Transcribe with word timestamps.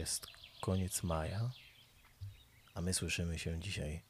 Jest 0.00 0.26
koniec 0.60 1.02
maja, 1.02 1.50
a 2.74 2.80
my 2.80 2.94
słyszymy 2.94 3.38
się 3.38 3.60
dzisiaj 3.60 4.02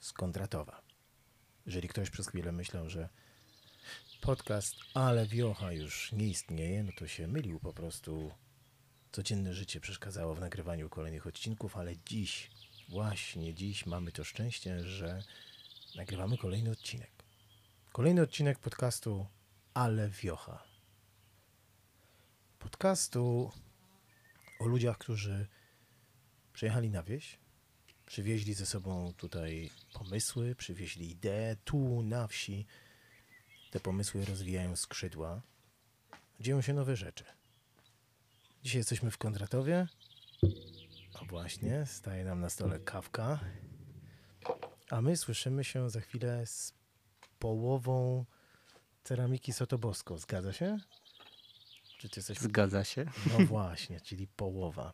z 0.00 0.12
Kondratowa. 0.12 0.82
Jeżeli 1.66 1.88
ktoś 1.88 2.10
przez 2.10 2.28
chwilę 2.28 2.52
myślał, 2.52 2.90
że 2.90 3.08
podcast 4.20 4.76
Ale 4.94 5.26
Wiocha 5.26 5.72
już 5.72 6.12
nie 6.12 6.26
istnieje, 6.26 6.82
no 6.82 6.92
to 6.96 7.06
się 7.06 7.26
mylił 7.26 7.60
po 7.60 7.72
prostu. 7.72 8.32
Codzienne 9.12 9.54
życie 9.54 9.80
przeszkadzało 9.80 10.34
w 10.34 10.40
nagrywaniu 10.40 10.88
kolejnych 10.88 11.26
odcinków, 11.26 11.76
ale 11.76 11.96
dziś, 11.96 12.50
właśnie 12.88 13.54
dziś 13.54 13.86
mamy 13.86 14.12
to 14.12 14.24
szczęście, 14.24 14.84
że 14.84 15.22
nagrywamy 15.94 16.38
kolejny 16.38 16.70
odcinek. 16.70 17.10
Kolejny 17.92 18.22
odcinek 18.22 18.58
podcastu 18.58 19.26
Ale 19.74 20.08
Wiocha. 20.08 20.62
Podcastu 22.58 23.52
o 24.62 24.66
ludziach, 24.66 24.98
którzy 24.98 25.46
przyjechali 26.52 26.90
na 26.90 27.02
wieś, 27.02 27.38
przywieźli 28.06 28.54
ze 28.54 28.66
sobą 28.66 29.12
tutaj 29.16 29.70
pomysły, 29.92 30.54
przywieźli 30.54 31.10
idee, 31.10 31.56
tu 31.64 32.02
na 32.02 32.26
wsi 32.26 32.66
te 33.70 33.80
pomysły 33.80 34.24
rozwijają 34.24 34.76
skrzydła, 34.76 35.42
dzieją 36.40 36.60
się 36.60 36.74
nowe 36.74 36.96
rzeczy. 36.96 37.24
Dzisiaj 38.62 38.80
jesteśmy 38.80 39.10
w 39.10 39.18
Kondratowie. 39.18 39.86
A 41.20 41.24
właśnie, 41.24 41.86
staje 41.86 42.24
nam 42.24 42.40
na 42.40 42.50
stole 42.50 42.80
kawka. 42.80 43.40
A 44.90 45.00
my 45.00 45.16
słyszymy 45.16 45.64
się 45.64 45.90
za 45.90 46.00
chwilę 46.00 46.46
z 46.46 46.74
połową 47.38 48.24
ceramiki 49.04 49.52
Sotobosko. 49.52 50.18
Zgadza 50.18 50.52
się? 50.52 50.78
Czy 52.02 52.08
ty 52.08 52.20
jesteś... 52.20 52.38
Zgadza 52.38 52.84
się. 52.84 53.04
No 53.26 53.46
właśnie, 53.54 54.00
czyli 54.00 54.26
połowa. 54.26 54.92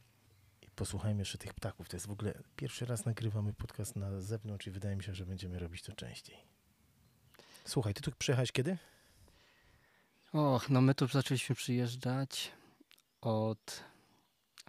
I 0.62 0.70
posłuchajmy 0.70 1.20
jeszcze 1.20 1.38
tych 1.38 1.54
ptaków. 1.54 1.88
To 1.88 1.96
jest 1.96 2.06
w 2.06 2.10
ogóle 2.10 2.42
pierwszy 2.56 2.86
raz 2.86 3.04
nagrywamy 3.04 3.52
podcast 3.52 3.96
na 3.96 4.20
zewnątrz 4.20 4.66
i 4.66 4.70
wydaje 4.70 4.96
mi 4.96 5.02
się, 5.02 5.14
że 5.14 5.26
będziemy 5.26 5.58
robić 5.58 5.82
to 5.82 5.92
częściej. 5.92 6.36
Słuchaj, 7.64 7.94
ty 7.94 8.02
tu 8.02 8.12
przyjechałeś 8.18 8.52
kiedy? 8.52 8.78
Och, 10.32 10.70
no 10.70 10.80
my 10.80 10.94
tu 10.94 11.06
zaczęliśmy 11.06 11.54
przyjeżdżać 11.56 12.52
od 13.20 13.84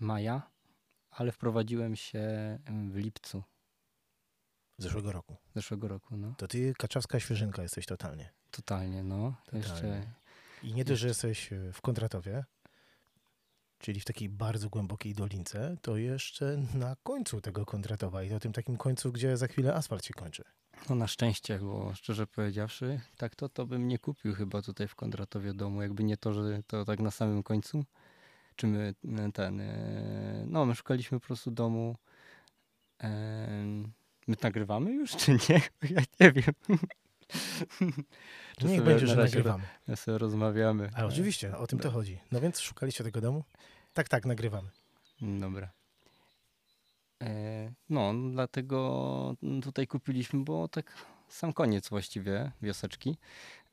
maja, 0.01 0.51
ale 1.11 1.31
wprowadziłem 1.31 1.95
się 1.95 2.19
w 2.91 2.95
lipcu 2.95 3.43
Zeszłego 4.77 5.11
roku. 5.11 5.37
zeszłego 5.55 5.87
roku, 5.87 6.17
no. 6.17 6.33
To 6.37 6.47
ty 6.47 6.73
kaczawska 6.77 7.19
świeżynka 7.19 7.61
jesteś 7.61 7.85
totalnie. 7.85 8.29
Totalnie, 8.51 9.03
no. 9.03 9.35
Totalnie. 9.45 9.67
Jeszcze, 9.67 10.13
I 10.63 10.73
nie 10.73 10.85
dość, 10.85 11.01
że 11.01 11.07
jesteś 11.07 11.53
e, 11.53 11.73
w 11.73 11.81
Kondratowie, 11.81 12.43
czyli 13.77 13.99
w 13.99 14.05
takiej 14.05 14.29
bardzo 14.29 14.69
głębokiej 14.69 15.13
dolince, 15.13 15.77
to 15.81 15.97
jeszcze 15.97 16.57
na 16.73 16.95
końcu 17.03 17.41
tego 17.41 17.65
Kondratowa 17.65 18.23
i 18.23 18.29
to 18.29 18.39
tym 18.39 18.53
takim 18.53 18.77
końcu, 18.77 19.11
gdzie 19.11 19.37
za 19.37 19.47
chwilę 19.47 19.75
asfalt 19.75 20.05
się 20.05 20.13
kończy. 20.13 20.43
no 20.89 20.95
na 20.95 21.07
szczęście, 21.07 21.59
bo 21.59 21.93
szczerze 21.95 22.27
powiedziawszy, 22.27 23.01
tak 23.17 23.35
to, 23.35 23.49
to 23.49 23.65
bym 23.65 23.87
nie 23.87 23.99
kupił 23.99 24.33
chyba 24.33 24.61
tutaj 24.61 24.87
w 24.87 24.95
Kondratowie 24.95 25.53
domu, 25.53 25.81
jakby 25.81 26.03
nie 26.03 26.17
to, 26.17 26.33
że 26.33 26.63
to 26.67 26.85
tak 26.85 26.99
na 26.99 27.11
samym 27.11 27.43
końcu. 27.43 27.85
Czy 28.55 28.67
my 28.67 28.93
e, 29.05 29.31
ten, 29.31 29.61
e, 29.61 30.45
no 30.47 30.65
my 30.65 30.75
szukaliśmy 30.75 31.19
po 31.19 31.25
prostu 31.25 31.51
domu. 31.51 31.95
My 34.27 34.35
nagrywamy 34.43 34.91
już, 34.91 35.15
czy 35.15 35.31
nie? 35.31 35.61
Ja 35.95 36.01
nie 36.19 36.31
wiem. 36.31 36.53
Niech 38.61 38.69
sobie 38.69 38.81
będzie, 38.81 39.07
że 39.07 39.15
nagrywamy. 39.15 39.63
Ja 39.87 39.95
sobie 39.95 40.17
rozmawiamy. 40.17 40.89
Ale 40.93 41.07
oczywiście, 41.07 41.57
o 41.57 41.67
tym 41.67 41.79
to 41.79 41.91
chodzi. 41.91 42.19
No 42.31 42.41
więc 42.41 42.59
szukaliście 42.59 43.03
tego 43.03 43.21
domu? 43.21 43.43
Tak, 43.93 44.09
tak, 44.09 44.25
nagrywamy. 44.25 44.69
Dobra. 45.21 45.69
E, 47.23 47.71
no, 47.89 48.13
dlatego 48.31 49.35
tutaj 49.63 49.87
kupiliśmy, 49.87 50.43
bo 50.43 50.67
tak 50.67 51.05
sam 51.27 51.53
koniec 51.53 51.89
właściwie 51.89 52.51
wioseczki. 52.61 53.17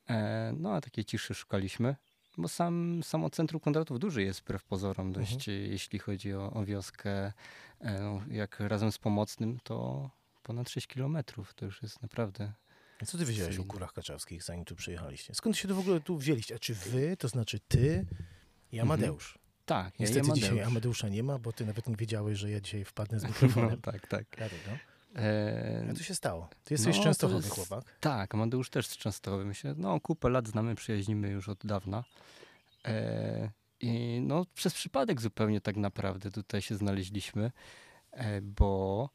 E, 0.08 0.52
no, 0.56 0.74
a 0.74 0.80
takiej 0.80 1.04
ciszy 1.04 1.34
szukaliśmy, 1.34 1.96
bo 2.38 2.48
sam, 2.48 3.00
samo 3.02 3.30
centrum 3.30 3.60
Kondratów 3.60 3.98
duży 3.98 4.22
jest 4.22 4.40
wbrew 4.40 4.64
pozorom 4.64 5.12
dość, 5.12 5.48
jeśli 5.48 5.98
chodzi 5.98 6.34
o, 6.34 6.52
o 6.52 6.64
wioskę. 6.64 7.32
E, 7.80 8.00
no, 8.00 8.22
jak 8.30 8.60
razem 8.60 8.92
z 8.92 8.98
Pomocnym, 8.98 9.58
to 9.62 10.10
ponad 10.42 10.70
6 10.70 10.86
kilometrów. 10.86 11.54
To 11.54 11.64
już 11.64 11.82
jest 11.82 12.02
naprawdę... 12.02 12.52
Co 13.06 13.18
ty 13.18 13.24
wiedziałeś 13.24 13.58
o. 13.58 13.64
Górach 13.64 13.92
Kaczawskich, 13.92 14.42
zanim 14.42 14.64
tu 14.64 14.76
przyjechaliście? 14.76 15.34
Skąd 15.34 15.56
się 15.56 15.68
to 15.68 15.74
w 15.74 15.78
ogóle 15.78 16.00
tu 16.00 16.18
wzięliście? 16.18 16.54
A 16.54 16.58
czy 16.58 16.74
wy, 16.74 17.16
to 17.16 17.28
znaczy 17.28 17.60
ty 17.68 18.06
i 18.72 18.80
Amadeusz? 18.80 19.38
Tak, 19.66 19.86
ja 20.00 20.06
Niestety 20.06 20.28
i 20.28 20.32
dzisiaj 20.32 20.48
Amadeusz. 20.50 20.66
Amadeusza 20.68 21.08
nie 21.08 21.22
ma, 21.22 21.38
bo 21.38 21.52
ty 21.52 21.66
nawet 21.66 21.86
nie 21.88 21.96
wiedziałeś, 21.96 22.38
że 22.38 22.50
ja 22.50 22.60
dzisiaj 22.60 22.84
wpadnę 22.84 23.20
z 23.20 23.22
No, 23.22 23.28
mikrofonem. 23.28 23.80
tak, 23.80 24.06
tak. 24.08 24.24
Dlatego. 24.36 24.70
E, 25.16 25.86
A 25.90 25.94
co 25.94 26.02
się 26.02 26.14
stało? 26.14 26.48
Ty 26.64 26.74
jesteś 26.74 26.96
No, 26.96 27.02
częstochowy 27.04 27.40
to 27.40 27.46
jest- 27.46 27.54
chłopak. 27.68 27.96
Tak, 28.00 28.34
Amadeusz 28.34 28.70
też 28.70 28.86
z 28.86 28.96
Częstochowy. 28.96 29.44
My 29.44 29.54
się, 29.54 29.74
no, 29.76 30.00
kupę 30.00 30.28
lat 30.28 30.48
znamy, 30.48 30.74
przyjaźnimy 30.74 31.28
już 31.30 31.48
od 31.48 31.66
dawna. 31.66 32.04
E, 32.84 33.50
I 33.80 34.20
no, 34.22 34.46
przez 34.54 34.74
przypadek 34.74 35.20
zupełnie 35.20 35.60
tak 35.60 35.76
naprawdę 35.76 36.30
tutaj 36.30 36.62
się 36.62 36.76
znaleźliśmy, 36.76 37.52
e, 38.12 38.40
bo 38.42 39.10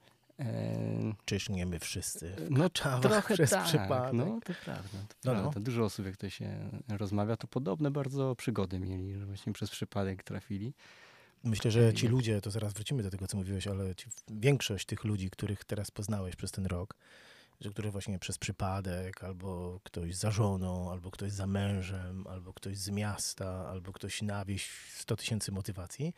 Czyż 1.25 1.49
nie 1.49 1.65
my 1.65 1.79
wszyscy 1.79 2.35
no, 2.49 2.69
trochę 2.69 3.33
przez 3.33 3.49
tak, 3.49 3.65
przypadek? 3.65 4.13
no, 4.13 4.39
to 4.45 4.53
prawda. 4.65 4.99
To 5.07 5.15
No, 5.25 5.33
no. 5.33 5.41
prawda. 5.41 5.59
Dużo 5.59 5.83
osób, 5.83 6.05
jak 6.05 6.17
to 6.17 6.29
się 6.29 6.69
rozmawia, 6.89 7.37
to 7.37 7.47
podobne 7.47 7.91
bardzo 7.91 8.35
przygody 8.35 8.79
mieli, 8.79 9.13
że 9.13 9.25
właśnie 9.25 9.53
przez 9.53 9.69
przypadek 9.69 10.23
trafili. 10.23 10.73
Myślę, 11.43 11.71
że 11.71 11.93
ci 11.93 12.07
ludzie, 12.07 12.41
to 12.41 12.51
zaraz 12.51 12.73
wrócimy 12.73 13.03
do 13.03 13.09
tego, 13.09 13.27
co 13.27 13.37
mówiłeś, 13.37 13.67
ale 13.67 13.95
ci, 13.95 14.09
większość 14.27 14.85
tych 14.85 15.03
ludzi, 15.03 15.29
których 15.29 15.63
teraz 15.63 15.91
poznałeś 15.91 16.35
przez 16.35 16.51
ten 16.51 16.65
rok, 16.65 16.95
że 17.61 17.69
których 17.69 17.91
właśnie 17.91 18.19
przez 18.19 18.37
przypadek, 18.37 19.23
albo 19.23 19.79
ktoś 19.83 20.15
za 20.15 20.31
żoną, 20.31 20.91
albo 20.91 21.11
ktoś 21.11 21.31
za 21.31 21.47
mężem, 21.47 22.27
albo 22.27 22.53
ktoś 22.53 22.77
z 22.77 22.89
miasta, 22.89 23.67
albo 23.69 23.91
ktoś 23.93 24.21
na 24.21 24.45
wieś, 24.45 24.69
100 24.95 25.15
tysięcy 25.15 25.51
motywacji, 25.51 26.13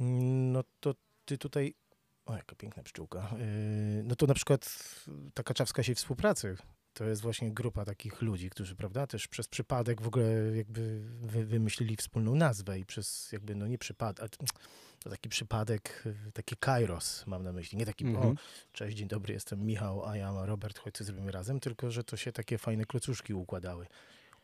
no 0.00 0.64
to 0.80 0.94
ty 1.24 1.38
tutaj, 1.38 1.74
o 2.26 2.36
jaka 2.36 2.56
piękna 2.56 2.82
pszczółka, 2.82 3.28
Yy, 3.38 4.02
no 4.02 4.16
to 4.16 4.26
na 4.26 4.34
przykład 4.34 4.78
ta 5.34 5.42
kaczawska 5.42 5.82
sieć 5.82 5.98
współpracy, 5.98 6.56
to 6.92 7.04
jest 7.04 7.22
właśnie 7.22 7.52
grupa 7.52 7.84
takich 7.84 8.22
ludzi, 8.22 8.50
którzy, 8.50 8.76
prawda, 8.76 9.06
też 9.06 9.28
przez 9.28 9.48
przypadek 9.48 10.02
w 10.02 10.06
ogóle 10.06 10.26
jakby 10.56 11.00
wy, 11.20 11.46
wymyślili 11.46 11.96
wspólną 11.96 12.34
nazwę 12.34 12.78
i 12.78 12.86
przez 12.86 13.32
jakby, 13.32 13.54
no 13.54 13.66
nie 13.66 13.78
przypadek, 13.78 14.30
to 14.98 15.10
taki 15.10 15.28
przypadek, 15.28 16.02
y, 16.28 16.32
taki 16.32 16.56
kairos 16.56 17.26
mam 17.26 17.42
na 17.42 17.52
myśli, 17.52 17.78
nie 17.78 17.86
taki, 17.86 18.04
Mhm. 18.06 18.26
o, 18.26 18.34
cześć, 18.72 18.96
dzień 18.96 19.08
dobry, 19.08 19.34
jestem 19.34 19.64
Michał, 19.64 20.06
a 20.06 20.16
ja 20.16 20.46
Robert, 20.46 20.78
chodź, 20.78 20.94
co 20.94 21.04
zrobimy 21.04 21.32
razem, 21.32 21.60
tylko, 21.60 21.90
że 21.90 22.04
to 22.04 22.16
się 22.16 22.32
takie 22.32 22.58
fajne 22.58 22.84
klocuszki 22.84 23.34
układały. 23.34 23.86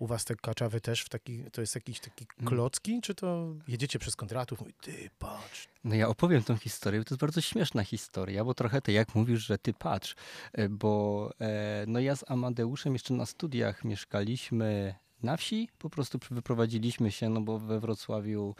U 0.02 0.06
was 0.06 0.24
te 0.24 0.36
kaczawy 0.36 0.80
też 0.80 1.02
w 1.02 1.08
taki, 1.08 1.44
to 1.52 1.60
jest 1.60 1.74
jakiś 1.74 2.00
taki 2.00 2.26
Mm. 2.38 2.48
klocki, 2.48 3.00
czy 3.00 3.14
to 3.14 3.54
jedziecie 3.68 3.98
przez 3.98 4.16
kontratów, 4.16 4.60
mówi, 4.60 4.74
ty 4.80 5.10
patrz, 5.18 5.68
No 5.84 5.94
ja 5.94 6.08
opowiem 6.08 6.42
tą 6.42 6.56
historię, 6.56 7.00
bo 7.00 7.04
to 7.04 7.14
jest 7.14 7.20
bardzo 7.20 7.40
śmieszna 7.40 7.84
historia, 7.84 8.44
bo 8.44 8.54
trochę 8.54 8.82
ty 8.82 8.92
jak 8.92 9.14
mówisz, 9.14 9.46
że 9.46 9.58
ty 9.58 9.72
patrz, 9.74 10.14
e, 10.52 10.68
bo 10.68 11.30
e, 11.40 11.84
no 11.86 12.00
ja 12.00 12.16
z 12.16 12.30
Amadeuszem 12.30 12.92
jeszcze 12.92 13.14
na 13.14 13.26
studiach 13.26 13.84
mieszkaliśmy 13.84 14.94
na 15.22 15.36
wsi, 15.36 15.68
po 15.78 15.90
prostu 15.90 16.19
wyprowadziliśmy 16.30 17.10
się, 17.12 17.28
no 17.28 17.40
bo 17.40 17.58
we 17.58 17.80
Wrocławiu 17.80 18.54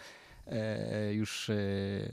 e, 0.47 1.15
już 1.15 1.51
e, 1.51 1.55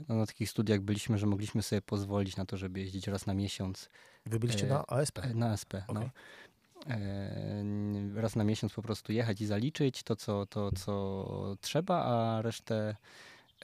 no, 0.08 0.14
na 0.14 0.26
takich 0.26 0.50
studiach 0.50 0.80
byliśmy, 0.80 1.18
że 1.18 1.26
mogliśmy 1.26 1.62
sobie 1.62 1.82
pozwolić 1.82 2.36
na 2.36 2.46
to, 2.46 2.56
żeby 2.56 2.80
jeździć 2.80 3.06
raz 3.06 3.26
na 3.26 3.34
miesiąc 3.34 3.88
wy 4.26 4.38
byliście 4.40 4.66
E, 4.66 4.68
na 4.68 4.86
ASP. 4.86 5.18
na 5.34 5.52
SP. 5.62 5.72
No. 5.94 6.10
E, 6.86 7.64
raz 8.14 8.36
na 8.36 8.44
miesiąc 8.44 8.72
po 8.72 8.82
prostu 8.82 9.12
jechać 9.12 9.40
i 9.40 9.46
zaliczyć 9.46 10.02
to, 10.02 10.16
co, 10.16 10.46
to, 10.46 10.70
co 10.72 11.56
trzeba, 11.60 12.04
a 12.04 12.42
resztę 12.42 12.96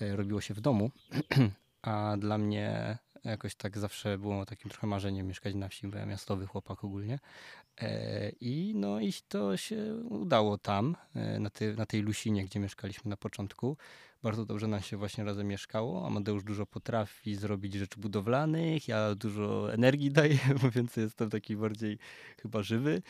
e, 0.01 0.17
robiło 0.17 0.41
się 0.41 0.55
w 0.55 0.61
domu. 0.61 0.91
A 1.83 2.17
dla 2.19 2.39
mnie 2.39 2.99
jakoś 3.25 3.55
tak 3.55 3.79
zawsze 3.79 4.19
było 4.19 4.47
takim 4.47 4.71
trochę 4.71 4.87
marzeniem 4.87 5.27
mieszkać 5.27 5.55
na 5.55 5.69
wsi, 5.69 5.89
bo 5.89 5.99
ja 5.99 6.07
miastowy 6.07 6.47
chłopak 6.47 6.85
ogólnie. 6.85 7.19
E, 7.81 8.33
I 8.41 8.73
no 8.77 9.01
i 9.01 9.13
to 9.29 9.57
się 9.57 9.95
udało 10.11 10.59
tam, 10.59 10.97
e, 11.15 11.41
na, 11.41 11.51
ty, 11.51 11.77
na 11.77 11.87
tej 11.87 12.03
Lusinie, 12.03 12.45
gdzie 12.45 12.61
mieszkaliśmy 12.61 13.09
na 13.09 13.17
początku. 13.17 13.77
Bardzo 14.23 14.47
dobrze 14.47 14.67
nam 14.67 14.83
się 14.83 14.97
właśnie 14.97 15.25
razem 15.25 15.49
mieszkało. 15.49 16.07
Amadeusz 16.07 16.45
dużo 16.45 16.67
potrafi 16.67 17.35
zrobić 17.35 17.75
rzeczy 17.75 18.01
budowlanych, 18.01 18.89
ja 18.89 19.15
dużo 19.15 19.73
energii 19.73 20.11
daję, 20.21 20.39
więc 20.75 20.97
jestem 20.97 21.31
taki 21.31 21.57
bardziej 21.57 21.99
chyba 22.43 22.63
żywy, 22.63 23.03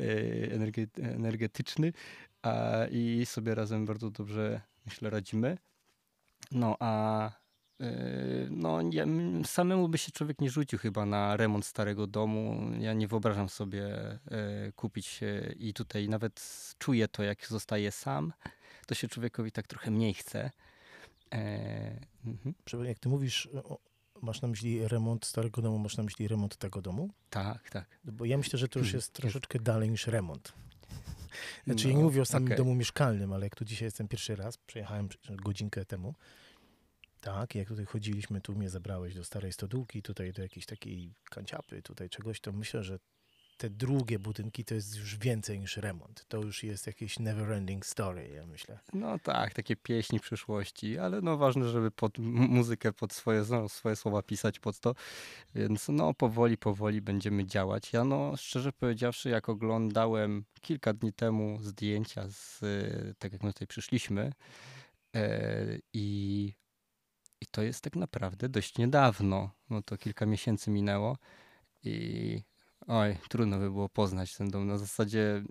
e, 0.00 0.04
energe, 0.52 0.86
energetyczny 0.96 1.92
a, 2.42 2.86
i 2.90 3.26
sobie 3.26 3.54
razem 3.54 3.86
bardzo 3.86 4.10
dobrze, 4.10 4.60
myślę, 4.86 5.10
radzimy. 5.10 5.58
No 6.52 6.76
a 6.80 7.30
No, 8.50 8.78
ja, 8.92 9.04
samemu 9.44 9.88
by 9.88 9.98
się 9.98 10.12
człowiek 10.12 10.40
nie 10.40 10.50
rzucił 10.50 10.78
chyba 10.78 11.06
na 11.06 11.36
remont 11.36 11.64
starego 11.66 12.06
domu. 12.06 12.60
Ja 12.78 12.92
nie 12.92 13.08
wyobrażam 13.08 13.48
sobie 13.48 13.84
e, 13.86 14.18
kupić 14.76 15.20
i 15.56 15.74
tutaj 15.74 16.08
nawet 16.08 16.42
czuję 16.78 17.08
to, 17.08 17.22
jak 17.22 17.46
zostaje 17.46 17.90
sam, 17.92 18.32
to 18.86 18.94
się 18.94 19.08
człowiekowi 19.08 19.52
tak 19.52 19.66
trochę 19.66 19.90
mniej 19.90 20.14
chce. 20.14 20.50
E, 21.34 22.12
Mhm. 22.26 22.54
Jak 22.84 22.98
ty 22.98 23.08
mówisz, 23.08 23.48
masz 24.22 24.42
na 24.42 24.48
myśli 24.48 24.88
remont 24.88 25.24
starego 25.26 25.62
domu, 25.62 25.78
masz 25.78 25.96
na 25.96 26.02
myśli 26.04 26.28
remont 26.28 26.56
tego 26.56 26.82
domu? 26.82 27.10
Tak, 27.30 27.70
tak. 27.70 27.86
Bo 28.04 28.24
ja 28.24 28.38
myślę, 28.38 28.58
że 28.58 28.68
to 28.68 28.78
już 28.78 28.88
Hmm, 28.88 28.98
jest 28.98 29.12
troszeczkę 29.12 29.58
dalej 29.58 29.90
niż 29.90 30.06
remont. 30.06 30.52
Znaczy, 31.66 31.86
ja 31.88 31.92
nie 31.94 31.98
No, 31.98 32.04
mówię 32.04 32.22
o 32.22 32.24
samym 32.24 32.46
okej. 32.48 32.56
domu 32.56 32.74
mieszkalnym, 32.74 33.32
ale 33.32 33.46
jak 33.46 33.54
tu 33.56 33.64
dzisiaj 33.64 33.86
jestem 33.86 34.08
pierwszy 34.08 34.36
raz, 34.36 34.56
przejechałem 34.56 35.08
godzinkę 35.30 35.84
temu, 35.84 36.14
tak, 37.22 37.54
jak 37.54 37.68
tutaj 37.68 37.84
chodziliśmy, 37.84 38.40
tu 38.40 38.54
mnie 38.54 38.70
zabrałeś 38.70 39.14
do 39.14 39.24
starej 39.24 39.52
stodółki, 39.52 40.02
tutaj 40.02 40.32
do 40.32 40.42
jakiejś 40.42 40.66
takiej 40.66 41.14
kanciapy, 41.30 41.82
tutaj 41.82 42.10
czegoś, 42.10 42.40
to 42.40 42.52
myślę, 42.52 42.82
że 42.82 42.98
te 43.56 43.70
drugie 43.70 44.18
budynki 44.18 44.64
to 44.64 44.74
jest 44.74 44.96
już 44.96 45.16
więcej 45.16 45.60
niż 45.60 45.76
remont. 45.76 46.24
To 46.28 46.38
już 46.38 46.62
jest 46.62 46.86
jakieś 46.86 47.18
never 47.18 47.52
ending 47.52 47.86
story, 47.86 48.28
ja 48.28 48.46
myślę. 48.46 48.78
No 48.92 49.18
tak, 49.18 49.54
takie 49.54 49.76
pieśni 49.76 50.20
przyszłości, 50.20 50.98
ale 50.98 51.20
no 51.20 51.36
ważne, 51.36 51.68
żeby 51.68 51.90
pod 51.90 52.18
muzykę, 52.18 52.92
pod 52.92 53.12
swoje, 53.12 53.44
no, 53.50 53.68
swoje 53.68 53.96
słowa 53.96 54.22
pisać 54.22 54.58
pod 54.58 54.80
to, 54.80 54.94
więc 55.54 55.88
no 55.88 56.14
powoli, 56.14 56.58
powoli 56.58 57.00
będziemy 57.00 57.46
działać. 57.46 57.92
Ja 57.92 58.04
no 58.04 58.36
szczerze 58.36 58.72
powiedziawszy, 58.72 59.28
jak 59.28 59.48
oglądałem 59.48 60.44
kilka 60.60 60.92
dni 60.92 61.12
temu 61.12 61.58
zdjęcia 61.62 62.28
z 62.28 62.60
tak 63.18 63.32
jak 63.32 63.42
my 63.42 63.52
tutaj 63.52 63.66
przyszliśmy 63.66 64.32
e, 65.14 65.78
i, 65.92 66.54
i 67.42 67.46
to 67.46 67.62
jest 67.62 67.84
tak 67.84 67.96
naprawdę 67.96 68.48
dość 68.48 68.78
niedawno, 68.78 69.50
no 69.70 69.82
to 69.82 69.98
kilka 69.98 70.26
miesięcy 70.26 70.70
minęło 70.70 71.18
i 71.84 72.42
oj, 72.86 73.16
trudno 73.28 73.58
by 73.58 73.70
było 73.70 73.88
poznać 73.88 74.36
ten 74.36 74.50
dom. 74.50 74.66
Na 74.66 74.78
zasadzie 74.78 75.42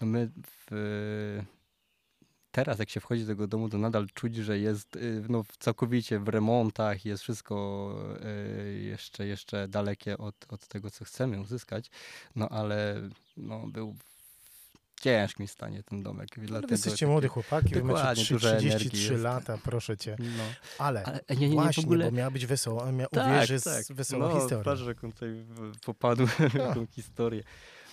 no 0.00 0.06
my 0.06 0.30
w, 0.46 1.42
teraz 2.50 2.78
jak 2.78 2.90
się 2.90 3.00
wchodzi 3.00 3.22
do 3.22 3.28
tego 3.28 3.46
domu, 3.46 3.68
to 3.68 3.78
nadal 3.78 4.06
czuć, 4.14 4.36
że 4.36 4.58
jest 4.58 4.96
y, 4.96 5.22
no, 5.28 5.44
całkowicie 5.58 6.18
w 6.18 6.28
remontach, 6.28 7.04
jest 7.04 7.22
wszystko 7.22 7.56
y, 8.68 8.82
jeszcze, 8.82 9.26
jeszcze 9.26 9.68
dalekie 9.68 10.18
od, 10.18 10.34
od 10.48 10.68
tego, 10.68 10.90
co 10.90 11.04
chcemy 11.04 11.40
uzyskać, 11.40 11.90
no 12.36 12.48
ale 12.48 13.08
no, 13.36 13.66
był 13.66 13.96
w 14.96 15.00
ciężkim 15.00 15.48
stanie 15.48 15.82
ten 15.82 16.02
domek. 16.02 16.28
Ale 16.38 16.46
dlatego 16.46 16.68
wy 16.68 16.74
jesteście 16.74 17.06
młody 17.06 17.28
chłopaki, 17.28 17.74
wy 17.74 17.84
macie 17.84 17.94
Dokładnie, 17.98 18.24
trzy- 18.24 18.34
dużo 18.34 18.50
energii 18.50 18.70
33 18.90 19.12
jest. 19.12 19.24
lata, 19.24 19.58
proszę 19.64 19.96
cię. 19.96 20.16
No, 20.18 20.42
Ale, 20.78 21.04
ale 21.04 21.20
nie, 21.30 21.36
nie, 21.36 21.48
nie, 21.48 21.54
właśnie, 21.54 21.82
w 21.82 21.86
ogóle... 21.86 22.04
bo 22.04 22.16
miała 22.16 22.30
być 22.30 22.46
wesoła, 22.46 22.84
a 22.84 22.92
mia... 22.92 23.06
Tak, 23.06 23.26
uwierzy 23.26 23.60
tak. 23.60 23.84
z 23.84 23.92
wesołą 23.92 24.28
no, 24.28 24.34
historią. 24.40 24.64
Patrz, 24.64 24.82
jak 24.86 25.04
on 25.04 25.12
tutaj 25.12 25.34
w- 25.34 25.80
popadł 25.80 26.26
w 26.26 26.38
No. 26.58 26.74
tą 26.74 26.86
historię. 26.86 27.42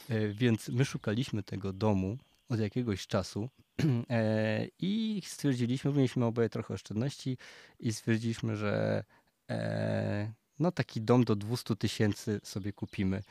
E, 0.10 0.28
Więc 0.28 0.70
my 0.70 0.86
szukaliśmy 0.86 1.44
tego 1.44 1.74
domu 1.74 2.18
od 2.50 2.60
jakiegoś 2.60 3.08
czasu 3.08 3.50
e, 4.10 4.68
i 4.80 5.22
stwierdziliśmy, 5.26 5.92
mieliśmy 5.94 6.26
oboje 6.26 6.50
trochę 6.50 6.74
oszczędności 6.74 7.38
i 7.80 7.94
stwierdziliśmy, 7.94 8.56
że 8.56 9.04
e, 9.50 10.34
no 10.60 10.72
taki 10.72 11.02
dom 11.02 11.24
do 11.24 11.36
200 11.36 11.76
tysięcy 11.76 12.40
sobie 12.44 12.74
kupimy. 12.74 13.24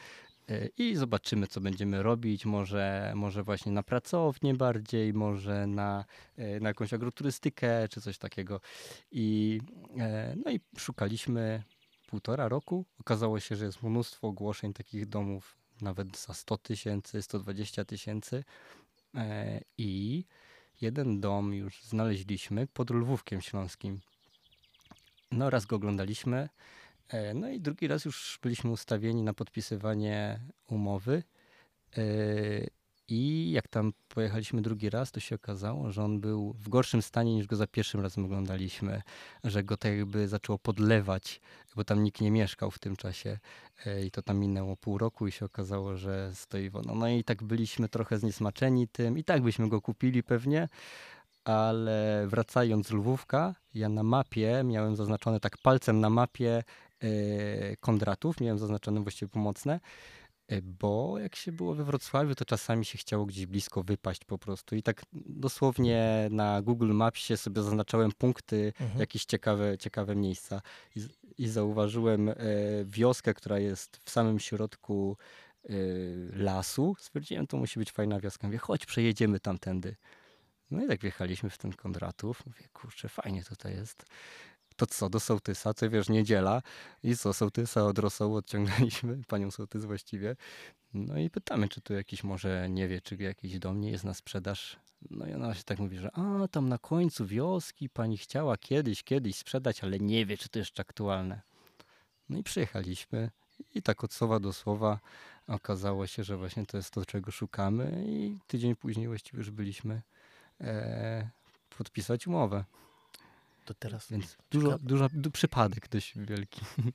E, 0.52 0.68
I 0.78 0.96
zobaczymy, 0.96 1.46
co 1.46 1.60
będziemy 1.60 2.02
robić. 2.02 2.46
Może, 2.46 3.12
może 3.16 3.42
właśnie 3.42 3.72
na 3.72 3.82
pracownię 3.82 4.54
bardziej, 4.54 5.14
może 5.14 5.66
na, 5.66 6.04
e, 6.36 6.60
na 6.60 6.68
jakąś 6.68 6.92
agroturystykę 6.94 7.88
czy 7.88 8.00
coś 8.00 8.18
takiego. 8.18 8.60
I, 9.12 9.60
e, 9.98 10.34
no 10.44 10.50
i 10.50 10.60
szukaliśmy 10.78 11.62
półtora 12.06 12.48
roku. 12.48 12.84
Okazało 13.00 13.40
się, 13.40 13.56
że 13.56 13.64
jest 13.64 13.82
mnóstwo 13.82 14.28
ogłoszeń 14.28 14.72
takich 14.72 15.06
domów, 15.06 15.56
nawet 15.80 16.18
za 16.18 16.34
100 16.34 16.58
tysięcy, 16.58 17.22
120 17.22 17.84
tysięcy. 17.84 18.44
I 19.78 20.24
jeden 20.80 21.20
dom 21.20 21.54
już 21.54 21.82
znaleźliśmy 21.82 22.66
pod 22.66 22.90
Lwówkiem 22.90 23.40
Śląskim. 23.40 24.00
No 25.32 25.50
raz 25.50 25.66
go 25.66 25.76
oglądaliśmy, 25.76 26.48
no 27.34 27.48
i 27.48 27.60
drugi 27.60 27.88
raz 27.88 28.04
już 28.04 28.38
byliśmy 28.42 28.70
ustawieni 28.70 29.22
na 29.22 29.34
podpisywanie 29.34 30.40
umowy. 30.70 31.22
E, 31.96 32.02
I 33.08 33.50
jak 33.52 33.68
tam 33.68 33.92
pojechaliśmy 34.08 34.62
drugi 34.62 34.90
raz, 34.90 35.12
to 35.12 35.20
się 35.20 35.34
okazało, 35.34 35.90
że 35.90 36.04
on 36.04 36.20
był 36.20 36.52
w 36.52 36.68
gorszym 36.68 37.02
stanie 37.02 37.34
niż 37.34 37.46
go 37.46 37.56
za 37.56 37.66
pierwszym 37.66 38.00
razem 38.00 38.24
oglądaliśmy. 38.24 39.02
Że 39.44 39.64
go 39.64 39.76
tak 39.76 39.92
jakby 39.92 40.28
zaczęło 40.28 40.58
podlewać, 40.58 41.40
bo 41.76 41.84
tam 41.84 42.04
nikt 42.04 42.20
nie 42.20 42.30
mieszkał 42.30 42.70
w 42.70 42.78
tym 42.78 42.96
czasie. 42.96 43.38
E, 43.86 44.04
I 44.04 44.10
to 44.10 44.22
tam 44.22 44.38
minęło 44.38 44.76
pół 44.76 44.98
roku 44.98 45.26
i 45.26 45.32
się 45.32 45.44
okazało, 45.44 45.96
że 45.96 46.30
stoi 46.34 46.70
woda. 46.70 46.94
No 46.94 47.08
i 47.08 47.24
tak 47.24 47.42
byliśmy 47.42 47.88
trochę 47.88 48.18
zniesmaczeni 48.18 48.88
tym. 48.88 49.18
I 49.18 49.24
tak 49.24 49.42
byśmy 49.42 49.68
go 49.68 49.80
kupili 49.80 50.22
pewnie. 50.22 50.68
Ale 51.44 52.26
wracając 52.28 52.86
z 52.86 52.90
Lwówka, 52.90 53.54
ja 53.74 53.88
na 53.88 54.02
mapie 54.02 54.62
miałem 54.64 54.96
zaznaczone 54.96 55.40
tak 55.40 55.58
palcem 55.58 56.00
na 56.00 56.10
mapie 56.10 56.56
e, 56.56 56.62
Kondratów, 57.80 58.40
miałem 58.40 58.58
zaznaczone 58.58 59.00
właściwie 59.00 59.28
pomocne, 59.28 59.80
e, 60.48 60.62
bo 60.62 61.18
jak 61.18 61.36
się 61.36 61.52
było 61.52 61.74
we 61.74 61.84
Wrocławiu, 61.84 62.34
to 62.34 62.44
czasami 62.44 62.84
się 62.84 62.98
chciało 62.98 63.26
gdzieś 63.26 63.46
blisko 63.46 63.82
wypaść 63.82 64.24
po 64.24 64.38
prostu. 64.38 64.76
I 64.76 64.82
tak 64.82 65.02
dosłownie 65.12 66.28
na 66.30 66.62
Google 66.62 66.92
Mapsie 66.92 67.36
sobie 67.36 67.62
zaznaczałem 67.62 68.12
punkty, 68.12 68.72
Mhm. 68.80 69.00
jakieś 69.00 69.24
ciekawe, 69.24 69.78
ciekawe 69.78 70.16
miejsca. 70.16 70.62
I, 70.96 71.00
i 71.38 71.48
zauważyłem 71.48 72.28
e, 72.28 72.34
wioskę, 72.84 73.34
która 73.34 73.58
jest 73.58 73.96
w 74.04 74.10
samym 74.10 74.38
środku 74.40 75.16
e, 75.64 75.72
lasu. 76.36 76.96
Stwierdziłem, 76.98 77.46
to 77.46 77.56
musi 77.56 77.78
być 77.78 77.92
fajna 77.92 78.20
wioska. 78.20 78.46
Mówię, 78.46 78.58
chodź, 78.58 78.86
przejedziemy 78.86 79.40
tamtędy. 79.40 79.96
No 80.70 80.84
i 80.84 80.88
tak 80.88 81.00
wjechaliśmy 81.00 81.50
w 81.50 81.58
ten 81.58 81.72
Kondratów. 81.72 82.46
Mówię, 82.46 82.68
kurczę, 82.72 83.08
fajnie 83.08 83.44
tutaj 83.44 83.74
jest. 83.74 84.04
To 84.76 84.86
co, 84.86 85.10
do 85.10 85.20
sołtysa, 85.20 85.74
to 85.74 85.90
wiesz, 85.90 86.08
niedziela. 86.08 86.62
I 87.02 87.16
co, 87.16 87.32
sołtysa 87.32 87.84
od 87.86 87.98
rosołu 87.98 88.36
odciągnęliśmy, 88.36 89.18
panią 89.28 89.50
sołtys 89.50 89.84
właściwie. 89.84 90.36
No 90.94 91.18
i 91.18 91.30
pytamy, 91.30 91.68
czy 91.68 91.80
tu 91.80 91.94
jakiś 91.94 92.24
może 92.24 92.68
nie 92.70 92.88
wie, 92.88 93.00
czy 93.00 93.16
jakiś 93.16 93.58
dom 93.58 93.80
nie 93.80 93.90
jest 93.90 94.04
na 94.04 94.14
sprzedaż. 94.14 94.76
No 95.10 95.26
i 95.26 95.34
ona 95.34 95.54
się 95.54 95.62
tak 95.62 95.78
mówi, 95.78 95.98
że 95.98 96.10
a, 96.12 96.48
tam 96.48 96.68
na 96.68 96.78
końcu 96.78 97.26
wioski 97.26 97.88
pani 97.88 98.18
chciała 98.18 98.56
kiedyś, 98.56 99.02
kiedyś 99.02 99.36
sprzedać, 99.36 99.84
ale 99.84 99.98
nie 99.98 100.26
wie, 100.26 100.36
czy 100.36 100.48
to 100.48 100.58
jeszcze 100.58 100.80
aktualne. 100.80 101.40
No 102.28 102.38
i 102.38 102.42
przyjechaliśmy 102.42 103.30
i 103.74 103.82
tak 103.82 104.04
od 104.04 104.12
słowa 104.12 104.40
do 104.40 104.52
słowa 104.52 105.00
okazało 105.48 106.06
się, 106.06 106.24
że 106.24 106.36
właśnie 106.36 106.66
to 106.66 106.76
jest 106.76 106.90
to, 106.90 107.06
czego 107.06 107.30
szukamy 107.30 108.04
i 108.06 108.38
tydzień 108.46 108.76
później 108.76 109.06
właściwie 109.08 109.38
już 109.38 109.50
byliśmy 109.50 110.02
e, 110.60 111.30
podpisać 111.78 112.26
umowę. 112.26 112.64
To 113.64 113.74
teraz 113.74 114.10
Więc 114.10 114.36
dużo, 114.50 114.66
Ciekawe. 114.66 114.84
dużo, 114.88 115.08
du, 115.12 115.30
przypadek 115.30 115.88
dość 115.88 116.18
wielki. 116.18 116.60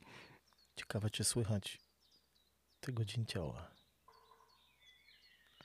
ciekawe, 0.75 1.09
czy 1.09 1.23
słychać 1.23 1.79
tego 2.79 3.05
dzięcioła. 3.05 3.71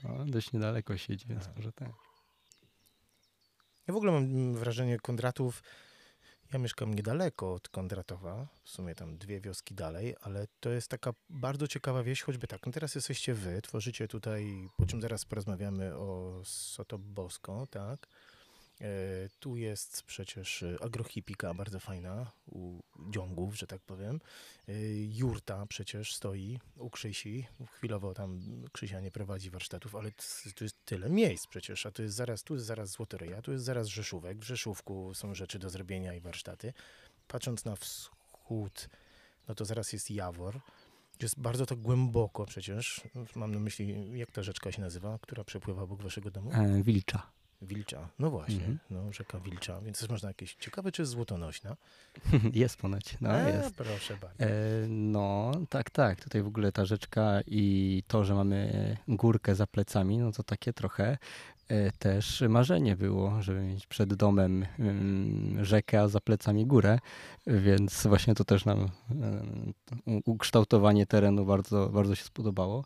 O, 0.04 0.24
dość 0.24 0.52
niedaleko 0.52 0.96
siedzi, 0.96 1.26
więc 1.28 1.46
Tak. 1.46 1.56
może 1.56 1.72
tak. 1.72 1.88
Ja 3.86 3.94
w 3.94 3.96
ogóle 3.96 4.12
mam 4.12 4.54
wrażenie 4.54 4.98
Kondratów. 4.98 5.62
Ja 6.52 6.58
mieszkam 6.58 6.94
niedaleko 6.94 7.54
od 7.54 7.68
Kondratowa, 7.68 8.46
w 8.64 8.70
sumie 8.70 8.94
tam 8.94 9.18
dwie 9.18 9.40
wioski 9.40 9.74
dalej, 9.74 10.16
ale 10.20 10.46
to 10.60 10.70
jest 10.70 10.88
taka 10.88 11.12
bardzo 11.30 11.68
ciekawa 11.68 12.02
wieś, 12.02 12.22
choćby 12.22 12.46
tak. 12.46 12.66
No 12.66 12.72
teraz 12.72 12.94
jesteście 12.94 13.34
wy, 13.34 13.62
tworzycie 13.62 14.08
tutaj, 14.08 14.68
po 14.76 14.86
czym 14.86 15.00
zaraz 15.00 15.24
porozmawiamy 15.24 15.94
o 15.96 16.40
Sotoboską, 16.44 17.66
tak? 17.66 18.06
E, 18.82 19.28
tu 19.40 19.56
jest 19.56 20.02
przecież 20.02 20.62
e, 20.62 20.76
agrohipika 20.80 21.54
bardzo 21.54 21.80
fajna 21.80 22.32
u 22.46 22.80
dziągów, 23.10 23.58
że 23.58 23.66
tak 23.66 23.82
powiem. 23.82 24.20
E, 24.68 24.72
jurta 24.94 25.66
przecież 25.66 26.14
stoi 26.14 26.58
u 26.76 26.90
Krzysi. 26.90 27.46
Chwilowo 27.70 28.14
tam 28.14 28.40
Krzysia 28.72 29.00
nie 29.00 29.10
prowadzi 29.10 29.50
warsztatów, 29.50 29.94
ale 29.94 30.10
tu 30.54 30.64
jest 30.64 30.76
tyle 30.84 31.10
miejsc 31.10 31.46
przecież, 31.46 31.86
a 31.86 31.90
tu 31.90 32.02
jest 32.02 32.14
zaraz, 32.14 32.42
tu 32.42 32.54
jest 32.54 32.66
zaraz 32.66 32.90
Złotoryja, 32.90 33.42
tu 33.42 33.52
jest 33.52 33.64
zaraz 33.64 33.88
Rzeszówek. 33.88 34.38
W 34.38 34.44
Rzeszówku 34.44 35.14
są 35.14 35.34
rzeczy 35.34 35.58
do 35.58 35.70
zrobienia 35.70 36.14
i 36.14 36.20
warsztaty. 36.20 36.72
Patrząc 37.28 37.64
na 37.64 37.76
wschód, 37.76 38.88
no 39.48 39.54
to 39.54 39.64
zaraz 39.64 39.92
jest 39.92 40.10
Jawor. 40.10 40.60
Jest 41.22 41.40
bardzo 41.40 41.66
tak 41.66 41.78
głęboko 41.78 42.46
przecież. 42.46 43.00
Mam 43.36 43.54
na 43.54 43.60
myśli, 43.60 44.18
jak 44.18 44.30
ta 44.30 44.42
rzeczka 44.42 44.72
się 44.72 44.80
nazywa, 44.80 45.18
która 45.22 45.44
przepływa 45.44 45.82
obok 45.82 46.02
waszego 46.02 46.30
domu? 46.30 46.50
Wilcza. 46.82 47.41
Wilcza. 47.62 48.08
No 48.18 48.30
właśnie, 48.30 48.54
Mhm. 48.56 48.78
no 48.90 49.12
rzeka 49.12 49.40
Wilcza, 49.40 49.80
więc 49.80 50.00
też 50.00 50.08
można 50.08 50.28
jakieś... 50.28 50.54
Ciekawe, 50.54 50.92
czy 50.92 51.02
jest 51.02 51.12
złotonośna? 51.12 51.76
jest 52.54 52.76
ponoć, 52.76 53.16
no 53.20 53.30
A, 53.30 53.48
jest. 53.48 53.74
Proszę 53.74 54.16
bardzo. 54.22 54.44
E, 54.44 54.48
no, 54.88 55.52
tak, 55.70 55.90
tak. 55.90 56.24
Tutaj 56.24 56.42
w 56.42 56.46
ogóle 56.46 56.72
ta 56.72 56.84
rzeczka 56.84 57.40
i 57.46 58.02
to, 58.06 58.24
że 58.24 58.34
mamy 58.34 58.96
górkę 59.08 59.54
za 59.54 59.66
plecami, 59.66 60.18
no 60.18 60.32
to 60.32 60.42
takie 60.42 60.72
trochę 60.72 61.18
e, 61.68 61.92
też 61.92 62.42
marzenie 62.48 62.96
było, 62.96 63.42
żeby 63.42 63.60
mieć 63.62 63.86
przed 63.86 64.14
domem 64.14 64.66
ym, 64.80 65.58
rzekę, 65.64 66.00
a 66.00 66.08
za 66.08 66.20
plecami 66.20 66.66
górę, 66.66 66.98
więc 67.46 68.06
właśnie 68.06 68.34
to 68.34 68.44
też 68.44 68.64
nam 68.64 68.88
u- 70.06 70.30
ukształtowanie 70.30 71.06
terenu 71.06 71.44
bardzo, 71.44 71.88
bardzo 71.88 72.14
się 72.14 72.24
spodobało. 72.24 72.84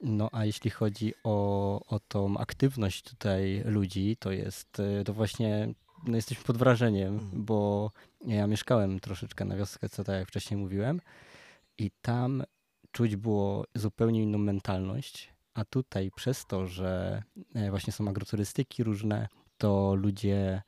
No 0.00 0.28
a 0.32 0.44
jeśli 0.44 0.70
chodzi 0.70 1.14
o, 1.24 1.80
o 1.86 2.00
tą 2.08 2.36
aktywność 2.38 3.02
tutaj 3.02 3.62
ludzi, 3.64 4.16
to 4.20 4.32
jest 4.32 4.80
e, 4.80 5.04
to 5.04 5.12
właśnie 5.14 5.68
no 6.06 6.16
jesteśmy 6.16 6.44
pod 6.44 6.56
wrażeniem, 6.56 7.14
Mhm. 7.14 7.44
bo 7.44 7.90
ja 8.26 8.46
mieszkałem 8.46 9.00
troszeczkę 9.00 9.44
na 9.44 9.56
wiosce, 9.56 9.88
co 9.88 10.04
tak 10.04 10.16
jak 10.16 10.28
wcześniej 10.28 10.60
mówiłem, 10.60 11.00
i 11.78 11.90
tam 12.02 12.42
czuć 12.92 13.16
było 13.16 13.64
zupełnie 13.74 14.22
inną 14.22 14.38
mentalność, 14.38 15.34
a 15.54 15.64
tutaj 15.64 16.10
przez 16.16 16.46
to, 16.46 16.66
że 16.66 17.22
e, 17.54 17.70
właśnie 17.70 17.92
są 17.92 18.08
agroturystyki 18.08 18.84
różne, 18.84 19.28
to 19.58 19.94
ludzie 19.94 20.62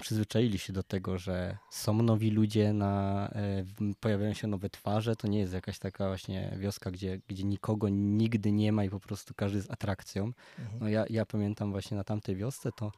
przyzwyczaili 0.00 0.58
się 0.58 0.72
do 0.72 0.82
tego, 0.82 1.18
że 1.18 1.56
są 1.70 2.02
nowi 2.02 2.30
ludzie, 2.30 2.72
na, 2.72 3.28
e, 3.34 3.64
pojawiają 4.00 4.34
się 4.34 4.46
nowe 4.46 4.70
twarze. 4.70 5.16
To 5.16 5.28
nie 5.28 5.38
jest 5.38 5.52
jakaś 5.52 5.78
taka 5.78 6.06
właśnie 6.06 6.56
wioska, 6.58 6.90
gdzie, 6.90 7.20
gdzie 7.28 7.44
nikogo 7.44 7.88
nigdy 7.88 8.52
nie 8.52 8.72
ma 8.72 8.84
i 8.84 8.90
po 8.90 9.00
prostu 9.00 9.34
każdy 9.34 9.56
jest 9.56 9.70
atrakcją. 9.70 10.32
Mhm. 10.58 10.78
No 10.80 10.88
ja, 10.88 11.04
ja 11.10 11.26
pamiętam 11.26 11.70
właśnie 11.70 11.96
na 11.96 12.04
tamtej 12.04 12.36
wiosce, 12.36 12.70
to, 12.76 12.92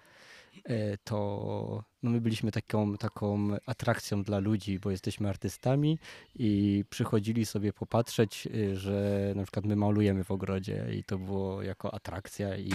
e, 0.64 0.99
to 0.99 1.85
no 2.02 2.11
my 2.11 2.20
byliśmy 2.20 2.52
taką, 2.52 2.97
taką 2.97 3.49
atrakcją 3.66 4.23
dla 4.23 4.38
ludzi, 4.38 4.78
bo 4.78 4.90
jesteśmy 4.90 5.28
artystami 5.28 5.99
i 6.35 6.85
przychodzili 6.90 7.47
sobie 7.47 7.73
popatrzeć, 7.73 8.49
że 8.73 9.32
na 9.37 9.42
przykład 9.42 9.64
my 9.64 9.76
malujemy 9.76 10.25
w 10.25 10.30
ogrodzie 10.30 10.87
i 10.99 11.04
to 11.04 11.18
było 11.18 11.62
jako 11.62 11.94
atrakcja 11.94 12.56
i, 12.56 12.73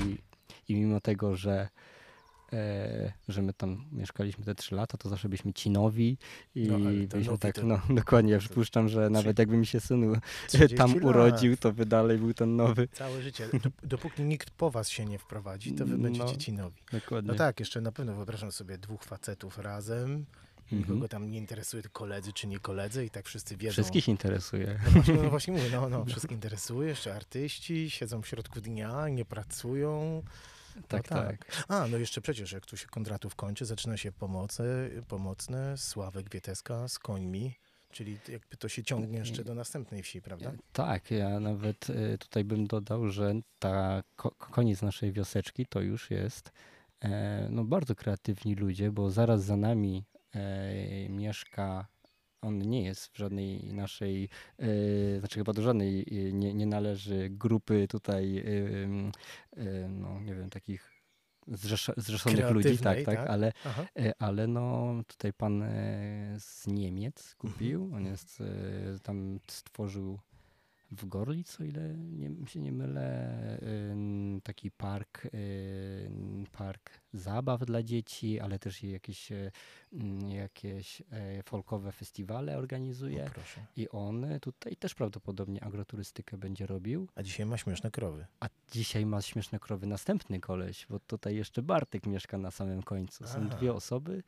i 0.69 0.75
mimo 0.75 0.99
tego, 1.01 1.35
że 1.35 1.53
e, 1.53 2.02
że 3.27 3.41
my 3.41 3.53
tam 3.53 3.85
mieszkaliśmy 3.91 4.45
te 4.45 4.55
trzy 4.55 4.75
lata, 4.75 4.97
to 4.97 5.09
zawsze 5.09 5.29
byliśmy 5.29 5.53
ci 5.53 5.69
nowi 5.69 6.17
i 6.55 6.67
No, 6.67 6.79
byliśmy 6.79 7.19
nowi 7.25 7.37
tak, 7.39 7.55
to- 7.55 7.63
no 7.63 7.81
dokładnie, 8.01 8.31
ja 8.31 8.39
przypuszczam, 8.39 8.89
że 8.89 9.09
nawet 9.09 9.39
jakby 9.39 9.57
mi 9.57 9.65
się 9.65 9.79
synu 9.79 10.13
30 10.47 10.77
tam 10.77 10.93
lat. 10.93 11.03
urodził, 11.03 11.57
to 11.57 11.71
by 11.73 11.85
dalej 11.85 12.17
był 12.17 12.33
ten 12.33 12.55
nowy. 12.55 12.87
Całe 12.87 13.21
życie. 13.21 13.47
Dop- 13.53 13.73
Dopóki 13.87 14.21
nikt 14.23 14.49
po 14.49 14.71
was 14.71 14.89
się 14.89 15.05
nie 15.05 15.19
wprowadzi, 15.19 15.73
to 15.73 15.85
wy 15.85 15.97
No. 15.97 16.03
będziecie 16.03 16.37
ci 16.37 16.53
nowi. 16.53 16.81
Dokładnie. 16.91 17.31
No 17.31 17.37
tak, 17.37 17.59
jeszcze 17.59 17.81
na 17.81 17.91
pewno 17.91 18.15
wyobrażam 18.15 18.51
sobie 18.51 18.77
dwóch 18.77 19.03
facetów 19.03 19.57
razem. 19.57 20.25
Nikogo 20.71 20.93
Mhm. 20.93 21.09
tam 21.09 21.31
nie 21.31 21.37
interesuje, 21.37 21.83
koledzy 21.83 22.33
czy 22.33 22.47
nie 22.47 22.59
koledzy 22.59 23.05
i 23.05 23.09
tak 23.09 23.25
wszyscy 23.25 23.57
wiedzą. 23.57 23.73
Wszystkich 23.73 24.07
interesuje. 24.07 24.79
No 24.85 24.91
właśnie, 24.91 25.13
no 25.13 25.29
właśnie 25.29 25.53
mówię, 25.53 25.69
no, 25.71 25.89
no, 25.89 26.05
wszystkich 26.05 26.31
interesuje, 26.31 26.89
jeszcze 26.89 27.15
artyści 27.15 27.89
siedzą 27.89 28.21
w 28.21 28.27
środku 28.27 28.61
dnia, 28.61 29.09
nie 29.09 29.25
pracują. 29.25 30.23
Tak, 30.87 31.11
no 31.11 31.17
tak. 31.17 31.65
A, 31.67 31.87
no 31.87 31.97
jeszcze 31.97 32.21
przecież, 32.21 32.51
jak 32.51 32.65
tu 32.65 32.77
się 32.77 32.87
Kondratów 32.87 33.35
kończy, 33.35 33.65
zaczyna 33.65 33.97
się 33.97 34.11
pomoce, 34.11 34.89
pomocne, 35.07 35.77
Sławek 35.77 36.29
Wieteska 36.29 36.87
z 36.87 36.99
końmi, 36.99 37.53
czyli 37.91 38.17
jakby 38.29 38.57
to 38.57 38.69
się 38.69 38.83
ciągnie 38.83 39.19
jeszcze 39.19 39.43
do 39.43 39.55
następnej 39.55 40.03
wsi, 40.03 40.21
prawda? 40.21 40.51
Tak, 40.73 41.11
ja 41.11 41.39
nawet 41.39 41.89
y, 41.89 42.17
tutaj 42.17 42.43
bym 42.43 42.67
dodał, 42.67 43.09
że 43.09 43.33
ta 43.59 44.03
ko- 44.15 44.31
koniec 44.31 44.81
naszej 44.81 45.11
wioseczki 45.11 45.65
to 45.65 45.81
już 45.81 46.11
jest 46.11 46.51
e, 47.01 47.47
no, 47.49 47.63
bardzo 47.63 47.95
kreatywni 47.95 48.55
ludzie, 48.55 48.91
bo 48.91 49.11
zaraz 49.11 49.43
za 49.43 49.57
nami 49.57 50.03
e, 50.35 51.09
mieszka. 51.09 51.87
On 52.43 52.59
nie 52.59 52.83
jest 52.83 53.07
w 53.07 53.17
żadnej 53.17 53.73
naszej, 53.73 54.29
e, 54.59 55.19
znaczy 55.19 55.39
chyba 55.39 55.53
do 55.53 55.61
żadnej 55.61 56.01
e, 56.01 56.33
nie, 56.33 56.53
nie 56.53 56.65
należy 56.65 57.29
grupy 57.29 57.87
tutaj, 57.87 58.43
ym, 58.83 59.11
e, 59.57 59.89
no 59.89 60.21
nie 60.21 60.35
wiem, 60.35 60.49
takich 60.49 60.93
zrzesza, 61.47 61.93
zrzeszonych 61.97 62.51
ludzi, 62.51 62.77
tak, 62.77 63.03
tak, 63.03 63.05
tak? 63.05 63.29
ale 63.29 63.53
Aha. 63.65 63.85
Ale 64.19 64.47
no 64.47 64.93
tutaj 65.07 65.33
pan 65.33 65.63
z 66.39 66.67
Niemiec 66.67 67.35
kupił. 67.35 67.91
On 67.95 68.05
jest 68.05 68.43
tam 69.03 69.39
stworzył 69.47 70.19
w 70.97 71.05
Gorlic, 71.05 71.61
o 71.61 71.63
ile 71.63 71.93
nie, 71.97 72.47
się 72.47 72.59
nie 72.59 72.71
mylę, 72.71 73.59
taki 74.43 74.71
park, 74.71 75.27
park 76.51 76.91
zabaw 77.13 77.65
dla 77.65 77.83
dzieci, 77.83 78.39
ale 78.39 78.59
też 78.59 78.83
jakieś, 78.83 79.31
e, 79.31 79.51
jakieś 80.27 81.01
e, 81.11 81.43
folkowe 81.43 81.91
festiwale 81.91 82.57
organizuje. 82.57 83.25
I 83.75 83.89
on 83.89 84.25
tutaj 84.41 84.75
też 84.75 84.95
prawdopodobnie 84.95 85.63
agroturystykę 85.63 86.37
będzie 86.37 86.65
robił. 86.65 87.07
A 87.15 87.23
dzisiaj 87.23 87.45
ma 87.45 87.57
śmieszne 87.57 87.91
krowy. 87.91 88.25
A 88.39 88.49
dzisiaj 88.71 89.05
ma 89.05 89.21
śmieszne 89.21 89.59
krowy 89.59 89.87
następny 89.87 90.39
koleś, 90.39 90.87
bo 90.89 90.99
tutaj 90.99 91.35
jeszcze 91.35 91.61
Bartek 91.61 92.05
mieszka 92.05 92.37
na 92.37 92.51
samym 92.51 92.83
końcu. 92.83 93.27
Są 93.27 93.39
Aha. 93.39 93.57
dwie 93.57 93.73
osoby 93.73 94.23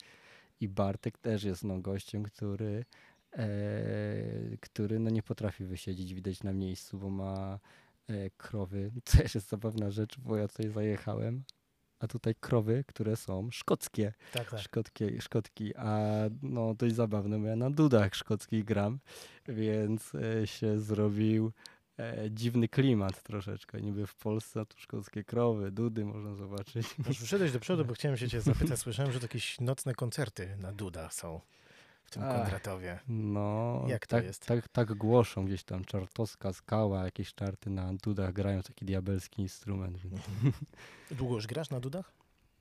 i 0.60 0.68
Bartek 0.68 1.18
też 1.18 1.44
jest 1.44 1.64
no, 1.64 1.80
gościem, 1.80 2.24
który, 2.24 2.86
który 4.60 5.00
no, 5.00 5.10
nie 5.10 5.24
potrafi 5.24 5.66
wysiedzieć 5.66 6.14
widać 6.14 6.44
na 6.44 6.54
miejscu, 6.54 6.98
bo 6.98 7.10
ma 7.10 7.60
e, 8.08 8.30
krowy. 8.30 8.92
Też 9.18 9.36
jest 9.36 9.50
zabawna 9.50 9.92
rzecz, 9.92 10.20
bo 10.20 10.38
ja 10.38 10.48
tutaj 10.48 10.70
zajechałem, 10.70 11.44
a 12.00 12.08
tutaj 12.08 12.36
krowy, 12.36 12.84
które 12.88 13.16
są 13.16 13.52
szkockie. 13.52 14.14
Tak, 14.34 14.50
tak. 14.52 14.60
Szkotkie, 14.60 15.22
szkotki, 15.22 15.76
a 15.76 16.10
no 16.42 16.74
dość 16.74 16.96
zabawne, 16.96 17.40
bo 17.40 17.48
ja 17.48 17.56
na 17.56 17.70
dudach 17.70 18.16
szkockich 18.16 18.66
gram, 18.66 19.00
więc 19.48 20.16
e, 20.16 20.48
się 20.48 20.80
zrobił 20.80 21.52
e, 22.00 22.32
dziwny 22.32 22.68
klimat 22.68 23.24
troszeczkę. 23.24 23.82
Niby 23.82 24.08
w 24.08 24.16
Polsce 24.16 24.66
tu 24.66 24.78
szkockie 24.78 25.24
krowy, 25.24 25.72
dudy 25.72 26.06
można 26.06 26.36
zobaczyć. 26.36 26.98
Możesz 26.98 27.24
przejść 27.24 27.54
do 27.54 27.60
przodu, 27.60 27.86
bo 27.86 27.94
chciałem 27.98 28.18
się 28.18 28.30
cię 28.30 28.42
zapytać. 28.42 28.80
Słyszałem, 28.80 29.12
że 29.12 29.20
to 29.20 29.26
jakieś 29.26 29.60
nocne 29.60 29.94
koncerty 29.94 30.58
na 30.58 30.72
Dudach 30.72 31.14
są 31.14 31.42
w 32.06 32.10
tym 32.12 32.24
Ach. 32.24 32.42
Kondratowie. 32.42 33.00
No, 33.08 33.84
Jak 33.88 34.08
to 34.08 34.16
tak, 34.16 34.24
jest? 34.26 34.46
Tak, 34.46 34.68
tak 34.68 34.94
głoszą 34.94 35.46
gdzieś 35.46 35.64
tam 35.64 35.86
czartowska 35.86 36.54
skała, 36.54 37.06
jakieś 37.06 37.34
czarty 37.34 37.70
na 37.70 37.94
dudach 37.94 38.34
grają 38.34 38.62
taki 38.62 38.86
diabelski 38.86 39.42
instrument. 39.42 39.98
Więc, 39.98 40.22
Długo 41.12 41.36
już 41.36 41.48
grasz 41.48 41.70
na 41.70 41.80
Dudach? 41.80 42.12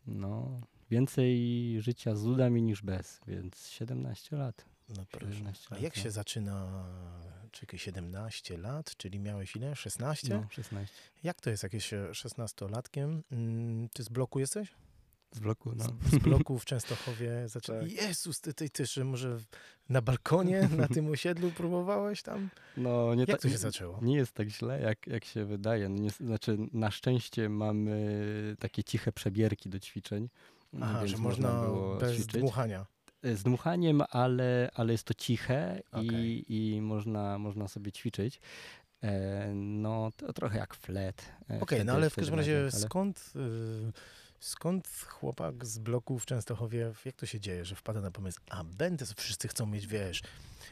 no, 0.06 0.60
więcej 0.90 1.36
życia 1.82 2.14
z 2.14 2.22
dudami 2.22 2.62
niż 2.62 2.82
bez, 2.82 3.20
więc 3.26 3.68
17 3.68 4.36
lat. 4.36 4.64
No 4.96 5.04
proszę. 5.10 5.32
17 5.34 5.66
A 5.70 5.78
jak 5.78 5.96
no. 5.96 6.02
się 6.02 6.10
zaczyna, 6.10 6.84
czekaj, 7.50 7.78
17 7.78 8.58
lat, 8.58 8.96
czyli 8.96 9.18
miałeś 9.18 9.56
ile? 9.56 9.76
16? 9.76 10.28
No, 10.28 10.46
16. 10.50 10.94
Jak 11.22 11.40
to 11.40 11.50
jest, 11.50 11.62
jak 11.62 11.72
jest 11.74 11.86
się 11.86 12.08
16-latkiem? 12.10 13.20
Mm, 13.32 13.88
Ty 13.88 14.02
z 14.02 14.08
bloku 14.08 14.40
jesteś? 14.40 14.74
Z 15.34 15.40
bloku, 15.40 15.72
no. 15.76 15.84
Z, 15.84 16.10
z 16.10 16.18
bloku 16.18 16.58
w 16.58 16.64
Częstochowie 16.64 17.48
zaczyna. 17.48 17.80
Tak. 17.80 17.92
Jezus, 17.92 18.40
ty, 18.40 18.54
ty, 18.54 18.70
ty, 18.70 18.86
że 18.86 19.04
może 19.04 19.38
na 19.88 20.02
balkonie 20.02 20.68
na 20.76 20.88
tym 20.88 21.08
osiedlu 21.10 21.50
próbowałeś 21.50 22.22
tam? 22.22 22.48
No, 22.76 23.14
nie 23.14 23.24
Jak 23.28 23.40
to 23.40 23.48
się 23.48 23.58
zaczęło? 23.58 23.98
Nie 24.02 24.16
jest 24.16 24.32
tak 24.32 24.48
źle, 24.48 24.80
jak, 24.80 25.06
jak 25.06 25.24
się 25.24 25.44
wydaje. 25.44 25.88
No, 25.88 25.96
nie, 26.02 26.10
znaczy, 26.10 26.58
na 26.72 26.90
szczęście 26.90 27.48
mamy 27.48 28.56
takie 28.58 28.84
ciche 28.84 29.12
przebierki 29.12 29.68
do 29.68 29.80
ćwiczeń. 29.80 30.28
Aha, 30.80 31.06
że 31.06 31.16
można 31.16 31.60
było 31.62 31.96
bez 31.96 32.12
ćwiczyć. 32.16 32.40
dmuchania. 32.40 32.86
Z 33.22 33.42
dmuchaniem, 33.42 34.02
ale, 34.10 34.70
ale 34.74 34.92
jest 34.92 35.04
to 35.04 35.14
ciche 35.14 35.82
Okej. 35.92 36.52
i, 36.52 36.74
i 36.74 36.80
można, 36.80 37.38
można 37.38 37.68
sobie 37.68 37.92
ćwiczyć. 37.92 38.40
E, 39.02 39.52
no, 39.54 40.10
to 40.16 40.32
trochę 40.32 40.58
jak 40.58 40.74
flet. 40.74 41.32
e, 41.40 41.44
Okej, 41.44 41.66
wtedy- 41.66 41.84
no 41.84 41.92
ale 41.92 42.10
w 42.10 42.14
każdym 42.14 42.34
razie 42.34 42.54
nawet, 42.56 42.74
ale- 42.74 42.82
skąd, 42.82 43.32
y, 43.36 43.92
skąd 44.44 44.88
chłopak 45.08 45.66
z 45.66 45.78
bloku 45.78 46.18
w 46.18 46.26
Częstochowie, 46.26 46.92
jak 47.04 47.16
to 47.16 47.26
się 47.26 47.40
dzieje, 47.40 47.64
że 47.64 47.74
wpada 47.74 48.00
na 48.00 48.10
pomysł, 48.10 48.40
a 48.50 48.64
będę, 48.64 49.04
wszyscy 49.16 49.48
chcą 49.48 49.66
mieć, 49.66 49.86
wiesz, 49.86 50.22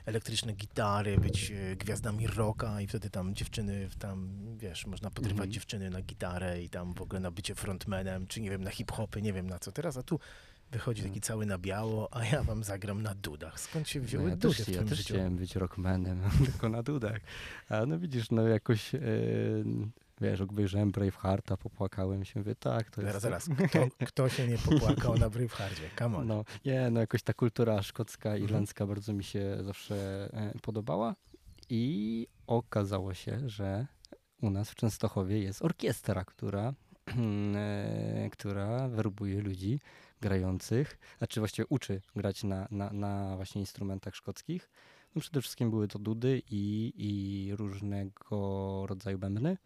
elektryczne 0.07 0.53
gitary, 0.53 1.19
być 1.19 1.51
y, 1.51 1.77
gwiazdami 1.77 2.27
rocka 2.27 2.81
i 2.81 2.87
wtedy 2.87 3.11
tam 3.11 3.35
dziewczyny, 3.35 3.89
tam, 3.99 4.29
wiesz, 4.59 4.87
można 4.87 5.11
podrywać 5.11 5.33
Mhm. 5.37 5.53
dziewczyny 5.53 5.91
na 5.91 6.03
gitarę 6.03 6.63
i 6.63 6.69
tam 6.69 6.95
w 6.95 7.03
ogóle 7.03 7.21
na 7.21 7.31
bycie 7.31 7.55
frontmanem, 7.55 8.27
czy 8.27 8.41
nie 8.41 8.51
wiem, 8.51 8.65
na 8.65 8.71
hip-hopy, 8.71 9.23
nie 9.23 9.33
wiem 9.33 9.47
na 9.47 9.59
co 9.59 9.73
teraz, 9.73 9.97
a 9.97 10.03
tu 10.03 10.21
wychodzi 10.73 11.03
taki 11.03 11.21
cały 11.21 11.47
na 11.47 11.59
biało, 11.59 12.09
a 12.15 12.25
ja 12.25 12.43
wam 12.43 12.65
zagram 12.65 13.03
na 13.03 13.15
dudach. 13.15 13.61
Skąd 13.61 13.89
się 13.89 14.01
wzięły 14.01 14.25
No 14.25 14.31
ja 14.31 14.37
dudy 14.37 14.55
też, 14.57 14.67
w 14.67 14.69
ja 14.69 14.83
też 14.85 14.99
życiu? 14.99 15.15
chciałem 15.15 15.37
być 15.37 15.57
rockmanem, 15.57 16.21
tylko 16.47 16.69
na 16.69 16.83
dudach. 16.83 17.21
A 17.69 17.87
no 17.87 17.99
widzisz, 17.99 18.31
no 18.31 18.43
jakoś, 18.49 18.95
e, 18.95 19.01
wiesz, 20.23 20.41
obejrzałem 20.41 20.91
Bravehearta, 20.91 21.57
popłakałem 21.57 22.25
się, 22.25 22.41
mówię, 22.41 22.55
tak, 22.55 22.91
to 22.91 23.01
jest... 23.03 23.21
Zaraz, 23.21 23.47
zaraz, 23.47 23.69
kto, 23.69 24.07
kto 24.07 24.29
się 24.29 24.49
nie 24.49 24.59
popłakał 24.59 25.19
na 25.19 25.31
Braveheartie? 25.31 25.91
Come 25.99 26.19
on. 26.19 26.27
No, 26.27 26.45
nie, 26.65 26.91
no 26.91 27.01
jakoś 27.01 27.23
ta 27.23 27.33
kultura 27.35 27.83
szkocka, 27.83 28.29
Mhm. 28.29 28.45
irlandzka 28.45 28.87
bardzo 28.87 29.13
mi 29.13 29.25
się 29.25 29.59
zawsze 29.63 29.95
e, 30.33 30.53
podobała 30.63 31.15
i 31.71 32.27
okazało 32.47 33.15
się, 33.15 33.49
że 33.49 33.87
u 34.43 34.51
nas 34.51 34.71
w 34.71 34.75
Częstochowie 34.75 35.39
jest 35.39 35.63
orkiestra, 35.63 36.25
która, 36.25 36.75
e, 37.55 38.29
która 38.33 38.89
werbuje 38.89 39.41
ludzi 39.41 39.81
grających, 40.21 40.99
znaczy 41.19 41.41
właściwie 41.41 41.67
uczy 41.69 42.01
grać 42.17 42.45
na, 42.45 42.69
na, 42.71 42.91
na 42.93 43.37
właśnie 43.37 43.61
instrumentach 43.61 44.15
szkockich. 44.17 44.71
No 45.15 45.21
przede 45.21 45.41
wszystkim 45.41 45.71
były 45.71 45.89
to 45.89 45.99
dudy 45.99 46.43
i, 46.51 46.93
i 46.97 47.57
różnego 47.57 48.87
rodzaju 48.87 49.19
bębny. 49.19 49.57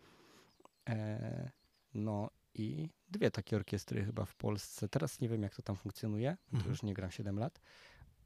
E, 0.88 1.50
no 1.95 2.31
i 2.55 2.88
dwie 3.09 3.31
takie 3.31 3.57
orkiestry 3.57 4.05
chyba 4.05 4.25
w 4.25 4.35
Polsce. 4.35 4.88
Teraz 4.88 5.21
nie 5.21 5.28
wiem, 5.28 5.43
jak 5.43 5.55
to 5.55 5.62
tam 5.62 5.76
funkcjonuje, 5.76 6.37
bo 6.47 6.50
to 6.50 6.57
Mhm. 6.57 6.71
już 6.71 6.83
nie 6.83 6.95
gram 6.95 7.11
7 7.11 7.38
lat, 7.38 7.61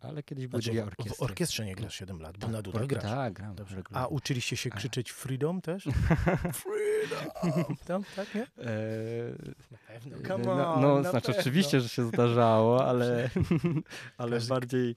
ale 0.01 0.23
kiedyś 0.23 0.47
były 0.47 0.63
Znaczy, 0.63 0.73
dwie 0.73 0.85
w- 0.85 0.87
orkiestry. 0.87 1.15
w 1.17 1.23
orkiestrze 1.23 1.65
nie 1.65 1.75
grasz 1.75 1.95
7 1.95 2.21
lat, 2.21 2.39
bo 2.39 2.49
na 2.49 2.63
dudach 2.63 2.83
or- 2.83 2.89
grasz. 2.89 3.03
Tak, 3.05 3.33
gram. 3.33 3.55
Dobrze. 3.55 3.83
A 3.93 4.07
uczyliście 4.07 4.57
się 4.57 4.71
krzyczeć 4.71 5.11
freedom 5.13 5.61
też? 5.61 5.85
freedom! 6.63 7.77
Tam, 7.87 8.03
tak, 8.17 8.35
nie? 8.35 8.41
Eee, 8.43 8.47
Na 9.73 9.79
pewno. 9.89 10.17
no, 10.17 10.29
Come 10.29 10.45
no, 10.45 10.75
on, 10.75 10.83
no 10.83 11.01
na 11.01 11.11
znaczy 11.11 11.27
pewno. 11.27 11.41
oczywiście, 11.41 11.81
że 11.81 11.89
się 11.89 12.09
zdarzało, 12.09 12.87
ale, 12.87 13.31
ale 14.19 14.31
Każdy- 14.37 14.49
bardziej 14.49 14.97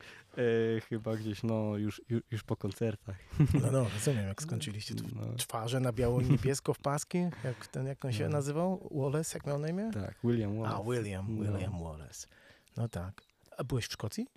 e, 0.77 0.81
chyba 0.81 1.15
gdzieś 1.15 1.43
no 1.43 1.77
już, 1.77 2.01
już, 2.09 2.21
już 2.31 2.43
po 2.43 2.55
koncertach. 2.55 3.15
No, 3.61 3.71
no, 3.71 3.85
rozumiem, 3.93 4.27
jak 4.27 4.41
skończyliście. 4.41 4.95
To 4.95 5.03
No, 5.15 5.33
twarze 5.37 5.79
na 5.79 5.91
biało 5.93 6.21
i 6.21 6.25
niebiesko 6.25 6.73
w 6.73 6.79
paski? 6.79 7.17
Jak 7.43 7.67
ten, 7.67 7.85
jak 7.87 8.05
on 8.05 8.11
się 8.11 8.23
No. 8.23 8.29
nazywał? 8.29 8.89
Wallace, 8.91 9.37
jak 9.37 9.47
miał 9.47 9.59
na 9.59 9.67
imię? 9.69 9.91
tak, 9.93 10.15
William 10.23 10.57
Wallace. 10.57 10.75
A, 10.75 10.83
William, 10.91 11.35
No. 11.37 11.43
William 11.51 11.83
Wallace. 11.83 12.27
No 12.77 12.89
tak. 12.89 13.21
A 13.57 13.63
byłeś 13.63 13.85
w 13.87 13.93
Szkocji? 13.93 14.27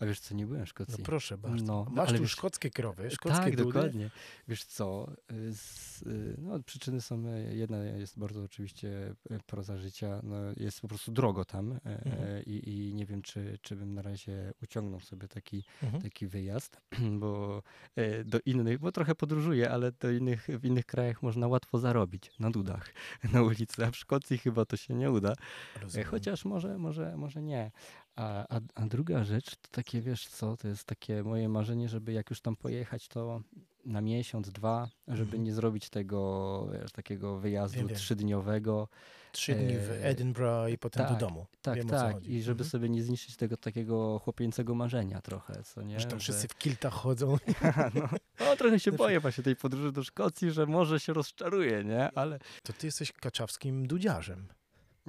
A 0.00 0.06
wiesz 0.06 0.20
co, 0.20 0.34
nie 0.34 0.46
byłem 0.46 0.60
w 0.60 0.62
No 0.62 0.66
Szkocji. 0.66 1.04
proszę 1.04 1.38
bardzo. 1.38 1.64
No, 1.64 1.86
Masz 1.90 2.08
ale 2.08 2.18
tu 2.18 2.22
wiesz- 2.24 2.30
szkockie 2.32 2.70
krowy, 2.70 3.10
szkockie 3.10 3.38
tak, 3.40 3.56
dudy. 3.56 3.72
dokładnie. 3.72 4.10
Wiesz 4.48 4.64
co, 4.64 5.08
y, 5.32 5.54
z, 5.54 6.02
y, 6.02 6.36
no, 6.38 6.60
przyczyny 6.62 7.00
są, 7.00 7.26
e, 7.26 7.54
jedna 7.54 7.76
jest 7.78 8.18
bardzo 8.18 8.42
oczywiście 8.42 9.14
e, 9.30 9.38
proza 9.46 9.78
życia, 9.78 10.20
no, 10.22 10.36
jest 10.56 10.80
po 10.80 10.88
prostu 10.88 11.12
drogo 11.12 11.44
tam 11.44 11.72
e, 11.72 11.76
e, 11.84 12.06
Mhm. 12.06 12.44
i, 12.44 12.70
i 12.70 12.94
nie 12.94 13.06
wiem, 13.06 13.22
czy, 13.22 13.58
czy 13.62 13.76
bym 13.76 13.94
na 13.94 14.02
razie 14.02 14.52
uciągnął 14.62 15.00
sobie 15.00 15.28
taki, 15.28 15.64
Mhm. 15.82 16.02
taki 16.02 16.26
wyjazd, 16.26 16.80
bo 17.20 17.62
e, 17.96 18.24
do 18.24 18.38
innych, 18.46 18.78
bo 18.78 18.92
trochę 18.92 19.14
podróżuję, 19.14 19.70
ale 19.70 19.92
do 19.92 20.10
innych, 20.10 20.46
w 20.48 20.64
innych 20.64 20.86
krajach 20.86 21.22
można 21.22 21.46
łatwo 21.48 21.78
zarobić 21.78 22.30
na 22.38 22.50
dudach, 22.50 22.92
na 23.32 23.42
ulicy, 23.42 23.86
a 23.86 23.90
w 23.90 23.96
Szkocji 23.96 24.38
chyba 24.38 24.64
to 24.64 24.76
się 24.76 24.94
nie 24.94 25.10
uda. 25.10 25.32
E, 25.76 25.80
Rozumiem. 25.80 26.08
Chociaż 26.08 26.44
może, 26.44 26.78
może, 26.78 27.16
może 27.16 27.42
nie. 27.42 27.70
A, 28.16 28.56
a, 28.56 28.60
a 28.74 28.86
druga 28.86 29.24
rzecz, 29.24 29.50
to 29.56 29.68
takie, 29.70 30.00
wiesz 30.00 30.28
co, 30.28 30.56
to 30.56 30.68
jest 30.68 30.84
takie 30.84 31.22
moje 31.22 31.48
marzenie, 31.48 31.88
żeby 31.88 32.12
jak 32.12 32.30
już 32.30 32.40
tam 32.40 32.56
pojechać, 32.56 33.08
to 33.08 33.40
na 33.84 34.00
miesiąc, 34.00 34.50
dwa, 34.50 34.88
żeby 35.08 35.22
Mhm. 35.22 35.44
nie 35.44 35.52
zrobić 35.54 35.90
tego 35.90 36.68
wiesz, 36.72 36.92
takiego 36.92 37.38
wyjazdu 37.38 37.78
Wiem, 37.78 37.86
wiem. 37.86 37.96
trzydniowego. 37.96 38.88
Trzy 39.32 39.54
dni 39.54 39.76
w 39.78 39.90
e, 39.90 40.04
Edinburgh 40.04 40.72
i 40.72 40.78
potem 40.78 41.02
do 41.04 41.08
tak, 41.10 41.18
domu. 41.20 41.46
Tak, 41.62 41.74
Wiem, 41.76 41.88
tak. 41.88 42.24
I 42.24 42.42
żeby 42.42 42.62
Mhm. 42.62 42.70
sobie 42.70 42.88
nie 42.88 43.02
zniszczyć 43.02 43.36
tego 43.36 43.56
takiego 43.56 44.18
chłopięcego 44.18 44.74
marzenia 44.74 45.20
trochę, 45.20 45.62
co 45.62 45.82
nie? 45.82 46.00
Że 46.00 46.06
tam 46.06 46.18
wszyscy 46.18 46.48
w 46.48 46.58
kiltach 46.58 46.92
chodzą. 46.92 47.36
no, 47.94 48.08
no, 48.40 48.56
trochę 48.56 48.80
się 48.80 48.92
boję 49.02 49.20
właśnie 49.20 49.44
tej 49.44 49.56
podróży 49.56 49.92
do 49.92 50.04
Szkocji, 50.04 50.50
że 50.50 50.66
może 50.66 51.00
się 51.00 51.12
rozczaruję, 51.12 51.84
nie? 51.84 52.10
Ale 52.12 52.38
To 52.62 52.72
ty 52.72 52.86
jesteś 52.86 53.12
kaczawskim 53.12 53.86
dudziarzem. 53.86 54.48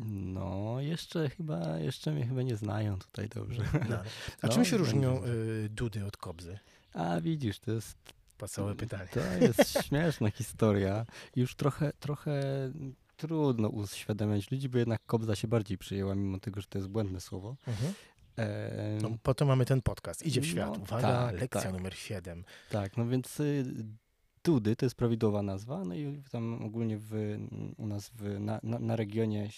No, 0.05 0.75
jeszcze 0.79 1.29
chyba, 1.29 1.79
jeszcze 1.79 2.11
mnie 2.11 2.25
chyba 2.27 2.41
nie 2.41 2.55
znają 2.55 2.99
tutaj 2.99 3.29
dobrze. 3.29 3.63
No. 3.89 3.97
A 4.41 4.47
No, 4.47 4.53
czym 4.53 4.65
się 4.65 4.71
będzie. 4.71 4.77
różnią 4.77 5.25
y, 5.25 5.69
dudy 5.69 6.05
od 6.05 6.17
kobzy? 6.17 6.59
A 6.93 7.21
widzisz, 7.21 7.59
to 7.59 7.71
jest 7.71 7.97
Pasowe 8.37 8.75
pytanie. 8.75 9.07
To 9.13 9.19
jest 9.45 9.77
śmieszna 9.87 10.31
historia. 10.31 11.05
Już 11.35 11.55
trochę, 11.55 11.91
trochę 11.99 12.41
trudno 13.17 13.69
uświadamiać 13.69 14.51
ludzi, 14.51 14.69
bo 14.69 14.77
jednak 14.77 15.05
kobza 15.05 15.35
się 15.35 15.47
bardziej 15.47 15.77
przyjęła, 15.77 16.15
mimo 16.15 16.39
tego, 16.39 16.61
że 16.61 16.67
to 16.67 16.77
jest 16.77 16.89
błędne 16.89 17.21
słowo. 17.21 17.55
Mhm. 17.67 17.93
No, 19.01 19.09
po 19.23 19.33
to 19.33 19.45
mamy 19.45 19.65
ten 19.65 19.81
podcast. 19.81 20.25
Idzie 20.25 20.41
w 20.41 20.43
No, 20.45 20.51
świat. 20.51 20.77
Uwaga, 20.77 21.07
tak, 21.07 21.39
lekcja 21.41 21.61
tak. 21.61 21.73
numer 21.73 21.95
7. 21.95 22.43
Tak, 22.69 22.97
no 22.97 23.07
więc 23.07 23.41
y, 24.37 24.41
Dudy 24.43 24.75
to 24.75 24.85
jest 24.85 24.95
prawidłowa 24.95 25.41
nazwa, 25.41 25.85
no 25.85 25.95
i 25.95 26.23
tam 26.31 26.65
ogólnie 26.65 26.97
w, 26.97 27.37
u 27.77 27.87
nas 27.87 28.09
w, 28.09 28.39
na, 28.39 28.59
na, 28.63 28.79
na 28.79 28.95
regionie 28.95 29.49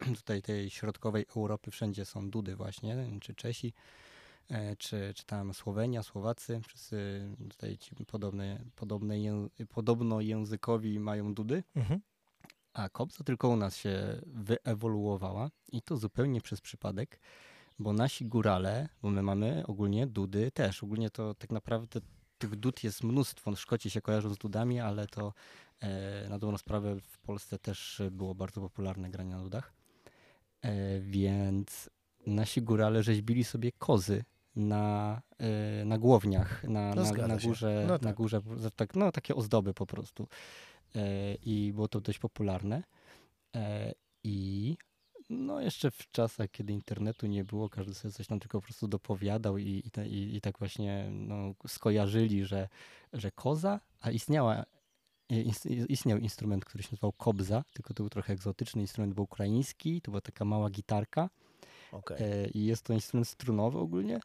tutaj 0.18 0.42
tej 0.42 0.70
środkowej 0.70 1.26
Europy 1.36 1.70
wszędzie 1.70 2.04
są 2.04 2.30
Dudy 2.30 2.56
właśnie, 2.56 2.96
czy 3.20 3.34
Czesi, 3.34 3.72
e, 4.50 4.76
czy, 4.76 5.12
czy 5.14 5.26
tam 5.26 5.54
Słowenia, 5.54 6.02
Słowacy, 6.02 6.60
wszyscy 6.66 7.28
tutaj 7.50 7.78
ci 7.78 7.94
podobne, 8.06 8.64
podobne, 8.76 9.14
podobno 9.68 10.20
językowi 10.20 11.00
mają 11.00 11.34
Dudy. 11.34 11.62
Mhm. 11.76 12.00
A 12.72 12.88
kobza 12.88 13.24
tylko 13.24 13.48
u 13.48 13.56
nas 13.56 13.76
się 13.76 14.20
wyewoluowała 14.26 15.50
i 15.72 15.82
to 15.82 15.96
zupełnie 15.96 16.40
przez 16.40 16.60
przypadek, 16.60 17.20
bo 17.78 17.92
nasi 17.92 18.26
górale, 18.26 18.88
bo 19.02 19.10
my 19.10 19.22
mamy 19.22 19.64
ogólnie 19.66 20.06
dudy 20.06 20.50
też. 20.50 20.82
Ogólnie 20.82 21.10
to 21.10 21.34
tak 21.34 21.50
naprawdę 21.50 22.00
tych 22.38 22.56
dud 22.56 22.84
jest 22.84 23.02
mnóstwo. 23.02 23.56
Szkoci 23.56 23.90
się 23.90 24.00
kojarzą 24.00 24.34
z 24.34 24.38
dudami, 24.38 24.80
ale 24.80 25.06
to 25.06 25.32
e, 25.80 26.28
na 26.28 26.38
dobrą 26.38 26.58
sprawę 26.58 27.00
w 27.00 27.18
Polsce 27.18 27.58
też 27.58 28.02
było 28.10 28.34
bardzo 28.34 28.60
popularne 28.60 29.10
granie 29.10 29.30
na 29.30 29.42
dudach. 29.42 29.72
E, 30.62 31.00
więc 31.00 31.90
nasi 32.26 32.62
górale 32.62 33.02
rzeźbili 33.02 33.44
sobie 33.44 33.72
kozy 33.72 34.24
na, 34.56 35.22
e, 35.38 35.84
na 35.84 35.98
głowniach, 35.98 36.64
na, 36.64 36.94
No, 36.94 37.02
na, 37.12 37.26
na 37.26 37.36
górze, 37.36 37.84
No 37.86 37.92
na 37.92 37.98
tak. 37.98 38.16
górze 38.16 38.40
tak, 38.76 38.94
no 38.94 39.12
takie 39.12 39.34
ozdoby 39.34 39.74
po 39.74 39.86
prostu. 39.86 40.28
I 41.42 41.72
było 41.74 41.88
to 41.88 42.00
dość 42.00 42.18
popularne. 42.18 42.82
I 44.24 44.76
no 45.30 45.60
jeszcze 45.60 45.90
w 45.90 46.10
czasach, 46.10 46.50
kiedy 46.50 46.72
internetu 46.72 47.26
nie 47.26 47.44
było, 47.44 47.68
każdy 47.68 47.94
sobie 47.94 48.12
coś 48.12 48.26
tam 48.26 48.40
tylko 48.40 48.60
po 48.60 48.64
prostu 48.64 48.88
dopowiadał 48.88 49.58
i, 49.58 49.82
i, 50.06 50.36
i, 50.36 50.40
tak 50.40 50.58
właśnie 50.58 51.08
no, 51.10 51.54
skojarzyli, 51.66 52.44
że, 52.44 52.68
że 53.12 53.30
koza, 53.30 53.80
a 54.00 54.10
istniała, 54.10 54.64
istniał 55.88 56.18
instrument, 56.18 56.64
który 56.64 56.82
się 56.82 56.88
nazywał 56.92 57.12
kobza, 57.12 57.64
tylko 57.72 57.94
to 57.94 58.02
był 58.02 58.10
trochę 58.10 58.32
egzotyczny 58.32 58.82
instrument, 58.82 59.14
był 59.14 59.24
ukraiński, 59.24 60.00
to 60.00 60.10
była 60.10 60.20
taka 60.20 60.44
mała 60.44 60.70
gitarka 60.70 61.30
Okej. 61.92 62.16
e, 62.20 62.48
i 62.48 62.64
jest 62.64 62.84
to 62.84 62.92
instrument 62.92 63.28
strunowy 63.28 63.78
ogólnie. 63.78 64.20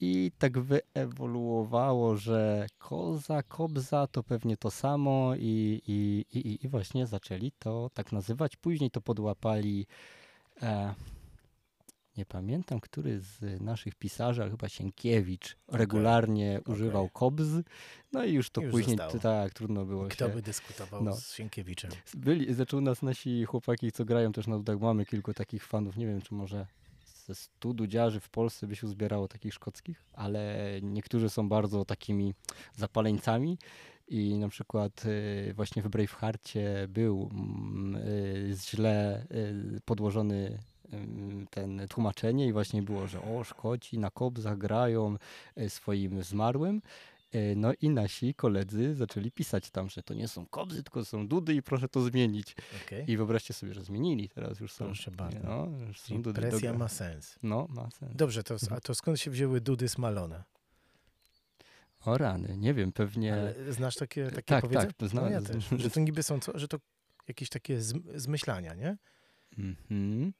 I 0.00 0.32
tak 0.38 0.58
wyewoluowało, 0.58 2.16
że 2.16 2.66
koza, 2.78 3.42
kobza 3.42 4.06
to 4.06 4.22
pewnie 4.22 4.56
to 4.56 4.70
samo 4.70 5.34
i, 5.36 5.82
i, 5.86 6.24
i, 6.38 6.64
i 6.64 6.68
właśnie 6.68 7.06
zaczęli 7.06 7.52
to 7.58 7.90
tak 7.94 8.12
nazywać. 8.12 8.56
Później 8.56 8.90
to 8.90 9.00
podłapali, 9.00 9.86
e, 10.62 10.94
nie 12.16 12.26
pamiętam, 12.26 12.80
który 12.80 13.20
z 13.20 13.60
naszych 13.60 13.94
pisarzy, 13.94 14.42
ale 14.42 14.50
chyba 14.50 14.68
Sienkiewicz 14.68 15.56
regularnie 15.68 16.60
używał 16.66 17.08
kobz. 17.08 17.42
No 18.12 18.24
i 18.24 18.32
już 18.32 18.50
to 18.50 18.60
już 18.60 18.70
później 18.70 18.96
zostało. 18.96 19.22
tak 19.22 19.54
trudno 19.54 19.84
było 19.84 20.08
Kto 20.08 20.28
się... 20.28 20.34
by 20.34 20.42
dyskutował 20.42 21.04
no. 21.04 21.16
z 21.16 21.34
Sienkiewiczem? 21.34 21.90
Byli, 22.14 22.54
zaczął 22.54 22.80
nas 22.80 23.02
nasi 23.02 23.44
chłopaki, 23.44 23.92
co 23.92 24.04
grają 24.04 24.32
też 24.32 24.46
na 24.46 24.56
dudach. 24.56 24.80
Mamy 24.80 25.06
kilku 25.06 25.34
takich 25.34 25.66
fanów. 25.66 25.96
Nie 25.96 26.06
wiem, 26.06 26.22
czy 26.22 26.34
może 26.34 26.66
ze 27.30 27.34
stu 27.34 27.74
dudziarzy 27.74 28.20
w 28.20 28.28
Polsce 28.28 28.66
by 28.66 28.76
się 28.76 28.86
uzbierało 28.86 29.28
takich 29.28 29.54
szkockich, 29.54 30.04
ale 30.12 30.56
niektórzy 30.82 31.30
są 31.30 31.48
bardzo 31.48 31.84
takimi 31.84 32.34
zapaleńcami. 32.74 33.58
I 34.08 34.38
na 34.38 34.48
przykład 34.48 35.04
y, 35.06 35.54
właśnie 35.54 35.82
w 35.82 35.88
Bravehearcie 35.88 36.86
był 36.88 37.30
mm, 37.32 37.96
y, 37.96 38.54
źle 38.70 39.26
y, 39.76 39.80
podłożony 39.84 40.58
ten 41.50 41.86
tłumaczenie 41.88 42.46
i 42.46 42.52
właśnie 42.52 42.82
było, 42.82 43.06
że 43.06 43.22
o, 43.22 43.44
Szkoci 43.44 43.98
na 43.98 44.10
kobzach 44.10 44.58
grają 44.58 45.16
y, 45.58 45.70
swoim 45.70 46.22
zmarłym. 46.22 46.82
Y, 47.34 47.54
No 47.56 47.72
i 47.80 47.88
nasi 47.90 48.34
koledzy 48.34 48.94
zaczęli 48.94 49.30
pisać 49.32 49.70
tam, 49.70 49.88
że 49.88 50.02
to 50.02 50.14
nie 50.14 50.28
są 50.28 50.46
kobzy, 50.46 50.82
tylko 50.82 51.04
są 51.04 51.28
dudy 51.28 51.54
i 51.54 51.62
proszę 51.62 51.88
to 51.88 52.02
zmienić. 52.02 52.56
Okej. 52.86 53.10
I 53.10 53.16
wyobraźcie 53.16 53.54
sobie, 53.54 53.74
że 53.74 53.84
zmienili, 53.84 54.28
teraz 54.28 54.60
już 54.60 54.72
są. 54.72 54.84
Proszę 54.84 55.10
bardzo. 55.10 55.38
No, 55.44 55.68
presja 56.34 56.72
ma 56.74 56.88
sens. 56.88 57.38
No, 57.42 57.66
ma 57.70 57.90
sens. 57.90 58.12
Dobrze, 58.16 58.42
to, 58.44 58.54
Mhm. 58.54 58.72
a 58.76 58.80
to 58.80 58.94
skąd 58.94 59.20
się 59.20 59.30
wzięły 59.30 59.60
dudy 59.60 59.88
smalone? 59.88 60.44
O 62.04 62.18
rany, 62.18 62.56
nie 62.56 62.74
wiem, 62.74 62.92
pewnie... 62.92 63.32
Ale 63.34 63.72
znasz 63.72 63.94
takie, 63.96 64.24
takie 64.30 64.42
tak, 64.42 64.62
powiedzenie? 64.62 64.92
tak, 64.98 65.08
znam. 65.08 65.24
No 65.24 65.30
ja 65.30 65.42
też. 65.42 65.64
Że 65.82 65.90
to 65.90 66.00
niby 66.00 66.22
są, 66.22 66.40
co, 66.40 66.58
że 66.58 66.68
to 66.68 66.78
jakieś 67.28 67.48
takie 67.48 67.78
zm- 67.78 68.18
zmyślania, 68.18 68.74
nie? 68.74 68.96
Mhm. 69.58 70.32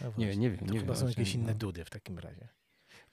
No 0.00 0.12
Nie, 0.18 0.36
nie 0.36 0.50
wiem, 0.50 0.66
To 0.66 0.72
nie 0.74 0.80
chyba 0.80 0.92
wiem. 0.92 1.00
są 1.02 1.08
jakieś 1.08 1.34
inne 1.34 1.52
no. 1.52 1.58
dudy 1.58 1.84
w 1.84 1.90
takim 1.90 2.18
razie. 2.18 2.48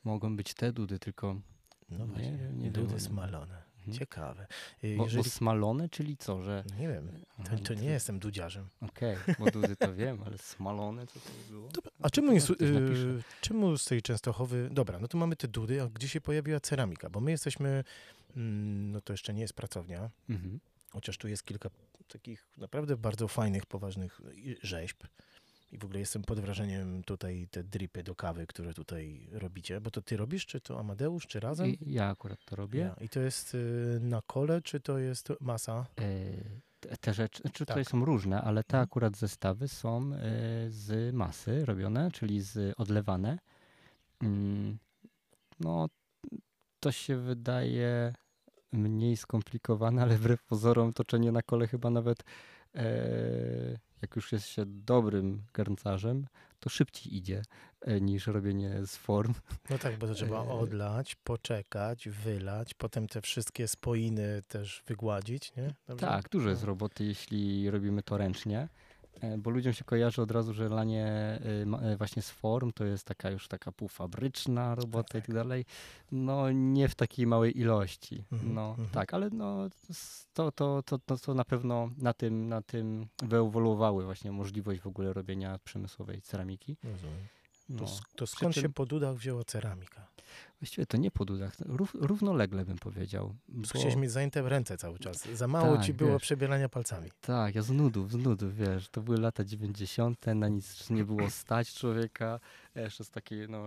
Mogą 0.03 0.35
być 0.35 0.53
te 0.53 0.73
dudy, 0.73 0.99
tylko... 0.99 1.41
No 1.89 1.97
Nie 2.05 2.05
właśnie, 2.05 2.31
nie 2.53 2.71
dudy 2.71 2.87
wiem. 2.89 2.99
smalone. 2.99 3.57
Mhm. 3.77 3.97
Ciekawe. 3.99 4.47
Jeżeli... 4.83 5.29
smalone, 5.29 5.89
czyli 5.89 6.17
co, 6.17 6.41
że... 6.41 6.63
Nie 6.79 6.87
wiem, 6.87 7.11
to, 7.49 7.57
to 7.63 7.73
nie 7.73 7.89
jestem 7.89 8.19
dudziarzem. 8.19 8.67
Okej, 8.81 9.17
bo 9.39 9.51
dudy 9.51 9.75
to 9.75 9.93
wiem, 9.93 10.23
ale 10.25 10.37
smalone 10.37 11.07
co 11.07 11.19
to 11.19 11.29
było? 11.49 11.69
A 12.01 12.09
czemu, 12.09 12.31
jest, 12.31 12.45
Ktoś 12.45 12.59
napisze. 12.69 13.07
y, 13.07 13.23
czemu 13.41 13.77
z 13.77 13.85
tej 13.85 14.01
Częstochowy... 14.01 14.69
Dobra, 14.71 14.99
no 14.99 15.07
to 15.07 15.17
mamy 15.17 15.35
te 15.35 15.47
dudy, 15.47 15.81
a 15.81 15.87
gdzie 15.89 16.07
się 16.09 16.21
pojawiła 16.21 16.59
ceramika? 16.59 17.09
Bo 17.09 17.19
my 17.19 17.31
jesteśmy, 17.31 17.83
mm, 18.35 18.91
no 18.91 19.01
to 19.01 19.13
jeszcze 19.13 19.33
nie 19.33 19.41
jest 19.41 19.53
pracownia, 19.53 20.09
Mhm. 20.29 20.59
chociaż 20.91 21.17
tu 21.17 21.27
jest 21.27 21.43
kilka 21.45 21.69
takich 22.07 22.47
naprawdę 22.57 22.97
bardzo 22.97 23.27
fajnych, 23.27 23.65
poważnych 23.65 24.21
y, 24.21 24.55
rzeźb. 24.63 24.97
I 25.71 25.77
w 25.77 25.85
ogóle 25.85 25.99
jestem 25.99 26.21
pod 26.21 26.39
wrażeniem 26.39 27.03
tutaj 27.03 27.47
te 27.51 27.63
dripy 27.63 28.03
do 28.03 28.15
kawy, 28.15 28.47
które 28.47 28.73
tutaj 28.73 29.27
robicie. 29.31 29.81
Bo 29.81 29.91
to 29.91 30.01
ty 30.01 30.17
robisz, 30.17 30.45
czy 30.45 30.61
to 30.61 30.79
Amadeusz, 30.79 31.27
czy 31.27 31.39
razem? 31.39 31.67
I 31.67 31.77
ja 31.93 32.09
akurat 32.09 32.45
to 32.45 32.55
robię. 32.55 32.79
Ja. 32.79 32.95
I 33.05 33.09
to 33.09 33.19
jest 33.19 33.55
y, 33.55 33.99
na 34.01 34.21
kole, 34.27 34.61
czy 34.61 34.79
to 34.79 34.97
jest 34.97 35.29
masa? 35.41 35.85
E, 35.99 36.97
te- 36.97 37.13
rzeczy, 37.13 37.41
znaczy 37.41 37.65
tutaj 37.65 37.83
Tak. 37.83 37.91
są 37.91 38.05
różne, 38.05 38.41
ale 38.41 38.63
te 38.63 38.77
Mhm. 38.77 38.83
akurat 38.83 39.17
zestawy 39.17 39.67
są 39.67 40.13
e, 40.13 40.19
z 40.69 41.15
masy 41.15 41.65
robione, 41.65 42.11
czyli 42.11 42.41
z 42.41 42.73
odlewane. 42.77 43.39
Mm, 44.23 44.77
no 45.59 45.89
to 46.79 46.91
się 46.91 47.17
wydaje 47.17 48.13
mniej 48.71 49.17
skomplikowane, 49.17 50.01
ale 50.01 50.17
wbrew 50.17 50.43
pozorom 50.43 50.93
toczenie 50.93 51.31
na 51.31 51.41
kole 51.41 51.67
chyba 51.67 51.89
nawet 51.89 52.23
e, 52.75 52.83
jak 54.01 54.15
już 54.15 54.31
jest 54.31 54.47
się 54.47 54.63
dobrym 54.65 55.43
garncarzem, 55.53 56.27
to 56.59 56.69
szybciej 56.69 57.15
idzie 57.15 57.41
e, 57.81 58.01
niż 58.01 58.27
robienie 58.27 58.85
z 58.85 58.95
form. 58.97 59.33
No 59.69 59.77
tak, 59.77 59.97
bo 59.97 60.07
to 60.07 60.13
trzeba 60.13 60.43
E, 60.43 60.49
odlać, 60.49 61.15
poczekać, 61.15 62.09
wylać, 62.09 62.73
potem 62.73 63.07
te 63.07 63.21
wszystkie 63.21 63.67
spoiny 63.67 64.41
też 64.47 64.83
wygładzić, 64.87 65.55
nie? 65.55 65.73
Dobrze? 65.87 66.05
Tak, 66.07 66.29
dużo 66.29 66.49
jest 66.49 66.61
No. 66.61 66.67
roboty, 66.67 67.03
jeśli 67.05 67.69
robimy 67.71 68.03
to 68.03 68.17
ręcznie, 68.17 68.59
e, 68.59 68.67
bo 69.37 69.49
ludziom 69.49 69.73
się 69.73 69.83
kojarzy 69.83 70.21
od 70.21 70.31
razu, 70.31 70.53
że 70.53 70.69
lanie 70.69 71.05
e, 71.61 71.65
ma- 71.65 71.79
e, 71.79 71.97
właśnie 71.97 72.21
z 72.21 72.29
form 72.31 72.71
to 72.71 72.85
jest 72.85 73.05
taka 73.05 73.29
już 73.31 73.47
taka 73.47 73.71
półfabryczna 73.71 74.75
robota 74.75 75.17
i 75.17 75.21
tak 75.21 75.33
dalej. 75.35 75.65
No 76.11 76.51
nie 76.51 76.87
w 76.87 76.95
takiej 76.95 77.27
małej 77.27 77.59
ilości. 77.59 78.23
Mhm, 78.31 78.53
No 78.53 78.69
mhm. 78.69 78.89
tak, 78.89 79.13
ale 79.13 79.29
no 79.29 79.69
to, 80.33 80.51
to, 80.51 80.83
to, 80.83 80.99
to, 80.99 81.17
to 81.17 81.33
na 81.33 81.45
pewno 81.45 81.89
na 81.97 82.13
tym, 82.13 82.47
na 82.47 82.61
tym 82.61 83.07
wyewoluowały 83.23 84.05
właśnie 84.05 84.31
możliwość 84.31 84.81
w 84.81 84.87
ogóle 84.87 85.13
robienia 85.13 85.59
przemysłowej 85.63 86.21
ceramiki. 86.21 86.77
Rozumiem. 86.83 87.17
No. 87.69 87.85
To, 87.85 87.91
to 88.15 88.27
skąd 88.27 88.53
czym- 88.53 88.63
się 88.63 88.69
po 88.69 88.85
dudach 88.85 89.15
wzięła 89.15 89.43
ceramika? 89.43 90.07
Właściwie 90.61 90.85
to 90.85 90.97
nie 90.97 91.11
po 91.11 91.25
dudach, 91.25 91.55
rów, 91.59 91.95
równolegle 91.99 92.65
bym 92.65 92.77
powiedział. 92.77 93.35
bo- 93.47 93.67
Chciałeś 93.67 93.95
mieć 93.95 94.11
zajęte 94.11 94.43
w 94.43 94.47
ręce 94.47 94.77
cały 94.77 94.99
czas. 94.99 95.27
Za 95.33 95.47
mało 95.47 95.75
Tak, 95.77 95.85
ci 95.85 95.93
było 95.93 96.11
wiesz. 96.11 96.21
przebierania 96.21 96.69
palcami. 96.69 97.11
Tak, 97.21 97.55
ja 97.55 97.61
z 97.61 97.71
nudów, 97.71 98.11
z 98.11 98.15
nudów, 98.15 98.55
wiesz, 98.55 98.89
to 98.89 99.01
były 99.01 99.17
lata 99.17 99.43
90., 99.43 100.25
na 100.35 100.47
nic 100.47 100.89
nie 100.89 101.03
było 101.03 101.29
stać 101.29 101.73
człowieka, 101.73 102.39
jeszcze 102.75 103.03
z 103.03 103.09
takiej, 103.09 103.49
no, 103.49 103.63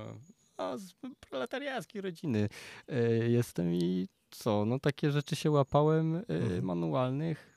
no 0.58 0.78
z 0.78 0.92
proletariackiej 1.30 2.02
rodziny 2.02 2.48
e, 2.88 3.02
jestem 3.28 3.74
i 3.74 4.08
co, 4.30 4.64
no 4.64 4.78
takie 4.78 5.10
rzeczy 5.10 5.36
się 5.36 5.50
łapałem 5.50 6.14
Mhm. 6.28 6.64
manualnych, 6.64 7.49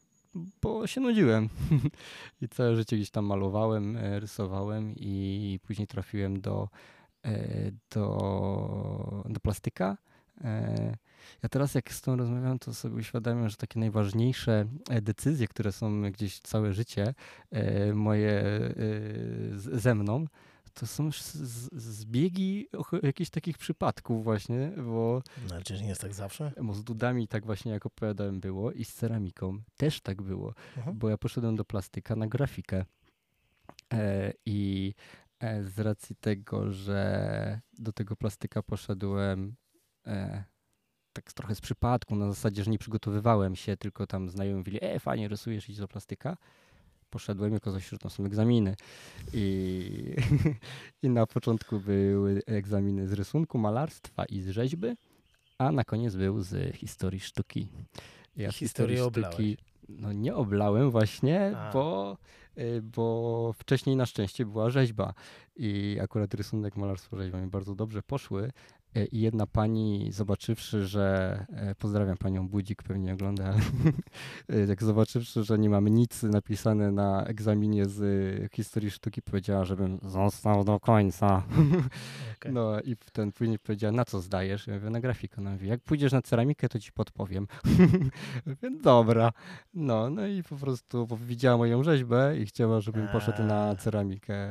bo 0.61 0.87
się 0.87 1.01
nudziłem 1.01 1.49
i 2.41 2.49
całe 2.49 2.75
życie 2.75 2.95
gdzieś 2.95 3.11
tam 3.11 3.25
malowałem, 3.25 3.97
e, 3.97 4.19
rysowałem 4.19 4.93
i 4.95 5.59
później 5.63 5.87
trafiłem 5.87 6.41
do, 6.41 6.69
e, 7.25 7.71
do, 7.91 9.23
do 9.29 9.39
plastyka. 9.39 9.97
E, 10.43 10.97
Ja 11.43 11.49
teraz 11.49 11.75
jak 11.75 11.93
z 11.93 12.01
tą 12.01 12.15
rozmawiam, 12.15 12.59
to 12.59 12.73
sobie 12.73 12.95
uświadamiam, 12.95 13.49
że 13.49 13.55
takie 13.55 13.79
najważniejsze 13.79 14.65
decyzje, 15.01 15.47
które 15.47 15.71
są 15.71 16.01
gdzieś 16.11 16.39
całe 16.39 16.73
życie 16.73 17.13
moje 17.93 18.43
ze 19.55 19.95
mną, 19.95 20.25
to 20.73 20.87
są 20.87 21.05
już 21.05 21.21
z- 21.21 21.35
z- 21.35 21.73
zbiegi 21.83 22.67
jakichś 23.03 23.29
takich 23.29 23.57
przypadków 23.57 24.23
właśnie, 24.23 24.71
bo, 24.77 25.21
No 25.49 25.55
ale 25.55 25.63
czy 25.63 25.81
nie 25.81 25.87
jest 25.87 26.01
tak 26.01 26.13
zawsze? 26.13 26.51
bo 26.63 26.73
z 26.73 26.83
dudami 26.83 27.27
tak 27.27 27.45
właśnie 27.45 27.71
jak 27.71 27.85
opowiadałem 27.85 28.39
było 28.39 28.71
i 28.71 28.85
z 28.85 28.93
ceramiką 28.93 29.59
też 29.77 30.01
tak 30.01 30.21
było, 30.21 30.53
Mhm. 30.77 30.97
bo 30.99 31.09
ja 31.09 31.17
poszedłem 31.17 31.55
do 31.55 31.65
plastyka 31.65 32.15
na 32.15 32.27
grafikę 32.27 32.85
e, 33.93 34.33
i 34.45 34.93
e, 35.39 35.63
z 35.63 35.79
racji 35.79 36.15
tego, 36.15 36.71
że 36.71 37.61
do 37.79 37.93
tego 37.93 38.15
plastyka 38.15 38.63
poszedłem 38.63 39.55
e, 40.07 40.43
tak 41.13 41.33
trochę 41.33 41.55
z 41.55 41.61
przypadku, 41.61 42.15
na 42.15 42.27
zasadzie, 42.29 42.63
że 42.63 42.71
nie 42.71 42.77
przygotowywałem 42.77 43.55
się, 43.55 43.77
tylko 43.77 44.07
tam 44.07 44.29
znajomi 44.29 44.57
mówili, 44.57 44.79
e, 44.81 44.99
fajnie 44.99 45.27
rysujesz, 45.27 45.69
idź 45.69 45.77
do 45.77 45.87
plastyka. 45.87 46.37
Poszedłem 47.13 47.59
że 47.91 47.97
tam 47.97 48.11
są 48.11 48.25
egzaminy. 48.25 48.75
I, 49.33 50.15
I 51.03 51.09
na 51.09 51.25
początku 51.25 51.79
były 51.79 52.41
egzaminy 52.45 53.07
z 53.07 53.13
rysunku, 53.13 53.57
malarstwa 53.57 54.25
i 54.25 54.41
z 54.41 54.49
rzeźby, 54.49 54.87
a 55.57 55.71
na 55.71 55.83
koniec 55.83 56.15
był 56.15 56.41
z 56.41 56.75
historii 56.75 57.19
sztuki. 57.19 57.67
Ja 58.35 58.49
I 58.49 58.51
z 58.51 58.55
historię 58.55 59.05
oblałeś. 59.05 59.57
no 59.89 60.13
nie 60.13 60.35
oblałem 60.35 60.91
właśnie, 60.91 61.57
A. 61.57 61.71
bo, 61.73 62.17
y, 62.57 62.81
bo 62.81 63.53
wcześniej 63.57 63.95
na 63.95 64.05
szczęście 64.05 64.45
była 64.45 64.69
rzeźba 64.69 65.13
i 65.55 65.97
akurat 66.01 66.33
rysunek, 66.33 66.77
malarstwo, 66.77 67.17
rzeźba 67.17 67.41
mi 67.41 67.47
bardzo 67.47 67.75
dobrze 67.75 68.01
poszły 68.01 68.51
i 69.11 69.19
jedna 69.19 69.47
pani 69.47 70.11
zobaczywszy, 70.11 70.87
że, 70.87 71.45
e, 71.53 71.75
pozdrawiam 71.75 72.17
panią 72.17 72.47
Budzik, 72.47 72.83
pewnie 72.83 73.13
ogląda, 73.13 73.43
ale 74.49 74.59
jak 74.67 74.83
zobaczywszy, 74.83 75.43
że 75.43 75.59
nie 75.59 75.69
mamy 75.69 75.91
nic 75.91 76.23
napisane 76.23 76.91
na 76.91 77.25
egzaminie 77.25 77.85
z 77.85 78.01
y, 78.01 78.49
historii 78.53 78.91
sztuki, 78.91 79.21
powiedziała, 79.21 79.65
żebym 79.65 79.99
został 80.03 80.63
do 80.63 80.79
końca. 80.79 81.43
Okej. 82.37 82.53
No 82.53 82.81
i 82.81 82.95
ten 83.13 83.31
później 83.31 83.59
powiedziała, 83.59 83.91
na 83.91 84.05
co 84.05 84.21
zdajesz? 84.21 84.67
Ja 84.67 84.73
mówię, 84.73 84.89
na 84.89 84.99
grafikę. 84.99 85.35
Ona 85.37 85.51
mówi, 85.51 85.67
jak 85.67 85.81
pójdziesz 85.81 86.11
na 86.11 86.21
ceramikę, 86.21 86.69
to 86.69 86.79
ci 86.79 86.91
podpowiem. 86.91 87.47
Mówię, 88.45 88.77
dobra. 88.81 89.31
No, 89.73 90.09
no 90.09 90.27
i 90.27 90.43
po 90.43 90.55
prostu 90.55 91.07
widziała 91.25 91.57
moją 91.57 91.83
rzeźbę 91.83 92.37
i 92.37 92.45
chciała, 92.45 92.81
żebym 92.81 93.07
poszedł 93.07 93.43
na 93.43 93.75
ceramikę. 93.75 94.49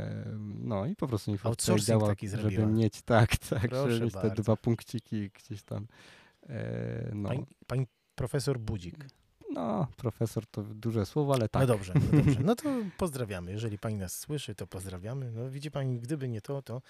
No 0.58 0.86
i 0.86 0.96
po 0.96 1.08
prostu 1.08 1.32
mi 1.32 1.38
powiedziała, 1.38 2.06
taki 2.06 2.28
zrobiła. 2.28 2.50
żeby 2.50 2.72
mieć, 2.72 3.02
tak, 3.02 3.36
tak, 3.36 3.68
Proszę 3.68 4.00
mieć 4.00 4.14
bardzo. 4.32 4.42
dwa 4.42 4.56
punkciki 4.56 5.30
gdzieś 5.30 5.62
tam. 5.62 5.86
E, 6.48 7.10
no. 7.14 7.28
Pani, 7.28 7.46
pani 7.66 7.86
profesor 8.14 8.58
Budzik. 8.60 9.06
no, 9.52 9.86
profesor 9.96 10.46
to 10.46 10.62
duże 10.62 11.06
słowo, 11.06 11.34
ale 11.34 11.48
tak. 11.48 11.62
No 11.62 11.66
dobrze, 11.66 11.92
no 11.94 12.22
dobrze. 12.22 12.40
No 12.44 12.54
to 12.54 12.62
pozdrawiamy. 12.98 13.52
Jeżeli 13.52 13.78
pani 13.78 13.96
nas 13.96 14.18
słyszy, 14.18 14.54
to 14.54 14.66
pozdrawiamy. 14.66 15.30
No 15.30 15.50
widzi 15.50 15.70
pani, 15.70 16.00
gdyby 16.00 16.28
nie 16.28 16.40
to, 16.40 16.62
to 16.62 16.82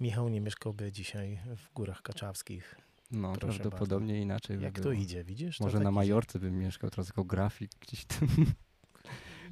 Michał 0.00 0.28
nie 0.28 0.40
mieszkałby 0.40 0.92
dzisiaj 0.92 1.38
w 1.56 1.72
Górach 1.74 2.02
Kaczawskich. 2.02 2.74
No, 3.10 3.32
proszę 3.32 3.58
prawdopodobnie 3.60 4.20
inaczej 4.22 4.56
by 4.56 4.62
Jak 4.62 4.74
to 4.74 4.80
było. 4.80 4.92
idzie, 4.92 5.24
widzisz? 5.24 5.58
To 5.58 5.64
Może 5.64 5.78
tak 5.78 5.84
na 5.84 5.90
idzie. 5.90 5.94
Majorce 5.94 6.38
bym 6.38 6.58
mieszkał 6.58 6.90
teraz 6.90 7.06
jako 7.08 7.24
grafik 7.24 7.70
gdzieś 7.80 8.04
tam. 8.04 8.28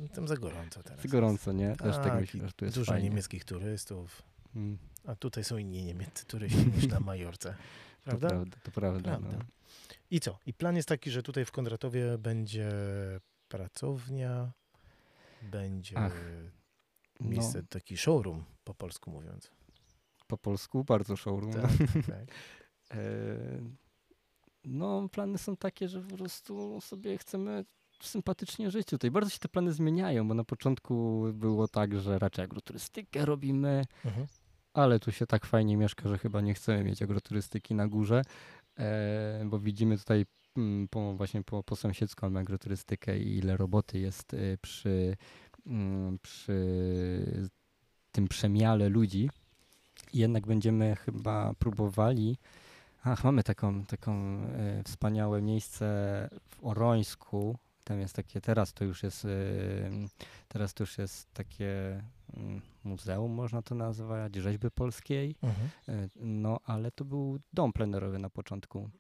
No, 0.01 0.09
Tam 0.09 0.29
za 0.29 0.37
gorąco 0.37 0.83
teraz. 0.83 0.99
Jest 1.05 1.13
gorąco, 1.13 1.53
nie? 1.53 1.77
Też 1.77 1.97
tak 1.97 2.21
myślę, 2.21 2.47
że 2.47 2.53
tu 2.53 2.65
jest 2.65 2.77
Dużo 2.79 2.93
fajnie. 2.93 3.09
niemieckich 3.09 3.45
turystów. 3.45 4.23
Mm, 4.57 4.79
A 5.07 5.15
tutaj 5.15 5.45
są 5.45 5.57
inni 5.57 5.85
niemieccy 5.85 6.27
turyści 6.27 6.67
niż 6.67 6.87
na 6.87 7.01
Majorce. 7.01 7.55
To 8.05 8.05
Prawda? 8.11 8.29
prawda, 8.29 8.57
to 8.63 8.71
prawda. 8.71 9.01
Prawda. 9.19 9.29
No. 9.39 9.45
I 10.11 10.21
co? 10.21 10.39
I 10.47 10.55
plan 10.55 10.77
jest 10.77 10.89
taki, 10.89 11.11
że 11.11 11.23
tutaj 11.23 11.45
w 11.45 11.53
Kondratowie 11.53 12.19
będzie 12.19 12.71
pracownia, 13.49 14.53
będzie 15.43 15.99
Ach, 15.99 16.15
No, 17.21 17.31
miejsce, 17.31 17.63
taki 17.63 17.97
showroom, 17.97 18.45
po 18.65 18.75
polsku 18.75 19.11
mówiąc. 19.11 19.51
po 20.27 20.39
polsku 20.39 20.85
bardzo 20.85 21.17
showroom. 21.17 21.53
Tak, 21.53 21.71
tak. 22.17 22.27
E, 22.91 22.99
no, 24.65 25.09
plany 25.09 25.39
są 25.39 25.57
takie, 25.57 25.89
że 25.89 26.01
po 26.03 26.17
prostu 26.17 26.81
sobie 26.81 27.19
chcemy 27.19 27.65
sympatycznie 28.03 28.71
żyć 28.71 28.87
tutaj. 28.89 29.11
Bardzo 29.11 29.31
się 29.31 29.39
te 29.39 29.49
plany 29.49 29.73
zmieniają, 29.73 30.29
bo 30.29 30.35
na 30.35 30.45
początku 30.45 31.25
było 31.35 31.69
tak, 31.69 32.01
że 32.01 32.19
raczej 32.19 32.45
agroturystykę 32.45 33.25
robimy, 33.25 33.85
Mhm. 34.05 34.27
Ale 34.73 35.01
tu 35.01 35.13
się 35.13 35.27
tak 35.27 35.47
fajnie 35.47 35.77
mieszka, 35.77 36.09
że 36.09 36.19
chyba 36.19 36.41
nie 36.41 36.55
chcemy 36.55 36.85
mieć 36.85 37.03
agroturystyki 37.03 37.75
na 37.75 37.89
górze, 37.89 38.23
e, 38.79 39.43
bo 39.45 39.59
widzimy 39.59 39.99
tutaj 39.99 40.27
mm, 40.57 40.89
po, 40.89 41.15
właśnie 41.15 41.43
po, 41.43 41.63
po 41.63 41.77
sąsiedzką 41.77 42.39
agroturystykę 42.39 43.19
i 43.19 43.39
ile 43.39 43.57
roboty 43.57 43.99
jest 43.99 44.35
e, 44.35 44.59
przy, 44.63 45.17
mm, 45.67 46.19
przy 46.23 46.57
tym 48.13 48.29
przemiale 48.29 48.89
ludzi. 48.89 49.31
Jednak 50.13 50.47
będziemy 50.47 50.97
chyba 50.97 51.55
próbowali. 51.55 52.39
Ach, 53.05 53.25
mamy 53.25 53.43
taką, 53.43 53.85
taką 53.85 54.13
e, 54.13 54.83
wspaniałe 54.85 55.43
miejsce 55.43 55.85
w 56.49 56.65
Orońsku. 56.65 57.59
Tam 57.85 58.01
jest 58.01 58.15
takie, 58.15 58.41
teraz 58.41 58.73
to 58.73 58.85
już 58.85 59.03
jest, 59.03 59.25
e, 59.25 59.29
teraz 60.49 60.75
to 60.75 60.83
już 60.83 60.99
jest 60.99 61.33
takie 61.33 62.03
muzeum, 62.85 63.33
można 63.33 63.63
to 63.63 63.75
nazwać, 63.75 64.37
rzeźby 64.37 64.71
polskiej. 64.71 65.37
Mhm. 65.43 65.69
E, 65.89 66.09
No, 66.17 66.61
ale 66.65 66.91
to 66.91 67.05
był 67.05 67.39
dom 67.53 67.73
plenerowy 67.73 68.19
na 68.19 68.31
początku. 68.31 68.91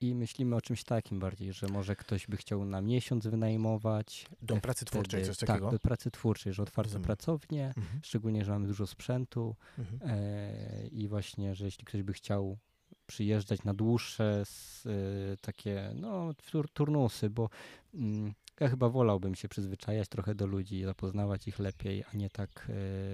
I 0.00 0.14
myślimy 0.14 0.56
o 0.56 0.60
czymś 0.60 0.84
takim 0.84 1.18
bardziej, 1.20 1.52
że 1.52 1.66
może 1.68 1.96
ktoś 1.96 2.26
by 2.26 2.36
chciał 2.36 2.64
na 2.64 2.80
miesiąc 2.80 3.26
wynajmować. 3.26 4.26
Dom 4.42 4.58
E, 4.58 4.60
pracy 4.60 4.84
twórczej, 4.84 5.20
wtedy- 5.20 5.26
coś 5.34 5.36
takiego? 5.48 5.66
Tak, 5.66 5.74
do 5.74 5.80
pracy 5.80 6.10
twórczej, 6.10 6.52
że 6.52 6.62
otwarte 6.62 6.88
Rozumiem. 6.88 7.04
pracownie, 7.04 7.66
Mhm. 7.76 8.00
szczególnie, 8.02 8.44
że 8.44 8.52
mamy 8.52 8.66
dużo 8.66 8.86
sprzętu 8.86 9.56
Mhm. 9.78 9.98
e, 10.10 10.86
i 10.86 11.08
właśnie, 11.08 11.54
że 11.54 11.64
jeśli 11.64 11.84
ktoś 11.84 12.02
by 12.02 12.12
chciał 12.12 12.58
przyjeżdżać 13.06 13.64
na 13.64 13.74
dłuższe 13.74 14.40
s- 14.40 14.86
e, 15.32 15.36
takie 15.36 15.90
no, 15.94 16.34
tur, 16.50 16.68
turnusy, 16.70 17.30
bo 17.30 17.48
mm, 17.94 18.34
ja 18.60 18.68
chyba 18.68 18.88
wolałbym 18.88 19.34
się 19.34 19.48
przyzwyczajać 19.48 20.08
trochę 20.08 20.34
do 20.34 20.46
ludzi, 20.46 20.84
zapoznawać 20.84 21.48
ich 21.48 21.58
lepiej, 21.58 22.04
a 22.12 22.16
nie 22.16 22.30
tak, 22.30 22.68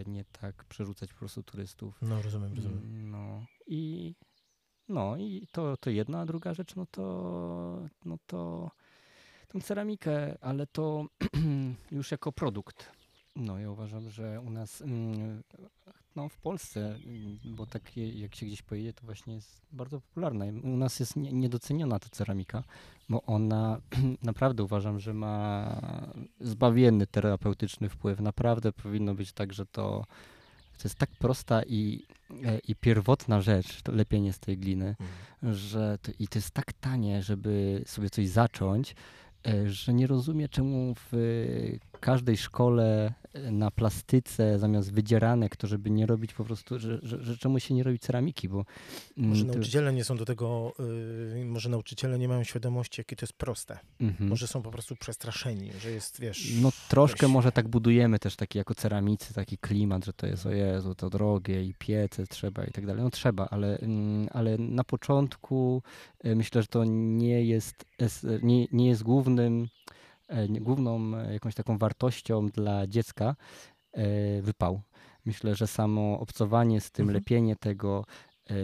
e, 0.07 0.11
nie 0.11 0.25
tak 0.25 0.65
przerzucać 0.65 1.13
po 1.13 1.19
prostu 1.19 1.43
turystów. 1.43 2.03
No, 2.03 2.23
rozumiem, 2.23 2.55
rozumiem. 2.55 2.79
Mm, 2.79 3.11
No 3.11 3.47
i 3.67 4.15
no 4.89 5.17
i 5.17 5.47
to, 5.53 5.77
to 5.77 5.91
jedna, 5.91 6.21
a 6.21 6.27
druga 6.27 6.55
rzecz, 6.55 6.77
no 6.77 6.87
to 6.91 7.89
no 8.05 8.19
to 8.27 8.71
tą 9.49 9.61
ceramikę, 9.61 10.39
ale 10.41 10.67
to 10.67 11.07
już 11.91 12.11
jako 12.11 12.33
produkt. 12.33 12.93
No 13.37 13.59
ja 13.59 13.71
uważam, 13.71 14.11
że 14.11 14.41
u 14.41 14.51
nas 14.51 14.83
mm, 14.83 15.43
no, 16.17 16.29
w 16.29 16.37
Polsce, 16.37 16.97
y, 17.45 17.49
bo 17.51 17.67
tak 17.67 17.97
jak 17.97 18.35
się 18.35 18.47
gdzieś 18.47 18.63
pojedzie, 18.63 18.93
to 18.93 19.07
właśnie 19.07 19.35
jest 19.35 19.63
bardzo 19.73 20.01
popularna. 20.01 20.45
U 20.63 20.77
nas 20.77 21.01
jest 21.01 21.17
nie, 21.17 21.33
niedoceniona 21.33 21.99
ta 21.99 22.09
ceramika, 22.09 22.63
bo 23.09 23.23
ona 23.23 23.81
naprawdę 24.23 24.63
uważam, 24.63 25.01
że 25.01 25.15
ma 25.15 25.77
zbawienny 26.41 27.07
terapeutyczny 27.07 27.89
wpływ. 27.89 28.21
Naprawdę 28.21 28.73
powinno 28.73 29.15
być 29.15 29.33
tak, 29.33 29.53
że 29.53 29.67
to, 29.67 30.07
to 30.79 30.85
jest 30.85 30.99
tak 30.99 31.11
prosta 31.11 31.63
i, 31.63 32.07
e, 32.45 32.59
i 32.59 32.75
pierwotna 32.77 33.41
rzecz, 33.41 33.83
to 33.83 33.93
lepienie 33.93 34.33
z 34.33 34.39
tej 34.39 34.59
gliny, 34.59 34.97
Mm. 35.43 35.55
że 35.55 35.99
to, 36.03 36.13
i 36.19 36.29
to 36.29 36.39
jest 36.39 36.51
tak 36.51 36.73
tanie, 36.73 37.23
żeby 37.23 37.83
sobie 37.87 38.11
coś 38.11 38.29
zacząć, 38.29 38.95
e, 39.47 39.71
że 39.71 39.95
nie 39.95 40.07
rozumiem, 40.07 40.49
czemu 40.49 40.95
w 40.95 41.13
każdej 42.03 42.37
szkole 42.37 43.15
e, 43.33 43.51
na 43.51 43.71
plastyce 43.71 44.59
zamiast 44.59 44.93
wydzieranek, 44.93 45.57
to 45.57 45.67
żeby 45.67 45.91
nie 45.91 46.07
robić 46.07 46.35
po 46.35 46.45
prostu, 46.45 46.79
że, 46.79 46.99
że, 47.03 47.23
że 47.23 47.37
czemu 47.39 47.61
się 47.61 47.75
nie 47.75 47.83
robi 47.83 47.99
ceramiki, 47.99 48.49
bo 48.49 48.65
mm, 49.19 49.31
Może 49.31 49.45
to- 49.45 49.53
nauczyciele 49.53 49.93
nie 49.93 50.05
są 50.05 50.17
do 50.17 50.25
tego, 50.25 50.73
y, 51.41 51.45
może 51.45 51.69
nauczyciele 51.69 52.19
nie 52.19 52.29
mają 52.29 52.45
świadomości, 52.45 53.01
jakie 53.01 53.17
to 53.17 53.25
jest 53.25 53.33
proste. 53.33 53.79
Mhm. 54.01 54.31
Może 54.31 54.47
są 54.47 54.63
po 54.63 54.71
prostu 54.71 54.97
przestraszeni, 54.97 55.71
że 55.81 55.91
jest, 55.91 56.21
wiesz... 56.21 56.53
No 56.63 56.71
troszkę 56.89 57.27
weź- 57.27 57.31
może 57.33 57.53
tak 57.53 57.69
budujemy 57.69 58.19
też 58.19 58.37
taki 58.37 58.59
jako 58.59 58.75
ceramicy, 58.75 59.35
taki 59.35 59.59
klimat, 59.59 60.05
że 60.05 60.13
to 60.13 60.27
jest 60.27 60.47
o 60.47 60.51
Jezu, 60.51 60.95
to 60.95 61.11
drogie 61.11 61.65
i 61.65 61.75
piece 61.79 62.27
trzeba 62.27 62.65
i 62.65 62.71
tak 62.71 62.87
dalej. 62.87 63.03
No 63.03 63.11
trzeba, 63.11 63.49
ale, 63.51 63.79
mm, 63.79 64.29
ale 64.33 64.59
na 64.59 64.85
początku 64.85 65.83
e, 66.25 66.35
myślę, 66.35 66.63
że 66.63 66.69
to 66.69 66.85
nie 66.85 67.45
jest, 67.45 67.85
es- 67.99 68.27
nie, 68.43 68.67
nie 68.73 68.89
jest 68.89 69.03
głównym, 69.03 69.63
e, 69.63 69.93
główną 70.61 71.17
e, 71.17 71.33
jakąś 71.33 71.55
taką 71.55 71.79
wartością 71.79 72.49
dla 72.49 72.87
dziecka 72.87 73.37
e, 73.93 74.43
wypał. 74.43 74.81
Myślę, 75.25 75.55
że 75.55 75.67
samo 75.67 76.21
obcowanie 76.21 76.81
z 76.81 76.91
tym, 76.91 77.03
Mhm. 77.03 77.15
lepienie 77.15 77.57
tego, 77.57 78.05
e, 78.51 78.55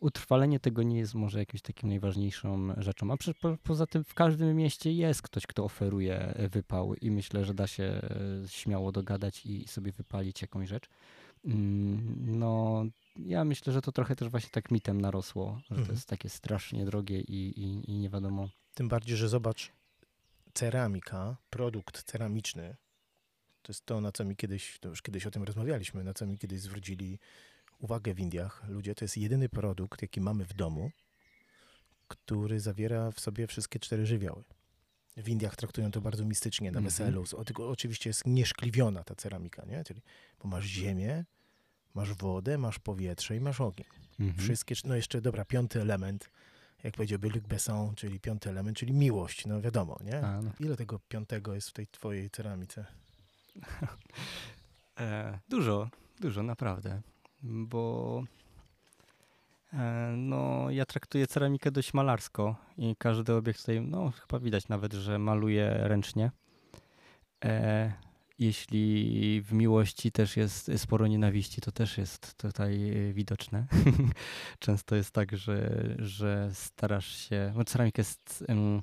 utrwalenie 0.00 0.60
tego 0.60 0.82
nie 0.82 0.98
jest 0.98 1.14
może 1.14 1.38
jakimś 1.38 1.62
takim 1.62 1.88
najważniejszą 1.88 2.68
rzeczą. 2.76 3.10
A 3.12 3.16
po, 3.40 3.56
poza 3.62 3.86
tym 3.86 4.04
w 4.04 4.14
każdym 4.14 4.56
mieście 4.56 4.92
jest 4.92 5.22
ktoś, 5.22 5.46
kto 5.46 5.64
oferuje 5.64 6.18
e, 6.18 6.48
wypał 6.48 6.94
i 6.94 7.10
myślę, 7.10 7.44
że 7.44 7.54
da 7.54 7.66
się 7.66 7.84
e, 7.84 8.10
śmiało 8.48 8.92
dogadać 8.92 9.46
i 9.46 9.68
sobie 9.68 9.92
wypalić 9.92 10.42
jakąś 10.42 10.68
rzecz. 10.68 10.88
Mm, 11.44 12.38
No, 12.38 12.84
ja 13.16 13.44
myślę, 13.44 13.72
że 13.72 13.82
to 13.82 13.92
trochę 13.92 14.16
też 14.16 14.28
właśnie 14.28 14.50
tak 14.50 14.70
mitem 14.70 15.00
narosło, 15.00 15.58
że 15.62 15.68
to 15.68 15.74
Mhm. 15.80 15.94
jest 15.94 16.08
takie 16.08 16.28
strasznie 16.28 16.84
drogie 16.84 17.20
i, 17.20 17.60
i, 17.60 17.90
i 17.90 17.98
nie 17.98 18.10
wiadomo. 18.10 18.48
Tym 18.74 18.88
bardziej, 18.88 19.16
że 19.16 19.28
zobacz, 19.28 19.72
ceramika, 20.60 21.36
produkt 21.50 22.02
ceramiczny, 22.02 22.76
to 23.62 23.72
jest 23.72 23.86
to, 23.86 24.00
na 24.00 24.12
co 24.12 24.24
mi 24.24 24.36
kiedyś, 24.36 24.78
to 24.80 24.88
już 24.88 25.02
kiedyś 25.02 25.26
o 25.26 25.30
tym 25.30 25.42
rozmawialiśmy, 25.42 26.04
na 26.04 26.14
co 26.14 26.26
mi 26.26 26.38
kiedyś 26.38 26.60
zwrócili 26.60 27.18
uwagę 27.78 28.14
w 28.14 28.20
Indiach. 28.20 28.62
Ludzie, 28.68 28.94
to 28.94 29.04
jest 29.04 29.16
jedyny 29.16 29.48
produkt, 29.48 30.02
jaki 30.02 30.20
mamy 30.20 30.44
w 30.44 30.54
domu, 30.54 30.90
który 32.08 32.60
zawiera 32.60 33.10
w 33.10 33.20
sobie 33.20 33.46
wszystkie 33.46 33.78
cztery 33.78 34.06
żywioły. 34.06 34.44
W 35.16 35.28
Indiach 35.28 35.56
traktują 35.56 35.90
to 35.90 36.00
bardzo 36.00 36.24
mistycznie, 36.24 36.70
na 36.72 36.78
Mhm. 36.78 36.84
weselu. 36.84 37.24
O, 37.36 37.44
tylko 37.44 37.68
oczywiście 37.70 38.10
jest 38.10 38.26
nieszkliwiona 38.26 39.04
ta 39.04 39.14
ceramika, 39.14 39.64
nie? 39.64 39.84
Czyli, 39.84 40.02
bo 40.42 40.48
masz 40.48 40.64
ziemię, 40.64 41.24
masz 41.94 42.14
wodę, 42.14 42.58
masz 42.58 42.78
powietrze 42.78 43.36
i 43.36 43.40
masz 43.40 43.60
ogień. 43.60 43.86
Mhm. 44.20 44.38
Wszystkie, 44.38 44.74
no 44.84 44.96
jeszcze, 44.96 45.20
dobra, 45.20 45.44
piąty 45.44 45.80
element, 45.80 46.30
jak 46.84 46.94
powiedziałby 46.94 47.28
Luc 47.28 47.44
Besson, 47.44 47.94
czyli 47.94 48.20
piąty 48.20 48.50
element, 48.50 48.76
czyli 48.76 48.92
miłość, 48.92 49.46
no 49.46 49.60
wiadomo, 49.60 49.98
nie? 50.04 50.26
A, 50.26 50.42
no. 50.42 50.50
Ile 50.60 50.76
tego 50.76 51.00
piątego 51.08 51.54
jest 51.54 51.70
w 51.70 51.72
tej 51.72 51.86
twojej 51.86 52.30
ceramice? 52.30 52.84
E, 55.00 55.38
dużo, 55.48 55.88
dużo, 56.20 56.42
naprawdę. 56.42 57.00
Bo 57.42 58.22
e, 59.72 60.14
no, 60.16 60.70
ja 60.70 60.86
traktuję 60.86 61.26
ceramikę 61.26 61.70
dość 61.70 61.94
malarsko 61.94 62.56
i 62.78 62.96
każdy 62.98 63.34
obiekt 63.34 63.60
tutaj, 63.60 63.80
no 63.80 64.10
chyba 64.10 64.38
widać 64.38 64.68
nawet, 64.68 64.92
że 64.92 65.18
maluję 65.18 65.78
ręcznie. 65.82 66.30
E, 67.44 67.92
jeśli 68.38 69.42
w 69.42 69.52
miłości 69.52 70.12
też 70.12 70.36
jest 70.36 70.70
sporo 70.76 71.06
nienawiści, 71.06 71.60
to 71.60 71.72
też 71.72 71.98
jest 71.98 72.36
tutaj 72.36 72.90
e, 72.90 73.12
widoczne. 73.12 73.66
Często 74.58 74.96
jest 74.96 75.10
tak, 75.10 75.36
że, 75.36 75.84
że 75.98 76.50
starasz 76.52 77.16
się. 77.28 77.52
Bo 77.54 77.64
ceramika 77.64 78.00
jest 78.00 78.44
em, 78.48 78.82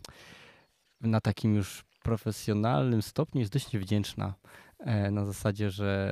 na 1.02 1.22
takim 1.22 1.56
już 1.56 1.84
profesjonalnym 2.04 3.02
stopniu 3.02 3.40
jest 3.40 3.54
dość 3.54 3.74
niewdzięczna. 3.74 4.34
E, 4.80 5.12
na 5.12 5.26
zasadzie, 5.26 5.72
że 5.72 6.12